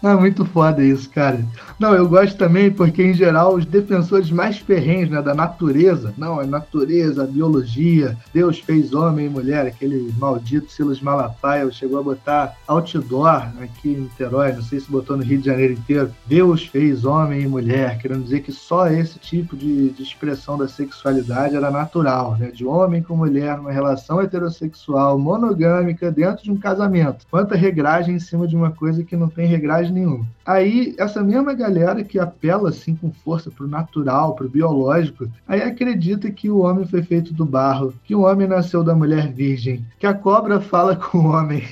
É 0.01 0.13
muito 0.15 0.45
foda 0.45 0.83
isso, 0.83 1.09
cara. 1.09 1.43
Não, 1.77 1.93
eu 1.93 2.07
gosto 2.07 2.37
também 2.37 2.71
porque, 2.71 3.03
em 3.03 3.13
geral, 3.13 3.55
os 3.55 3.65
defensores 3.65 4.31
mais 4.31 4.57
ferrenhos 4.57 5.09
né, 5.09 5.21
da 5.21 5.33
natureza, 5.33 6.13
não, 6.17 6.39
a 6.39 6.45
natureza, 6.45 7.25
biologia, 7.25 8.17
Deus 8.33 8.59
fez 8.59 8.93
homem 8.93 9.25
e 9.25 9.29
mulher, 9.29 9.65
aquele 9.65 10.13
maldito 10.17 10.71
Silas 10.71 11.01
Malafaia 11.01 11.69
chegou 11.71 11.99
a 11.99 12.03
botar 12.03 12.55
outdoor 12.65 13.49
aqui 13.61 13.89
em 13.89 14.01
Niterói, 14.01 14.53
não 14.53 14.61
sei 14.61 14.79
se 14.79 14.89
botou 14.89 15.17
no 15.17 15.23
Rio 15.23 15.39
de 15.39 15.45
Janeiro 15.45 15.73
inteiro, 15.73 16.11
Deus 16.25 16.65
fez 16.65 17.03
homem 17.03 17.41
e 17.41 17.47
mulher, 17.47 17.97
querendo 17.97 18.23
dizer 18.23 18.41
que 18.41 18.51
só 18.51 18.87
esse 18.87 19.19
tipo 19.19 19.55
de, 19.57 19.89
de 19.89 20.01
expressão 20.03 20.57
da 20.57 20.67
sexualidade 20.67 21.55
era 21.55 21.69
natural, 21.69 22.37
né, 22.37 22.51
de 22.51 22.65
homem 22.65 23.03
com 23.03 23.17
mulher 23.17 23.57
numa 23.57 23.71
relação 23.71 24.21
heterossexual, 24.21 25.19
monogâmica, 25.19 26.11
dentro 26.11 26.43
de 26.43 26.51
um 26.51 26.57
casamento. 26.57 27.25
Quanta 27.29 27.55
regragem 27.55 28.15
em 28.15 28.19
cima 28.19 28.47
de 28.47 28.55
uma 28.55 28.71
coisa 28.71 29.03
que 29.03 29.15
não 29.15 29.27
tem 29.27 29.56
regragem 29.57 29.93
nenhuma. 29.93 30.25
Aí, 30.45 30.95
essa 30.97 31.21
mesma 31.21 31.53
galera 31.53 32.03
que 32.03 32.17
apela 32.17 32.69
assim 32.69 32.95
com 32.95 33.11
força 33.11 33.51
pro 33.51 33.67
natural, 33.67 34.33
pro 34.33 34.47
biológico, 34.47 35.29
aí 35.45 35.61
acredita 35.61 36.31
que 36.31 36.49
o 36.49 36.59
homem 36.59 36.87
foi 36.87 37.03
feito 37.03 37.33
do 37.33 37.45
barro, 37.45 37.93
que 38.05 38.15
o 38.15 38.21
homem 38.21 38.47
nasceu 38.47 38.83
da 38.83 38.95
mulher 38.95 39.31
virgem, 39.31 39.85
que 39.99 40.07
a 40.07 40.13
cobra 40.13 40.61
fala 40.61 40.95
com 40.95 41.17
o 41.17 41.27
homem, 41.27 41.63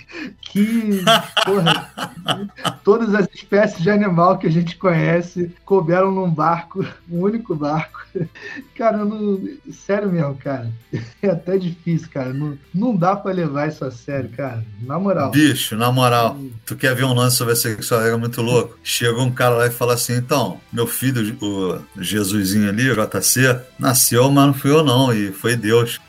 que 0.42 1.02
porra, 1.46 1.90
todas 2.84 3.14
as 3.14 3.28
espécies 3.34 3.82
de 3.82 3.90
animal 3.90 4.38
que 4.38 4.48
a 4.48 4.52
gente 4.52 4.76
conhece 4.78 5.52
couberam 5.64 6.12
num 6.12 6.30
barco, 6.30 6.86
um 7.10 7.22
único 7.22 7.56
barco. 7.56 8.04
Cara, 8.76 9.04
não, 9.04 9.42
sério 9.72 10.10
mesmo, 10.10 10.36
cara. 10.36 10.70
É 11.22 11.30
até 11.30 11.58
difícil, 11.58 12.10
cara. 12.14 12.34
Não, 12.34 12.58
não 12.74 12.96
dá 12.96 13.16
para 13.16 13.34
levar 13.34 13.68
isso 13.68 13.84
a 13.84 13.92
sério, 13.92 14.30
cara. 14.30 14.64
Na 14.82 14.98
moral. 14.98 15.32
Bicho, 15.32 15.76
na 15.76 15.92
moral, 15.92 16.38
tu 16.66 16.76
quer 16.76 16.96
ver 16.96 17.04
um 17.04 17.14
lance 17.14 17.36
sobre 17.36 17.54
a 17.54 17.56
sexualidade 17.56 18.20
muito 18.20 18.42
louco? 18.42 18.78
Chega 18.84 19.20
um 19.22 19.32
cara 19.32 19.56
lá 19.56 19.68
e 19.68 19.72
fala 19.72 19.94
assim: 19.94 20.16
então, 20.16 20.60
meu 20.72 20.88
filho, 20.88 21.36
o 21.42 22.02
Jesusinho 22.02 22.70
ali, 22.70 22.90
o 22.90 22.96
JC, 22.96 23.60
nasceu, 23.78 24.32
mas 24.32 24.48
não 24.48 24.54
fui 24.54 24.72
eu 24.72 24.84
não, 24.84 25.14
e 25.14 25.32
foi 25.32 25.56
Deus. 25.56 26.00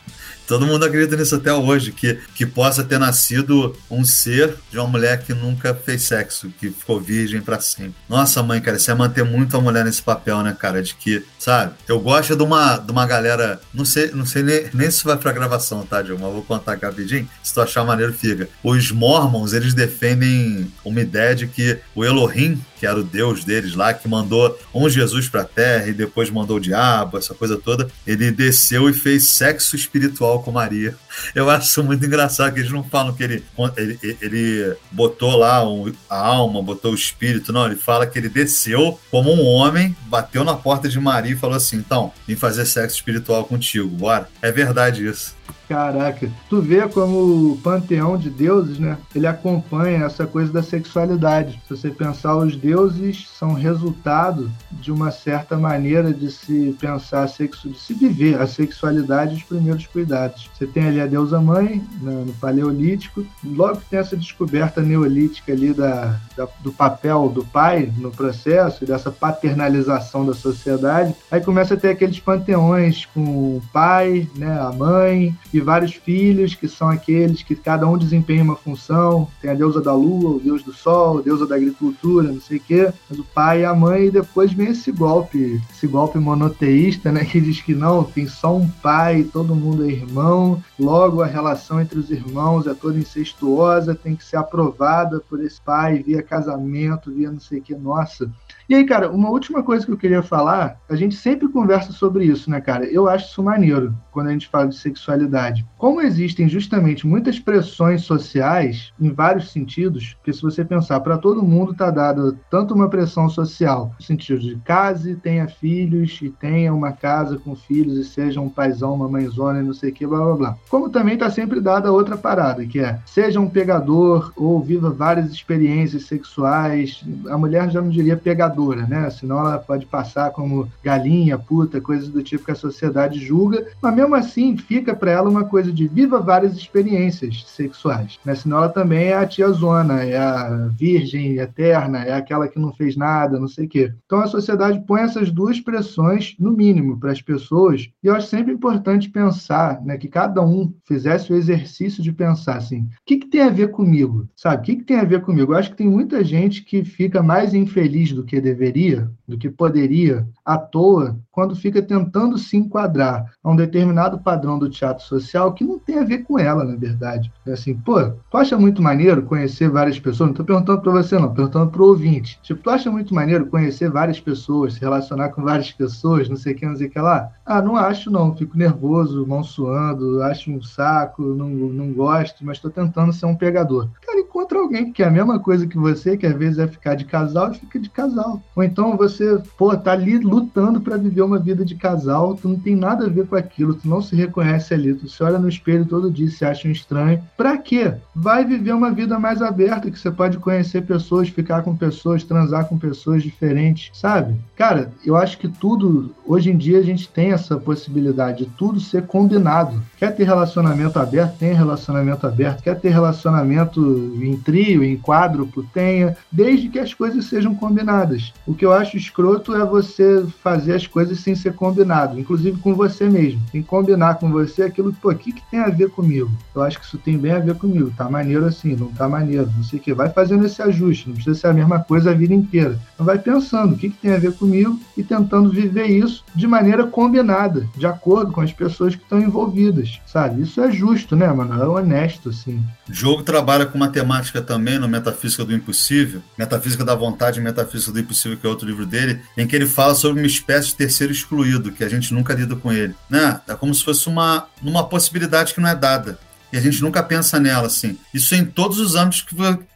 Todo 0.46 0.66
mundo 0.66 0.84
acredita 0.84 1.16
nisso 1.16 1.34
até 1.34 1.52
hoje, 1.52 1.92
que, 1.92 2.18
que 2.34 2.46
possa 2.46 2.84
ter 2.84 2.98
nascido 2.98 3.76
um 3.90 4.04
ser 4.04 4.54
de 4.70 4.78
uma 4.78 4.86
mulher 4.86 5.22
que 5.22 5.34
nunca 5.34 5.74
fez 5.74 6.02
sexo, 6.02 6.52
que 6.60 6.70
ficou 6.70 7.00
virgem 7.00 7.40
para 7.40 7.60
sempre. 7.60 7.94
Nossa, 8.08 8.42
mãe, 8.42 8.60
cara, 8.60 8.78
você 8.78 8.90
ia 8.90 8.94
manter 8.94 9.24
muito 9.24 9.56
a 9.56 9.60
mulher 9.60 9.84
nesse 9.84 10.02
papel, 10.02 10.42
né, 10.42 10.56
cara? 10.58 10.82
De 10.82 10.94
que, 10.94 11.24
sabe? 11.38 11.74
Eu 11.88 11.98
gosto 11.98 12.36
de 12.36 12.42
uma, 12.42 12.76
de 12.76 12.92
uma 12.92 13.06
galera, 13.06 13.60
não 13.74 13.84
sei, 13.84 14.10
não 14.12 14.24
sei 14.24 14.42
nem, 14.42 14.66
nem 14.72 14.90
se 14.90 15.04
vai 15.04 15.16
pra 15.16 15.32
gravação, 15.32 15.84
tá, 15.84 16.00
Dilma? 16.00 16.26
Mas 16.26 16.32
vou 16.32 16.42
contar 16.42 16.72
aqui 16.72 16.84
rapidinho. 16.84 17.28
Se 17.42 17.52
tu 17.52 17.60
achar 17.60 17.84
maneiro, 17.84 18.12
fica. 18.12 18.48
Os 18.62 18.90
Mormons, 18.90 19.52
eles 19.52 19.74
defendem 19.74 20.72
uma 20.84 21.00
ideia 21.00 21.34
de 21.34 21.46
que 21.46 21.78
o 21.94 22.04
Elohim, 22.04 22.62
que 22.78 22.86
era 22.86 22.98
o 22.98 23.04
deus 23.04 23.44
deles 23.44 23.74
lá, 23.74 23.92
que 23.92 24.08
mandou 24.08 24.58
um 24.74 24.88
Jesus 24.88 25.28
pra 25.28 25.44
terra 25.44 25.88
e 25.88 25.92
depois 25.92 26.30
mandou 26.30 26.58
o 26.58 26.60
diabo, 26.60 27.18
essa 27.18 27.34
coisa 27.34 27.56
toda, 27.56 27.88
ele 28.06 28.30
desceu 28.30 28.88
e 28.88 28.92
fez 28.92 29.24
sexo 29.28 29.74
espiritual 29.74 30.35
com 30.42 30.50
Maria. 30.50 30.96
Eu 31.34 31.48
acho 31.48 31.82
muito 31.84 32.04
engraçado 32.04 32.52
que 32.52 32.60
eles 32.60 32.70
não 32.70 32.82
falam 32.82 33.14
que 33.14 33.22
ele, 33.22 33.44
ele, 33.76 33.98
ele 34.20 34.76
botou 34.90 35.36
lá 35.36 35.66
um, 35.68 35.92
a 36.08 36.18
alma, 36.18 36.62
botou 36.62 36.92
o 36.92 36.94
espírito, 36.94 37.52
não. 37.52 37.66
Ele 37.66 37.76
fala 37.76 38.06
que 38.06 38.18
ele 38.18 38.28
desceu 38.28 38.98
como 39.10 39.32
um 39.32 39.44
homem, 39.44 39.96
bateu 40.06 40.44
na 40.44 40.54
porta 40.54 40.88
de 40.88 40.98
Maria 40.98 41.32
e 41.32 41.36
falou 41.36 41.56
assim: 41.56 41.76
então, 41.76 42.12
vim 42.26 42.36
fazer 42.36 42.66
sexo 42.66 42.96
espiritual 42.96 43.44
contigo, 43.44 43.88
bora. 43.88 44.28
É 44.42 44.50
verdade 44.50 45.06
isso. 45.06 45.35
Caraca, 45.68 46.30
tu 46.48 46.60
vê 46.60 46.86
como 46.88 47.52
o 47.52 47.58
panteão 47.58 48.16
de 48.16 48.30
deuses, 48.30 48.78
né? 48.78 48.96
Ele 49.14 49.26
acompanha 49.26 50.04
essa 50.04 50.26
coisa 50.26 50.52
da 50.52 50.62
sexualidade. 50.62 51.60
Se 51.66 51.76
você 51.76 51.90
pensar, 51.90 52.36
os 52.36 52.56
deuses 52.56 53.28
são 53.28 53.52
resultado 53.52 54.50
de 54.70 54.92
uma 54.92 55.10
certa 55.10 55.56
maneira 55.56 56.12
de 56.12 56.30
se 56.30 56.76
pensar 56.80 57.26
sexo, 57.28 57.68
de 57.68 57.78
se 57.78 57.94
viver 57.94 58.40
a 58.40 58.46
sexualidade 58.46 59.34
e 59.34 59.36
os 59.38 59.42
primeiros 59.42 59.86
cuidados. 59.86 60.48
Você 60.54 60.66
tem 60.66 60.86
ali 60.86 61.00
a 61.00 61.06
deusa 61.06 61.40
mãe 61.40 61.82
no, 62.00 62.26
no 62.26 62.32
paleolítico, 62.34 63.26
logo 63.44 63.78
que 63.78 63.90
tem 63.90 63.98
essa 63.98 64.16
descoberta 64.16 64.80
neolítica 64.80 65.52
ali 65.52 65.72
da, 65.72 66.16
da, 66.36 66.46
do 66.60 66.72
papel 66.72 67.28
do 67.28 67.44
pai 67.44 67.92
no 67.98 68.10
processo 68.10 68.84
e 68.84 68.86
dessa 68.86 69.10
paternalização 69.10 70.24
da 70.24 70.34
sociedade, 70.34 71.14
aí 71.30 71.40
começa 71.40 71.74
a 71.74 71.76
ter 71.76 71.90
aqueles 71.90 72.20
panteões 72.20 73.04
com 73.06 73.20
o 73.56 73.62
pai, 73.72 74.28
né, 74.36 74.58
a 74.60 74.70
mãe 74.70 75.35
e 75.52 75.60
vários 75.60 75.94
filhos, 75.94 76.54
que 76.54 76.68
são 76.68 76.88
aqueles 76.88 77.42
que 77.42 77.54
cada 77.54 77.86
um 77.86 77.96
desempenha 77.96 78.42
uma 78.42 78.56
função. 78.56 79.28
Tem 79.40 79.50
a 79.50 79.54
deusa 79.54 79.80
da 79.80 79.94
lua, 79.94 80.36
o 80.36 80.40
deus 80.40 80.62
do 80.62 80.72
sol, 80.72 81.18
a 81.18 81.22
deusa 81.22 81.46
da 81.46 81.56
agricultura, 81.56 82.30
não 82.30 82.40
sei 82.40 82.58
o 82.58 82.60
quê. 82.60 82.92
Mas 83.08 83.18
o 83.18 83.24
pai 83.24 83.62
e 83.62 83.64
a 83.64 83.74
mãe, 83.74 84.06
e 84.06 84.10
depois 84.10 84.52
vem 84.52 84.68
esse 84.68 84.92
golpe, 84.92 85.60
esse 85.70 85.86
golpe 85.86 86.18
monoteísta, 86.18 87.10
né? 87.12 87.24
Que 87.24 87.40
diz 87.40 87.60
que 87.60 87.74
não, 87.74 88.04
tem 88.04 88.26
só 88.26 88.56
um 88.56 88.68
pai, 88.68 89.24
todo 89.24 89.54
mundo 89.54 89.84
é 89.84 89.88
irmão. 89.88 90.62
Logo, 90.78 91.22
a 91.22 91.26
relação 91.26 91.80
entre 91.80 91.98
os 91.98 92.10
irmãos 92.10 92.66
é 92.66 92.74
toda 92.74 92.98
incestuosa, 92.98 93.94
tem 93.94 94.14
que 94.14 94.24
ser 94.24 94.36
aprovada 94.36 95.20
por 95.28 95.42
esse 95.42 95.60
pai 95.60 96.02
via 96.02 96.22
casamento, 96.22 97.12
via 97.12 97.30
não 97.30 97.40
sei 97.40 97.58
o 97.58 97.62
que. 97.62 97.74
Nossa, 97.74 98.30
e 98.68 98.74
aí, 98.74 98.84
cara, 98.84 99.10
uma 99.10 99.30
última 99.30 99.62
coisa 99.62 99.86
que 99.86 99.92
eu 99.92 99.96
queria 99.96 100.22
falar, 100.22 100.80
a 100.88 100.96
gente 100.96 101.14
sempre 101.14 101.48
conversa 101.48 101.92
sobre 101.92 102.24
isso, 102.24 102.50
né, 102.50 102.60
cara? 102.60 102.84
Eu 102.84 103.08
acho 103.08 103.26
isso 103.26 103.42
maneiro 103.42 103.94
quando 104.10 104.28
a 104.28 104.32
gente 104.32 104.48
fala 104.48 104.68
de 104.68 104.76
sexualidade. 104.76 105.64
Como 105.78 106.00
existem 106.00 106.48
justamente 106.48 107.06
muitas 107.06 107.38
pressões 107.38 108.02
sociais 108.02 108.92
em 109.00 109.12
vários 109.12 109.52
sentidos, 109.52 110.14
porque 110.14 110.32
se 110.32 110.42
você 110.42 110.64
pensar, 110.64 111.00
para 111.00 111.18
todo 111.18 111.44
mundo 111.44 111.74
tá 111.74 111.90
dada 111.90 112.34
tanto 112.50 112.74
uma 112.74 112.88
pressão 112.88 113.28
social, 113.28 113.94
no 113.98 114.04
sentido 114.04 114.40
de 114.40 114.56
case, 114.64 115.14
tenha 115.16 115.46
filhos 115.46 116.18
e 116.22 116.30
tenha 116.30 116.74
uma 116.74 116.92
casa 116.92 117.38
com 117.38 117.54
filhos 117.54 117.98
e 117.98 118.04
seja 118.04 118.40
um 118.40 118.48
paizão, 118.48 118.94
uma 118.94 119.08
mãezona 119.08 119.60
e 119.60 119.64
não 119.64 119.74
sei 119.74 119.90
o 119.90 119.92
que, 119.92 120.06
blá 120.06 120.18
blá 120.18 120.34
blá. 120.34 120.56
Como 120.68 120.88
também 120.88 121.16
tá 121.16 121.30
sempre 121.30 121.60
dada 121.60 121.92
outra 121.92 122.16
parada, 122.16 122.66
que 122.66 122.80
é 122.80 122.98
seja 123.04 123.38
um 123.38 123.48
pegador 123.48 124.32
ou 124.34 124.60
viva 124.60 124.90
várias 124.90 125.30
experiências 125.30 126.04
sexuais. 126.04 127.04
A 127.28 127.38
mulher 127.38 127.70
já 127.70 127.80
não 127.80 127.90
diria 127.90 128.16
pegador 128.16 128.55
né? 128.86 129.10
Senão 129.10 129.40
ela 129.40 129.58
pode 129.58 129.86
passar 129.86 130.30
como 130.30 130.68
galinha, 130.82 131.38
puta, 131.38 131.80
coisas 131.80 132.08
do 132.08 132.22
tipo 132.22 132.44
que 132.44 132.50
a 132.50 132.56
sociedade 132.56 133.18
julga, 133.18 133.66
mas 133.82 133.94
mesmo 133.94 134.14
assim 134.14 134.56
fica 134.56 134.94
para 134.94 135.10
ela 135.10 135.28
uma 135.30 135.44
coisa 135.44 135.72
de 135.72 135.88
viva 135.88 136.20
várias 136.20 136.56
experiências 136.56 137.44
sexuais, 137.46 138.18
né? 138.24 138.34
Senão 138.34 138.58
ela 138.58 138.68
também 138.68 139.06
é 139.06 139.14
a 139.14 139.26
tia 139.26 139.50
zona, 139.50 140.02
é 140.02 140.16
a 140.16 140.68
virgem 140.76 141.38
eterna, 141.38 142.04
é 142.04 142.12
aquela 142.12 142.48
que 142.48 142.58
não 142.58 142.72
fez 142.72 142.96
nada, 142.96 143.38
não 143.38 143.48
sei 143.48 143.66
o 143.66 143.68
quê. 143.68 143.92
Então 144.04 144.20
a 144.20 144.26
sociedade 144.26 144.82
põe 144.86 145.02
essas 145.02 145.30
duas 145.30 145.60
pressões 145.60 146.34
no 146.38 146.52
mínimo 146.52 146.98
para 146.98 147.12
as 147.12 147.22
pessoas, 147.22 147.90
e 148.02 148.06
eu 148.06 148.14
acho 148.14 148.28
sempre 148.28 148.52
importante 148.52 149.10
pensar, 149.10 149.82
né, 149.82 149.96
que 149.96 150.08
cada 150.08 150.42
um 150.42 150.72
fizesse 150.84 151.32
o 151.32 151.36
exercício 151.36 152.02
de 152.02 152.12
pensar 152.12 152.56
assim, 152.56 152.80
o 152.80 152.88
que, 153.04 153.16
que 153.16 153.26
tem 153.26 153.42
a 153.42 153.50
ver 153.50 153.70
comigo, 153.70 154.28
sabe? 154.34 154.62
O 154.62 154.64
que, 154.64 154.76
que 154.76 154.84
tem 154.84 154.98
a 154.98 155.04
ver 155.04 155.22
comigo? 155.22 155.52
Eu 155.52 155.56
acho 155.56 155.70
que 155.70 155.76
tem 155.76 155.88
muita 155.88 156.22
gente 156.24 156.62
que 156.62 156.84
fica 156.84 157.22
mais 157.22 157.54
infeliz 157.54 158.12
do 158.12 158.24
que 158.24 158.40
deveria, 158.46 159.10
do 159.26 159.36
que 159.36 159.50
poderia, 159.50 160.26
à 160.44 160.56
toa, 160.56 161.18
quando 161.32 161.56
fica 161.56 161.82
tentando 161.82 162.38
se 162.38 162.56
enquadrar 162.56 163.32
a 163.42 163.50
um 163.50 163.56
determinado 163.56 164.18
padrão 164.18 164.58
do 164.58 164.70
teatro 164.70 165.04
social 165.04 165.52
que 165.52 165.64
não 165.64 165.78
tem 165.78 165.98
a 165.98 166.04
ver 166.04 166.18
com 166.18 166.38
ela, 166.38 166.64
na 166.64 166.76
verdade. 166.76 167.32
É 167.44 167.52
assim, 167.52 167.74
pô, 167.74 168.00
tu 168.30 168.36
acha 168.36 168.56
muito 168.56 168.80
maneiro 168.80 169.22
conhecer 169.24 169.68
várias 169.68 169.98
pessoas? 169.98 170.30
Não 170.30 170.34
tô 170.34 170.44
perguntando 170.44 170.80
para 170.80 170.92
você, 170.92 171.18
não, 171.18 171.34
perguntando 171.34 171.70
pro 171.70 171.86
ouvinte. 171.86 172.38
Tipo, 172.42 172.62
tu 172.62 172.70
acha 172.70 172.90
muito 172.90 173.14
maneiro 173.14 173.46
conhecer 173.46 173.90
várias 173.90 174.20
pessoas, 174.20 174.74
se 174.74 174.80
relacionar 174.80 175.30
com 175.30 175.42
várias 175.42 175.72
pessoas, 175.72 176.28
não 176.28 176.36
sei 176.36 176.54
o 176.54 176.56
que, 176.56 176.66
não 176.66 176.76
sei 176.76 176.86
o 176.86 176.90
que 176.90 177.00
lá? 177.00 177.30
Ah, 177.44 177.60
não 177.60 177.76
acho, 177.76 178.10
não. 178.10 178.36
Fico 178.36 178.56
nervoso, 178.56 179.26
mão 179.26 179.42
suando, 179.42 180.22
acho 180.22 180.50
um 180.50 180.62
saco, 180.62 181.22
não, 181.22 181.48
não 181.48 181.92
gosto, 181.92 182.44
mas 182.44 182.60
tô 182.60 182.70
tentando 182.70 183.12
ser 183.12 183.26
um 183.26 183.34
pegador. 183.34 183.90
Cara, 184.06 184.20
encontra 184.20 184.58
alguém 184.58 184.86
que 184.86 184.92
quer 184.92 185.08
a 185.08 185.10
mesma 185.10 185.40
coisa 185.40 185.66
que 185.66 185.76
você, 185.76 186.16
que 186.16 186.26
às 186.26 186.34
vezes 186.34 186.58
é 186.58 186.66
ficar 186.66 186.94
de 186.94 187.04
casal 187.04 187.50
e 187.50 187.58
fica 187.58 187.78
de 187.78 187.90
casal. 187.90 188.35
Ou 188.54 188.62
então 188.62 188.96
você, 188.96 189.38
pô, 189.58 189.76
tá 189.76 189.92
ali 189.92 190.18
lutando 190.18 190.80
para 190.80 190.96
viver 190.96 191.22
uma 191.22 191.38
vida 191.38 191.64
de 191.64 191.74
casal, 191.74 192.34
tu 192.34 192.48
não 192.48 192.58
tem 192.58 192.76
nada 192.76 193.06
a 193.06 193.10
ver 193.10 193.26
com 193.26 193.36
aquilo, 193.36 193.74
tu 193.74 193.88
não 193.88 194.00
se 194.00 194.14
reconhece 194.14 194.72
ali, 194.74 194.94
tu 194.94 195.08
se 195.08 195.22
olha 195.22 195.38
no 195.38 195.48
espelho 195.48 195.84
todo 195.84 196.10
dia 196.10 196.28
se 196.28 196.44
acha 196.44 196.68
um 196.68 196.70
estranho. 196.70 197.22
Pra 197.36 197.58
quê? 197.58 197.94
Vai 198.14 198.44
viver 198.44 198.72
uma 198.72 198.90
vida 198.90 199.18
mais 199.18 199.42
aberta, 199.42 199.90
que 199.90 199.98
você 199.98 200.10
pode 200.10 200.38
conhecer 200.38 200.82
pessoas, 200.82 201.28
ficar 201.28 201.62
com 201.62 201.76
pessoas, 201.76 202.24
transar 202.24 202.66
com 202.66 202.78
pessoas 202.78 203.22
diferentes, 203.22 203.90
sabe? 203.92 204.34
Cara, 204.54 204.90
eu 205.04 205.16
acho 205.16 205.38
que 205.38 205.48
tudo, 205.48 206.14
hoje 206.26 206.50
em 206.50 206.56
dia 206.56 206.78
a 206.78 206.82
gente 206.82 207.08
tem 207.08 207.32
essa 207.32 207.56
possibilidade 207.56 208.44
de 208.44 208.46
tudo 208.46 208.80
ser 208.80 209.06
combinado. 209.06 209.80
Quer 209.98 210.14
ter 210.14 210.24
relacionamento 210.24 210.98
aberto? 210.98 211.38
Tenha 211.38 211.54
relacionamento 211.54 212.26
aberto. 212.26 212.62
Quer 212.62 212.78
ter 212.78 212.90
relacionamento 212.90 213.80
em 214.20 214.36
trio, 214.36 214.84
em 214.84 214.96
quádruplo? 214.96 215.64
Tenha, 215.72 216.16
desde 216.30 216.68
que 216.68 216.78
as 216.78 216.92
coisas 216.92 217.24
sejam 217.26 217.54
combinadas. 217.54 218.25
O 218.46 218.54
que 218.54 218.64
eu 218.64 218.72
acho 218.72 218.96
escroto 218.96 219.54
é 219.54 219.64
você 219.64 220.24
fazer 220.42 220.74
as 220.74 220.86
coisas 220.86 221.20
sem 221.20 221.34
ser 221.34 221.54
combinado, 221.54 222.18
inclusive 222.18 222.58
com 222.60 222.74
você 222.74 223.08
mesmo. 223.08 223.40
Em 223.52 223.62
combinar 223.62 224.16
com 224.16 224.30
você 224.30 224.62
aquilo 224.62 224.92
pô, 224.92 225.14
que, 225.14 225.32
que 225.32 225.42
tem 225.50 225.60
a 225.60 225.68
ver 225.68 225.90
comigo? 225.90 226.30
Eu 226.54 226.62
acho 226.62 226.78
que 226.78 226.86
isso 226.86 226.98
tem 226.98 227.18
bem 227.18 227.32
a 227.32 227.38
ver 227.38 227.54
comigo, 227.56 227.92
tá 227.96 228.08
maneiro 228.08 228.44
assim, 228.44 228.74
não 228.76 228.88
tá 228.88 229.08
maneiro, 229.08 229.50
não 229.56 229.64
sei 229.64 229.78
o 229.78 229.82
que. 229.82 229.94
Vai 229.94 230.08
fazendo 230.08 230.44
esse 230.44 230.60
ajuste, 230.62 231.08
não 231.08 231.14
precisa 231.14 231.38
ser 231.38 231.46
a 231.48 231.52
mesma 231.52 231.80
coisa 231.80 232.10
a 232.10 232.14
vida 232.14 232.34
inteira. 232.34 232.78
Então 232.94 233.06
vai 233.06 233.18
pensando 233.18 233.74
o 233.74 233.78
que, 233.78 233.90
que 233.90 233.98
tem 233.98 234.12
a 234.12 234.18
ver 234.18 234.32
comigo 234.34 234.78
e 234.96 235.02
tentando 235.02 235.50
viver 235.50 235.86
isso 235.86 236.24
de 236.34 236.46
maneira 236.46 236.86
combinada, 236.86 237.66
de 237.76 237.86
acordo 237.86 238.32
com 238.32 238.40
as 238.40 238.52
pessoas 238.52 238.94
que 238.94 239.02
estão 239.02 239.20
envolvidas, 239.20 240.00
sabe? 240.06 240.42
Isso 240.42 240.60
é 240.60 240.70
justo, 240.70 241.16
né, 241.16 241.30
mano? 241.32 241.60
É 241.60 241.66
honesto, 241.66 242.30
assim. 242.30 242.62
Jogo 242.90 243.22
trabalha 243.22 243.66
com 243.66 243.78
matemática 243.78 244.40
também 244.40 244.78
no 244.78 244.88
Metafísica 244.88 245.44
do 245.44 245.54
Impossível, 245.54 246.22
Metafísica 246.38 246.84
da 246.84 246.94
Vontade 246.94 247.40
e 247.40 247.42
Metafísica 247.42 247.92
do 247.92 248.00
Impossível, 248.00 248.38
que 248.38 248.46
é 248.46 248.50
outro 248.50 248.66
livro 248.66 248.86
dele, 248.86 249.20
em 249.36 249.46
que 249.46 249.56
ele 249.56 249.66
fala 249.66 249.94
sobre 249.94 250.20
uma 250.20 250.26
espécie 250.26 250.68
de 250.68 250.76
terceiro 250.76 251.12
excluído, 251.12 251.72
que 251.72 251.84
a 251.84 251.88
gente 251.88 252.14
nunca 252.14 252.34
lida 252.34 252.54
com 252.54 252.72
ele. 252.72 252.94
Né? 253.10 253.40
É 253.48 253.54
como 253.54 253.74
se 253.74 253.84
fosse 253.84 254.08
uma, 254.08 254.46
uma 254.62 254.88
possibilidade 254.88 255.52
que 255.52 255.60
não 255.60 255.68
é 255.68 255.74
dada. 255.74 256.18
A 256.56 256.60
gente 256.60 256.82
nunca 256.82 257.02
pensa 257.02 257.38
nela, 257.38 257.66
assim. 257.66 257.98
Isso 258.12 258.34
em 258.34 258.44
todos 258.44 258.78
os 258.78 258.94
âmbitos 258.94 259.24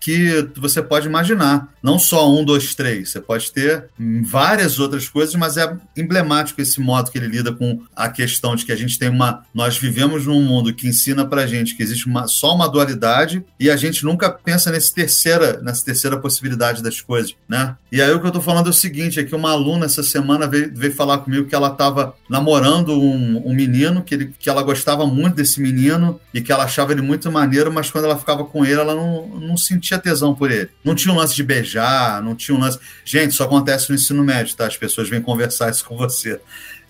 que, 0.00 0.48
que 0.52 0.60
você 0.60 0.82
pode 0.82 1.06
imaginar. 1.06 1.68
Não 1.82 1.98
só 1.98 2.30
um, 2.30 2.44
dois, 2.44 2.74
três. 2.74 3.10
Você 3.10 3.20
pode 3.20 3.52
ter 3.52 3.84
várias 4.22 4.78
outras 4.78 5.08
coisas, 5.08 5.34
mas 5.34 5.56
é 5.56 5.76
emblemático 5.96 6.60
esse 6.60 6.80
modo 6.80 7.10
que 7.10 7.18
ele 7.18 7.28
lida 7.28 7.52
com 7.52 7.82
a 7.94 8.08
questão 8.08 8.54
de 8.54 8.64
que 8.64 8.72
a 8.72 8.76
gente 8.76 8.98
tem 8.98 9.08
uma. 9.08 9.44
Nós 9.54 9.76
vivemos 9.78 10.26
num 10.26 10.42
mundo 10.42 10.74
que 10.74 10.88
ensina 10.88 11.24
pra 11.24 11.46
gente 11.46 11.76
que 11.76 11.82
existe 11.82 12.06
uma, 12.06 12.26
só 12.28 12.54
uma 12.54 12.68
dualidade 12.68 13.44
e 13.58 13.70
a 13.70 13.76
gente 13.76 14.04
nunca 14.04 14.30
pensa 14.30 14.70
nesse 14.70 14.94
terceira, 14.94 15.60
nessa 15.62 15.84
terceira 15.84 16.18
possibilidade 16.18 16.82
das 16.82 17.00
coisas, 17.00 17.34
né? 17.48 17.76
E 17.90 18.00
aí 18.00 18.10
o 18.12 18.20
que 18.20 18.26
eu 18.26 18.30
tô 18.30 18.40
falando 18.40 18.66
é 18.66 18.70
o 18.70 18.74
seguinte: 18.74 19.18
é 19.18 19.24
que 19.24 19.34
uma 19.34 19.50
aluna 19.50 19.86
essa 19.86 20.02
semana 20.02 20.46
veio, 20.46 20.70
veio 20.74 20.94
falar 20.94 21.18
comigo 21.18 21.46
que 21.46 21.54
ela 21.54 21.68
estava 21.68 22.14
namorando 22.28 22.92
um, 22.92 23.48
um 23.48 23.54
menino, 23.54 24.02
que, 24.02 24.14
ele, 24.14 24.34
que 24.38 24.48
ela 24.48 24.62
gostava 24.62 25.06
muito 25.06 25.36
desse 25.36 25.60
menino 25.60 26.20
e 26.32 26.40
que 26.40 26.52
ela 26.52 26.68
achava 26.70 26.92
ele 26.92 27.02
muito 27.02 27.30
maneiro, 27.30 27.72
mas 27.72 27.90
quando 27.90 28.04
ela 28.04 28.18
ficava 28.18 28.44
com 28.44 28.64
ele, 28.64 28.80
ela 28.80 28.94
não, 28.94 29.26
não 29.28 29.56
sentia 29.56 29.98
tesão 29.98 30.34
por 30.34 30.50
ele. 30.50 30.70
Não 30.84 30.94
tinha 30.94 31.12
um 31.12 31.16
lance 31.16 31.34
de 31.34 31.42
beijar, 31.42 32.22
não 32.22 32.34
tinha 32.34 32.56
um 32.56 32.60
lance. 32.60 32.78
Gente, 33.04 33.32
isso 33.32 33.42
acontece 33.42 33.90
no 33.90 33.96
ensino 33.96 34.24
médio, 34.24 34.56
tá? 34.56 34.66
As 34.66 34.76
pessoas 34.76 35.08
vêm 35.08 35.20
conversar 35.20 35.70
isso 35.70 35.84
com 35.84 35.96
você. 35.96 36.40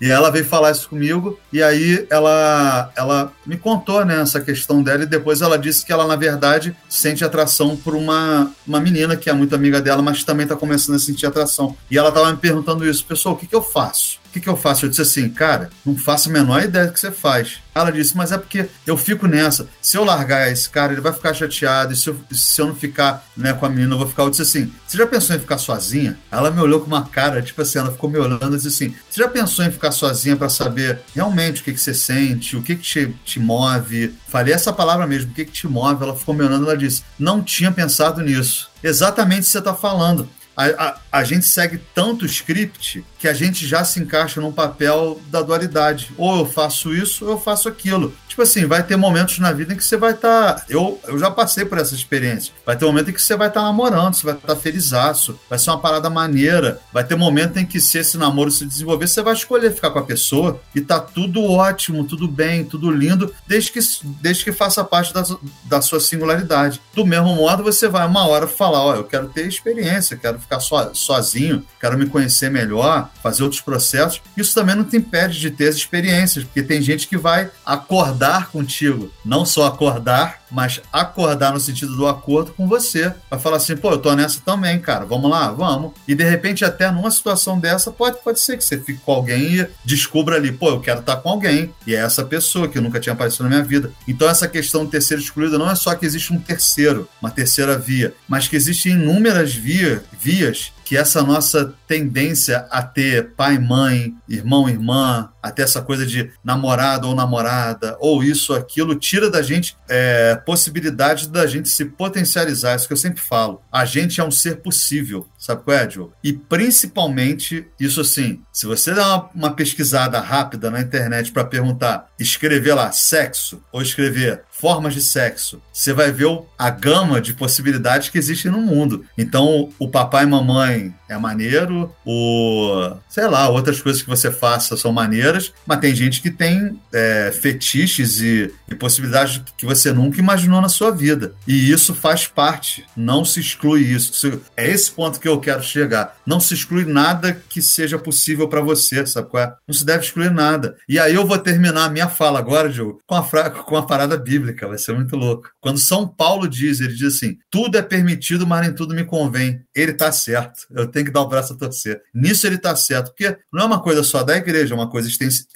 E 0.00 0.10
ela 0.10 0.30
veio 0.30 0.46
falar 0.46 0.70
isso 0.70 0.88
comigo, 0.88 1.38
e 1.52 1.62
aí 1.62 2.06
ela, 2.08 2.90
ela 2.96 3.32
me 3.44 3.58
contou 3.58 4.02
né, 4.02 4.22
essa 4.22 4.40
questão 4.40 4.82
dela, 4.82 5.02
e 5.02 5.06
depois 5.06 5.42
ela 5.42 5.58
disse 5.58 5.84
que 5.84 5.92
ela, 5.92 6.06
na 6.06 6.16
verdade, 6.16 6.74
sente 6.88 7.22
atração 7.22 7.76
por 7.76 7.94
uma, 7.94 8.50
uma 8.66 8.80
menina 8.80 9.14
que 9.14 9.28
é 9.28 9.32
muito 9.34 9.54
amiga 9.54 9.78
dela, 9.80 10.00
mas 10.00 10.24
também 10.24 10.44
está 10.44 10.56
começando 10.56 10.96
a 10.96 10.98
sentir 10.98 11.26
atração. 11.26 11.76
E 11.90 11.98
ela 11.98 12.08
estava 12.08 12.30
me 12.30 12.38
perguntando 12.38 12.88
isso, 12.88 13.04
pessoal, 13.04 13.34
o 13.34 13.38
que, 13.38 13.46
que 13.46 13.54
eu 13.54 13.62
faço? 13.62 14.19
O 14.30 14.32
que, 14.32 14.40
que 14.40 14.48
eu 14.48 14.56
faço? 14.56 14.86
Eu 14.86 14.90
disse 14.90 15.02
assim, 15.02 15.28
cara, 15.28 15.70
não 15.84 15.96
faço 15.96 16.28
a 16.28 16.32
menor 16.32 16.62
ideia 16.62 16.86
do 16.86 16.92
que 16.92 17.00
você 17.00 17.10
faz. 17.10 17.58
Ela 17.74 17.90
disse, 17.90 18.16
mas 18.16 18.30
é 18.30 18.38
porque 18.38 18.68
eu 18.86 18.96
fico 18.96 19.26
nessa. 19.26 19.66
Se 19.82 19.96
eu 19.96 20.04
largar 20.04 20.52
esse 20.52 20.70
cara, 20.70 20.92
ele 20.92 21.00
vai 21.00 21.12
ficar 21.12 21.34
chateado. 21.34 21.92
E 21.92 21.96
se 21.96 22.08
eu, 22.08 22.16
se 22.30 22.62
eu 22.62 22.68
não 22.68 22.76
ficar 22.76 23.26
né, 23.36 23.52
com 23.52 23.66
a 23.66 23.68
menina, 23.68 23.92
eu 23.92 23.98
vou 23.98 24.08
ficar. 24.08 24.22
Eu 24.22 24.30
disse 24.30 24.42
assim, 24.42 24.72
você 24.86 24.96
já 24.96 25.04
pensou 25.04 25.34
em 25.34 25.40
ficar 25.40 25.58
sozinha? 25.58 26.16
Ela 26.30 26.48
me 26.48 26.60
olhou 26.60 26.78
com 26.78 26.86
uma 26.86 27.04
cara, 27.04 27.42
tipo 27.42 27.60
assim, 27.60 27.80
ela 27.80 27.90
ficou 27.90 28.08
me 28.08 28.18
olhando 28.18 28.54
e 28.54 28.60
disse 28.60 28.68
assim, 28.68 28.94
você 29.10 29.20
já 29.20 29.28
pensou 29.28 29.64
em 29.64 29.72
ficar 29.72 29.90
sozinha 29.90 30.36
para 30.36 30.48
saber 30.48 31.00
realmente 31.12 31.60
o 31.60 31.64
que, 31.64 31.72
que 31.72 31.80
você 31.80 31.92
sente, 31.92 32.56
o 32.56 32.62
que, 32.62 32.76
que 32.76 32.82
te, 32.82 33.14
te 33.24 33.40
move? 33.40 34.14
Falei 34.28 34.54
essa 34.54 34.72
palavra 34.72 35.08
mesmo, 35.08 35.32
o 35.32 35.34
que, 35.34 35.44
que 35.44 35.52
te 35.52 35.66
move? 35.66 36.04
Ela 36.04 36.16
ficou 36.16 36.36
me 36.36 36.44
olhando 36.44 36.66
e 36.66 36.68
ela 36.68 36.76
disse, 36.76 37.02
não 37.18 37.42
tinha 37.42 37.72
pensado 37.72 38.20
nisso. 38.20 38.70
Exatamente 38.80 39.40
o 39.40 39.44
que 39.46 39.50
você 39.50 39.58
está 39.58 39.74
falando. 39.74 40.28
A, 40.56 40.66
a, 40.66 40.96
a, 41.20 41.24
gente 41.24 41.46
segue 41.46 41.80
tanto 41.94 42.26
script 42.26 43.04
que 43.20 43.28
a 43.28 43.34
gente 43.34 43.66
já 43.66 43.84
se 43.84 44.00
encaixa 44.00 44.40
num 44.40 44.50
papel 44.50 45.20
da 45.28 45.42
dualidade. 45.42 46.10
Ou 46.16 46.38
eu 46.38 46.46
faço 46.46 46.94
isso, 46.94 47.26
ou 47.26 47.32
eu 47.32 47.38
faço 47.38 47.68
aquilo. 47.68 48.14
Tipo 48.26 48.40
assim, 48.42 48.64
vai 48.64 48.82
ter 48.82 48.96
momentos 48.96 49.38
na 49.38 49.52
vida 49.52 49.74
em 49.74 49.76
que 49.76 49.84
você 49.84 49.96
vai 49.96 50.12
estar. 50.12 50.54
Tá, 50.54 50.64
eu, 50.70 50.98
eu 51.06 51.18
já 51.18 51.30
passei 51.30 51.66
por 51.66 51.76
essa 51.76 51.94
experiência. 51.94 52.54
Vai 52.64 52.76
ter 52.76 52.86
momento 52.86 53.10
em 53.10 53.12
que 53.12 53.20
você 53.20 53.36
vai 53.36 53.48
estar 53.48 53.60
tá 53.60 53.66
namorando, 53.66 54.14
você 54.14 54.24
vai 54.24 54.34
estar 54.34 54.54
tá 54.54 54.56
felizaço, 54.56 55.38
vai 55.50 55.58
ser 55.58 55.68
uma 55.68 55.80
parada 55.80 56.08
maneira. 56.08 56.80
Vai 56.92 57.04
ter 57.04 57.14
momento 57.14 57.58
em 57.58 57.66
que, 57.66 57.78
se 57.78 57.98
esse 57.98 58.16
namoro 58.16 58.50
se 58.50 58.64
desenvolver, 58.64 59.06
você 59.06 59.20
vai 59.20 59.34
escolher 59.34 59.74
ficar 59.74 59.90
com 59.90 59.98
a 59.98 60.04
pessoa 60.04 60.58
e 60.74 60.80
tá 60.80 60.98
tudo 60.98 61.42
ótimo, 61.44 62.04
tudo 62.04 62.26
bem, 62.26 62.64
tudo 62.64 62.90
lindo, 62.90 63.34
desde 63.46 63.70
que, 63.70 63.80
desde 64.22 64.44
que 64.44 64.52
faça 64.52 64.82
parte 64.82 65.12
da, 65.12 65.22
da 65.64 65.82
sua 65.82 66.00
singularidade. 66.00 66.80
Do 66.94 67.04
mesmo 67.04 67.34
modo, 67.34 67.62
você 67.62 67.86
vai 67.86 68.06
uma 68.06 68.26
hora 68.26 68.46
falar: 68.46 68.80
Ó, 68.80 68.94
eu 68.94 69.04
quero 69.04 69.28
ter 69.28 69.46
experiência, 69.46 70.16
quero 70.16 70.40
ficar 70.40 70.60
so, 70.60 70.76
sozinho, 70.94 71.66
quero 71.78 71.98
me 71.98 72.06
conhecer 72.06 72.50
melhor, 72.50 73.09
fazer 73.22 73.42
outros 73.42 73.60
processos. 73.60 74.20
Isso 74.36 74.54
também 74.54 74.74
não 74.74 74.84
te 74.84 74.96
impede 74.96 75.38
de 75.38 75.50
ter 75.50 75.68
as 75.68 75.76
experiências, 75.76 76.44
porque 76.44 76.62
tem 76.62 76.80
gente 76.82 77.06
que 77.06 77.16
vai 77.16 77.50
acordar 77.64 78.50
contigo, 78.50 79.12
não 79.24 79.44
só 79.44 79.66
acordar, 79.66 80.40
mas 80.50 80.80
acordar 80.92 81.52
no 81.52 81.60
sentido 81.60 81.94
do 81.96 82.06
acordo 82.06 82.52
com 82.52 82.66
você. 82.66 83.12
Vai 83.30 83.38
falar 83.38 83.58
assim, 83.58 83.76
pô, 83.76 83.92
eu 83.92 83.98
tô 83.98 84.14
nessa 84.14 84.40
também, 84.40 84.78
cara, 84.80 85.04
vamos 85.04 85.30
lá, 85.30 85.50
vamos. 85.52 85.92
E 86.08 86.14
de 86.14 86.24
repente, 86.24 86.64
até 86.64 86.90
numa 86.90 87.10
situação 87.10 87.58
dessa, 87.58 87.90
pode, 87.90 88.18
pode 88.22 88.40
ser 88.40 88.56
que 88.56 88.64
você 88.64 88.78
fique 88.78 89.00
com 89.04 89.12
alguém 89.12 89.60
e 89.60 89.68
descubra 89.84 90.36
ali, 90.36 90.50
pô, 90.50 90.70
eu 90.70 90.80
quero 90.80 91.00
estar 91.00 91.16
com 91.16 91.28
alguém. 91.28 91.72
E 91.86 91.94
é 91.94 91.98
essa 91.98 92.24
pessoa 92.24 92.68
que 92.68 92.80
nunca 92.80 92.98
tinha 92.98 93.12
aparecido 93.12 93.44
na 93.44 93.50
minha 93.50 93.62
vida. 93.62 93.92
Então, 94.08 94.28
essa 94.28 94.48
questão 94.48 94.84
de 94.84 94.90
terceiro 94.90 95.22
excluído 95.22 95.58
não 95.58 95.70
é 95.70 95.74
só 95.74 95.94
que 95.94 96.06
existe 96.06 96.32
um 96.32 96.38
terceiro, 96.38 97.08
uma 97.20 97.30
terceira 97.30 97.78
via, 97.78 98.14
mas 98.26 98.48
que 98.48 98.56
existem 98.56 98.92
inúmeras 98.92 99.54
via, 99.54 100.02
vias 100.18 100.72
que 100.90 100.96
essa 100.96 101.22
nossa 101.22 101.72
tendência 101.86 102.66
a 102.68 102.82
ter 102.82 103.30
pai, 103.36 103.60
mãe, 103.60 104.12
irmão, 104.28 104.68
irmã, 104.68 105.30
até 105.42 105.62
essa 105.62 105.82
coisa 105.82 106.06
de 106.06 106.30
namorado 106.44 107.08
ou 107.08 107.14
namorada, 107.14 107.96
ou 108.00 108.22
isso, 108.22 108.52
aquilo, 108.52 108.94
tira 108.94 109.30
da 109.30 109.42
gente 109.42 109.76
é, 109.88 110.34
possibilidade 110.36 111.28
da 111.28 111.46
gente 111.46 111.68
se 111.68 111.84
potencializar. 111.84 112.76
Isso 112.76 112.86
que 112.86 112.92
eu 112.92 112.96
sempre 112.96 113.20
falo. 113.20 113.62
A 113.70 113.84
gente 113.84 114.20
é 114.20 114.24
um 114.24 114.30
ser 114.30 114.56
possível, 114.56 115.26
sabe 115.38 115.62
qual 115.62 115.76
é, 115.76 115.88
Joe? 115.88 116.08
E 116.22 116.32
principalmente, 116.32 117.66
isso 117.78 118.00
assim, 118.00 118.40
se 118.52 118.66
você 118.66 118.92
dá 118.92 119.06
uma, 119.06 119.30
uma 119.34 119.50
pesquisada 119.52 120.20
rápida 120.20 120.70
na 120.70 120.80
internet 120.80 121.32
para 121.32 121.44
perguntar, 121.44 122.06
escrever 122.18 122.74
lá 122.74 122.92
sexo, 122.92 123.62
ou 123.72 123.82
escrever 123.82 124.42
formas 124.60 124.92
de 124.92 125.00
sexo, 125.00 125.62
você 125.72 125.92
vai 125.92 126.12
ver 126.12 126.26
a 126.58 126.68
gama 126.68 127.20
de 127.20 127.32
possibilidades 127.32 128.10
que 128.10 128.18
existem 128.18 128.50
no 128.50 128.60
mundo. 128.60 129.06
Então, 129.16 129.70
o 129.78 129.88
papai 129.88 130.24
e 130.24 130.26
mamãe 130.26 130.94
é 131.08 131.16
maneiro, 131.16 131.92
o 132.04 132.92
sei 133.08 133.26
lá, 133.26 133.48
outras 133.48 133.80
coisas 133.80 134.02
que 134.02 134.08
você 134.08 134.30
faça 134.30 134.76
são 134.76 134.92
maneiras, 134.92 135.29
mas 135.66 135.80
tem 135.80 135.94
gente 135.94 136.20
que 136.20 136.30
tem 136.30 136.78
é, 136.92 137.32
fetiches 137.40 138.20
e, 138.20 138.52
e 138.68 138.74
possibilidades 138.74 139.42
que 139.56 139.66
você 139.66 139.92
nunca 139.92 140.18
imaginou 140.18 140.60
na 140.60 140.68
sua 140.68 140.90
vida. 140.90 141.34
E 141.46 141.70
isso 141.70 141.94
faz 141.94 142.26
parte, 142.26 142.84
não 142.96 143.24
se 143.24 143.40
exclui 143.40 143.82
isso. 143.82 144.40
É 144.56 144.68
esse 144.68 144.90
ponto 144.90 145.20
que 145.20 145.28
eu 145.28 145.40
quero 145.40 145.62
chegar. 145.62 146.16
Não 146.26 146.40
se 146.40 146.54
exclui 146.54 146.84
nada 146.84 147.40
que 147.48 147.62
seja 147.62 147.98
possível 147.98 148.48
para 148.48 148.60
você, 148.60 149.04
sabe 149.06 149.28
qual 149.28 149.42
é? 149.42 149.54
Não 149.66 149.74
se 149.74 149.84
deve 149.84 150.04
excluir 150.04 150.30
nada. 150.30 150.76
E 150.88 150.98
aí 150.98 151.14
eu 151.14 151.26
vou 151.26 151.38
terminar 151.38 151.84
a 151.84 151.90
minha 151.90 152.08
fala 152.08 152.38
agora, 152.38 152.68
Diogo, 152.68 153.00
com 153.06 153.14
a, 153.14 153.50
com 153.50 153.76
a 153.76 153.86
parada 153.86 154.16
bíblica, 154.16 154.68
vai 154.68 154.78
ser 154.78 154.92
muito 154.94 155.16
louco. 155.16 155.50
Quando 155.60 155.78
São 155.78 156.06
Paulo 156.06 156.48
diz, 156.48 156.80
ele 156.80 156.94
diz 156.94 157.14
assim: 157.14 157.38
tudo 157.50 157.76
é 157.76 157.82
permitido, 157.82 158.46
mas 158.46 158.62
nem 158.62 158.74
tudo 158.74 158.94
me 158.94 159.04
convém. 159.04 159.60
Ele 159.80 159.92
está 159.92 160.12
certo. 160.12 160.66
Eu 160.70 160.86
tenho 160.86 161.06
que 161.06 161.12
dar 161.12 161.22
o 161.22 161.28
braço 161.28 161.52
a 161.52 161.56
torcer. 161.56 162.02
Nisso 162.14 162.46
ele 162.46 162.56
está 162.56 162.74
certo, 162.76 163.08
porque 163.08 163.36
não 163.52 163.62
é 163.62 163.66
uma 163.66 163.82
coisa 163.82 164.02
só 164.02 164.22
da 164.22 164.36
igreja, 164.36 164.74
é 164.74 164.76
uma 164.76 164.90
coisa 164.90 165.08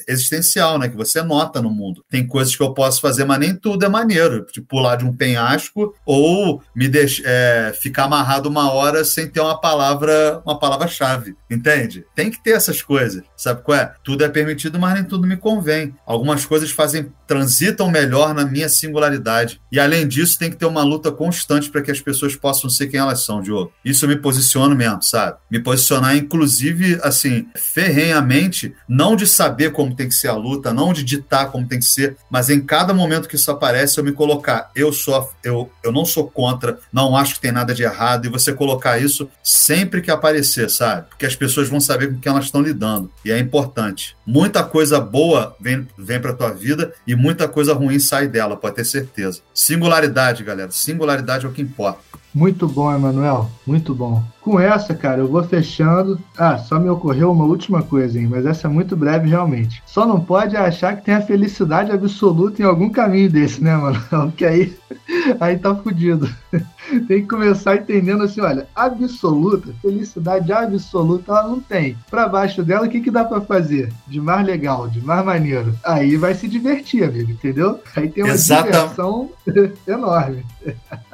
existencial, 0.08 0.78
né? 0.78 0.88
Que 0.88 0.96
você 0.96 1.22
nota 1.22 1.60
no 1.60 1.70
mundo. 1.70 2.04
Tem 2.08 2.26
coisas 2.26 2.54
que 2.56 2.62
eu 2.62 2.72
posso 2.72 3.00
fazer, 3.00 3.24
mas 3.24 3.38
nem 3.38 3.54
tudo 3.54 3.84
é 3.84 3.88
maneiro. 3.88 4.44
Tipo, 4.46 4.68
pular 4.68 4.96
de 4.96 5.04
um 5.04 5.14
penhasco 5.14 5.94
ou 6.06 6.62
me 6.74 6.90
é, 7.24 7.72
ficar 7.80 8.04
amarrado 8.04 8.48
uma 8.48 8.72
hora 8.72 9.04
sem 9.04 9.28
ter 9.28 9.40
uma 9.40 9.60
palavra, 9.60 10.40
uma 10.44 10.58
palavra-chave. 10.58 11.36
Entende? 11.50 12.04
Tem 12.14 12.30
que 12.30 12.42
ter 12.42 12.52
essas 12.52 12.82
coisas. 12.82 13.22
Sabe 13.36 13.62
qual 13.62 13.78
é? 13.78 13.94
Tudo 14.02 14.24
é 14.24 14.28
permitido, 14.28 14.78
mas 14.78 14.94
nem 14.94 15.04
tudo 15.04 15.26
me 15.26 15.36
convém. 15.36 15.94
Algumas 16.06 16.46
coisas 16.46 16.70
fazem, 16.70 17.12
transitam 17.26 17.90
melhor 17.90 18.34
na 18.34 18.44
minha 18.44 18.68
singularidade. 18.68 19.60
E 19.70 19.78
além 19.78 20.06
disso, 20.06 20.38
tem 20.38 20.50
que 20.50 20.56
ter 20.56 20.66
uma 20.66 20.82
luta 20.82 21.12
constante 21.12 21.70
para 21.70 21.82
que 21.82 21.90
as 21.90 22.00
pessoas 22.00 22.36
possam 22.36 22.70
ser 22.70 22.88
quem 22.88 23.00
elas 23.00 23.24
são, 23.24 23.40
Diogo. 23.40 23.72
Isso 23.84 24.04
eu 24.04 24.08
me 24.14 24.20
posiciono 24.20 24.74
mesmo, 24.74 25.02
sabe? 25.02 25.36
Me 25.50 25.58
posicionar, 25.58 26.16
inclusive, 26.16 26.98
assim, 27.02 27.46
ferrenhamente, 27.56 28.74
não 28.88 29.16
de 29.16 29.26
saber 29.26 29.72
como 29.72 29.94
tem 29.94 30.08
que 30.08 30.14
ser 30.14 30.28
a 30.28 30.34
luta, 30.34 30.72
não 30.72 30.92
de 30.92 31.02
ditar 31.02 31.50
como 31.50 31.66
tem 31.66 31.78
que 31.78 31.84
ser, 31.84 32.16
mas 32.30 32.50
em 32.50 32.60
cada 32.60 32.94
momento 32.94 33.28
que 33.28 33.36
isso 33.36 33.50
aparece, 33.50 33.98
eu 33.98 34.04
me 34.04 34.12
colocar, 34.12 34.70
eu 34.74 34.92
sou, 34.92 35.30
eu, 35.42 35.70
eu 35.82 35.92
não 35.92 36.04
sou 36.04 36.28
contra, 36.28 36.78
não 36.92 37.16
acho 37.16 37.34
que 37.34 37.40
tem 37.40 37.52
nada 37.52 37.74
de 37.74 37.82
errado, 37.82 38.26
e 38.26 38.30
você 38.30 38.52
colocar 38.52 38.98
isso 38.98 39.28
sempre 39.42 40.00
que 40.00 40.10
aparecer, 40.10 40.70
sabe? 40.70 41.08
Porque 41.08 41.26
as 41.26 41.36
pessoas 41.36 41.68
vão 41.68 41.80
saber 41.80 42.12
com 42.12 42.20
quem 42.20 42.30
elas 42.30 42.46
estão 42.46 42.62
lidando. 42.62 43.10
E 43.24 43.30
é 43.30 43.38
importante. 43.38 44.16
Muita 44.26 44.62
coisa 44.62 45.00
boa 45.00 45.56
vem, 45.60 45.86
vem 45.98 46.20
para 46.20 46.32
tua 46.32 46.50
vida 46.50 46.92
e 47.06 47.14
muita 47.14 47.48
coisa 47.48 47.74
ruim 47.74 47.98
sai 47.98 48.28
dela, 48.28 48.56
pode 48.56 48.76
ter 48.76 48.84
certeza. 48.84 49.40
Singularidade, 49.52 50.44
galera. 50.44 50.70
Singularidade 50.70 51.46
é 51.46 51.48
o 51.48 51.52
que 51.52 51.62
importa. 51.62 52.13
Muito 52.34 52.66
bom, 52.66 52.92
Emanuel. 52.92 53.48
Muito 53.64 53.94
bom. 53.94 54.20
Com 54.44 54.60
essa, 54.60 54.94
cara, 54.94 55.22
eu 55.22 55.26
vou 55.26 55.42
fechando. 55.42 56.20
Ah, 56.36 56.58
só 56.58 56.78
me 56.78 56.90
ocorreu 56.90 57.32
uma 57.32 57.46
última 57.46 57.82
coisa, 57.82 58.18
hein? 58.18 58.28
Mas 58.30 58.44
essa 58.44 58.68
é 58.68 58.70
muito 58.70 58.94
breve, 58.94 59.28
realmente. 59.28 59.82
Só 59.86 60.06
não 60.06 60.20
pode 60.20 60.54
achar 60.54 60.94
que 60.94 61.04
tem 61.04 61.14
a 61.14 61.22
felicidade 61.22 61.90
absoluta 61.90 62.60
em 62.60 62.64
algum 62.66 62.90
caminho 62.90 63.30
desse, 63.30 63.64
né, 63.64 63.74
mano? 63.74 63.98
Porque 64.10 64.44
aí, 64.44 64.76
aí 65.40 65.58
tá 65.58 65.74
fudido. 65.74 66.28
tem 67.08 67.22
que 67.22 67.28
começar 67.28 67.76
entendendo 67.76 68.22
assim, 68.22 68.42
olha, 68.42 68.68
absoluta, 68.74 69.74
felicidade 69.80 70.52
absoluta 70.52 71.32
ela 71.32 71.48
não 71.48 71.60
tem. 71.60 71.96
Para 72.10 72.28
baixo 72.28 72.62
dela, 72.62 72.86
o 72.86 72.90
que, 72.90 73.00
que 73.00 73.10
dá 73.10 73.24
para 73.24 73.40
fazer? 73.40 73.90
De 74.06 74.20
mais 74.20 74.46
legal, 74.46 74.88
de 74.88 75.00
mais 75.00 75.24
maneiro. 75.24 75.74
Aí 75.82 76.16
vai 76.16 76.34
se 76.34 76.46
divertir, 76.46 77.04
amigo, 77.04 77.30
entendeu? 77.30 77.80
Aí 77.96 78.10
tem 78.10 78.24
uma 78.24 78.34
Exata... 78.34 78.70
diversão 78.70 79.30
enorme. 79.88 80.44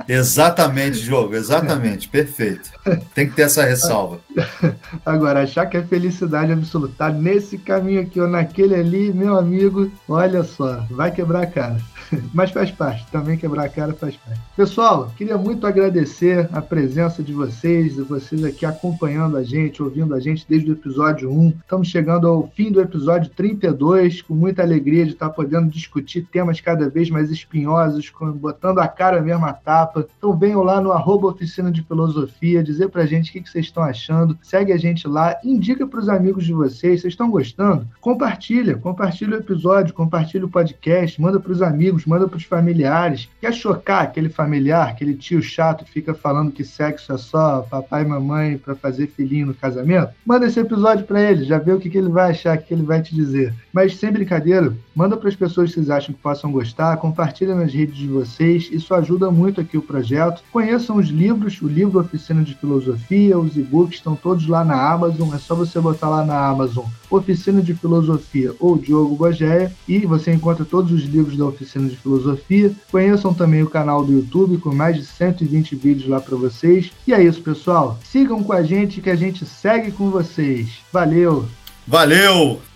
Exatamente, 0.09 0.99
jogo, 0.99 1.35
exatamente, 1.35 2.09
perfeito. 2.09 2.71
Tem 3.15 3.20
que 3.29 3.35
ter 3.35 3.43
essa 3.43 3.65
ressalva. 3.65 4.21
Agora, 5.05 5.43
achar 5.43 5.67
que 5.67 5.77
é 5.77 5.83
felicidade 5.83 6.53
absoluta 6.53 6.95
tá 6.97 7.09
nesse 7.11 7.59
caminho 7.59 8.01
aqui 8.01 8.21
ou 8.21 8.29
naquele 8.29 8.75
ali, 8.75 9.13
meu 9.13 9.37
amigo, 9.37 9.91
olha 10.09 10.43
só, 10.43 10.85
vai 10.91 11.11
quebrar 11.11 11.43
a 11.43 11.47
cara. 11.47 11.77
Mas 12.35 12.51
faz 12.51 12.71
parte, 12.71 13.07
também 13.11 13.37
quebrar 13.37 13.65
a 13.65 13.69
cara 13.69 13.93
faz 13.93 14.17
parte. 14.17 14.41
Pessoal, 14.57 15.13
queria 15.17 15.39
muito 15.39 15.67
agradecer 15.67 16.49
a 16.53 16.61
presença 16.61 17.23
de 17.23 17.33
vocês, 17.33 17.95
de 17.95 18.03
vocês 18.03 18.45
aqui 18.45 18.67
acompanhando 18.67 19.37
a 19.37 19.43
gente, 19.43 19.83
ouvindo 19.83 20.15
a 20.15 20.21
gente 20.21 20.47
desde 20.49 20.71
o 20.71 20.75
episódio 20.75 21.31
1. 21.31 21.49
Estamos 21.61 21.89
chegando 21.89 22.27
ao 22.27 22.49
fim 22.55 22.71
do 22.71 22.81
episódio 22.81 23.31
32, 23.31 24.23
com 24.23 24.35
muita 24.35 24.63
alegria 24.63 25.05
de 25.05 25.13
estar 25.13 25.31
podendo 25.31 25.69
discutir 25.69 26.27
temas 26.31 26.61
cada 26.61 26.89
vez 26.89 27.11
mais 27.11 27.31
espinhosos, 27.31 28.11
botando 28.35 28.79
a 28.79 28.89
cara 28.89 29.21
mesmo 29.21 29.47
a 29.47 29.53
tapa. 29.53 30.07
Então 30.19 30.37
venham 30.37 30.63
lá 30.63 30.81
no 30.81 30.93
arroba 30.93 31.29
Oficina 31.29 31.71
de 31.71 31.83
Filosofia, 31.83 32.63
dizer 32.63 32.89
pra 32.89 33.07
gente 33.07 33.31
o 33.31 33.33
que 33.33 33.49
vocês 33.49 33.67
estão 33.67 33.83
achando. 33.83 34.37
Segue 34.43 34.73
a 34.73 34.79
gente 34.79 35.07
lá, 35.07 35.37
indica 35.45 35.87
para 35.87 36.01
os 36.01 36.09
amigos 36.09 36.45
de 36.45 36.53
vocês. 36.53 37.01
Vocês 37.01 37.13
estão 37.13 37.31
gostando? 37.31 37.87
Compartilha, 38.01 38.77
compartilha 38.77 39.37
o 39.37 39.41
episódio, 39.41 39.95
compartilha 39.95 40.45
o 40.45 40.51
podcast, 40.51 41.21
manda 41.21 41.39
para 41.39 41.53
os 41.53 41.63
manda 42.07 42.29
para 42.29 42.37
os 42.37 42.45
familiares. 42.45 43.29
Quer 43.41 43.53
chocar 43.53 44.03
aquele 44.03 44.29
familiar, 44.29 44.89
aquele 44.89 45.15
tio 45.15 45.43
chato 45.43 45.85
que 45.85 45.91
fica 45.91 46.15
falando 46.15 46.53
que 46.53 46.65
sexo 46.65 47.13
é 47.13 47.19
só 47.19 47.63
papai 47.63 48.03
e 48.03 48.09
mamãe 48.09 48.59
para 48.59 48.75
fazer 48.75 49.09
filhinho 49.09 49.47
no 49.47 49.55
casamento? 49.55 50.13
Manda 50.25 50.47
esse 50.47 50.61
episódio 50.61 51.07
para 51.07 51.21
ele, 51.21 51.45
já 51.45 51.59
vê 51.59 51.73
o 51.73 51.81
que, 51.81 51.91
que 51.91 51.99
ele 51.99 52.09
vai 52.09 52.31
achar, 52.31 52.57
o 52.57 52.63
que 52.63 52.73
ele 52.73 52.83
vai 52.83 53.03
te 53.03 53.15
dizer. 53.15 53.55
Mas 53.73 53.97
sem 53.97 54.13
brincadeira, 54.13 54.73
manda 54.95 55.17
para 55.17 55.29
as 55.29 55.37
pessoas 55.37 55.71
que 55.71 55.77
vocês 55.77 55.91
acham 55.91 56.15
que 56.15 56.21
possam 56.21 56.53
gostar, 56.53 56.97
compartilha 56.97 57.55
nas 57.55 57.73
redes 57.73 57.97
de 57.97 58.07
vocês, 58.07 58.69
isso 58.71 58.95
ajuda 58.95 59.31
muito 59.31 59.61
aqui 59.61 59.77
o 59.77 59.83
projeto. 59.83 60.43
Conheçam 60.53 60.97
os 60.97 61.09
livros, 61.09 61.61
o 61.63 61.69
livro 61.69 62.01
Oficina 62.01 62.43
de 62.43 62.55
Filosofia, 62.55 63.39
os 63.39 63.57
e-books 63.57 63.97
estão 63.97 64.15
todos 64.17 64.47
lá 64.47 64.65
na 64.65 64.91
Amazon, 64.91 65.35
é 65.35 65.39
só 65.39 65.55
você 65.55 65.81
botar 65.81 66.09
lá 66.09 66.25
na 66.25 66.47
Amazon 66.47 66.87
Oficina 67.11 67.61
de 67.61 67.75
Filosofia 67.75 68.55
ou 68.61 68.79
Diogo 68.79 69.17
Gogéia 69.17 69.73
e 69.89 69.99
você 70.07 70.33
encontra 70.33 70.65
todos 70.65 70.93
os 70.93 71.03
livros 71.03 71.37
da 71.37 71.47
Oficina 71.47 71.89
de 71.91 71.97
Filosofia. 71.97 72.73
Conheçam 72.91 73.35
também 73.35 73.63
o 73.63 73.71
canal 73.71 74.05
do 74.05 74.13
YouTube 74.13 74.59
com 74.59 74.75
mais 74.75 74.97
de 74.97 75.05
120 75.05 75.75
vídeos 75.75 76.09
lá 76.09 76.21
para 76.21 76.37
vocês. 76.37 76.91
E 77.07 77.13
é 77.13 77.23
isso, 77.23 77.43
pessoal. 77.43 77.99
Sigam 78.05 78.43
com 78.43 78.53
a 78.53 78.63
gente 78.63 79.01
que 79.01 79.11
a 79.11 79.17
gente 79.17 79.45
segue 79.45 79.91
com 79.91 80.11
vocês. 80.11 80.69
Valeu! 80.93 81.47
Valeu! 81.87 82.61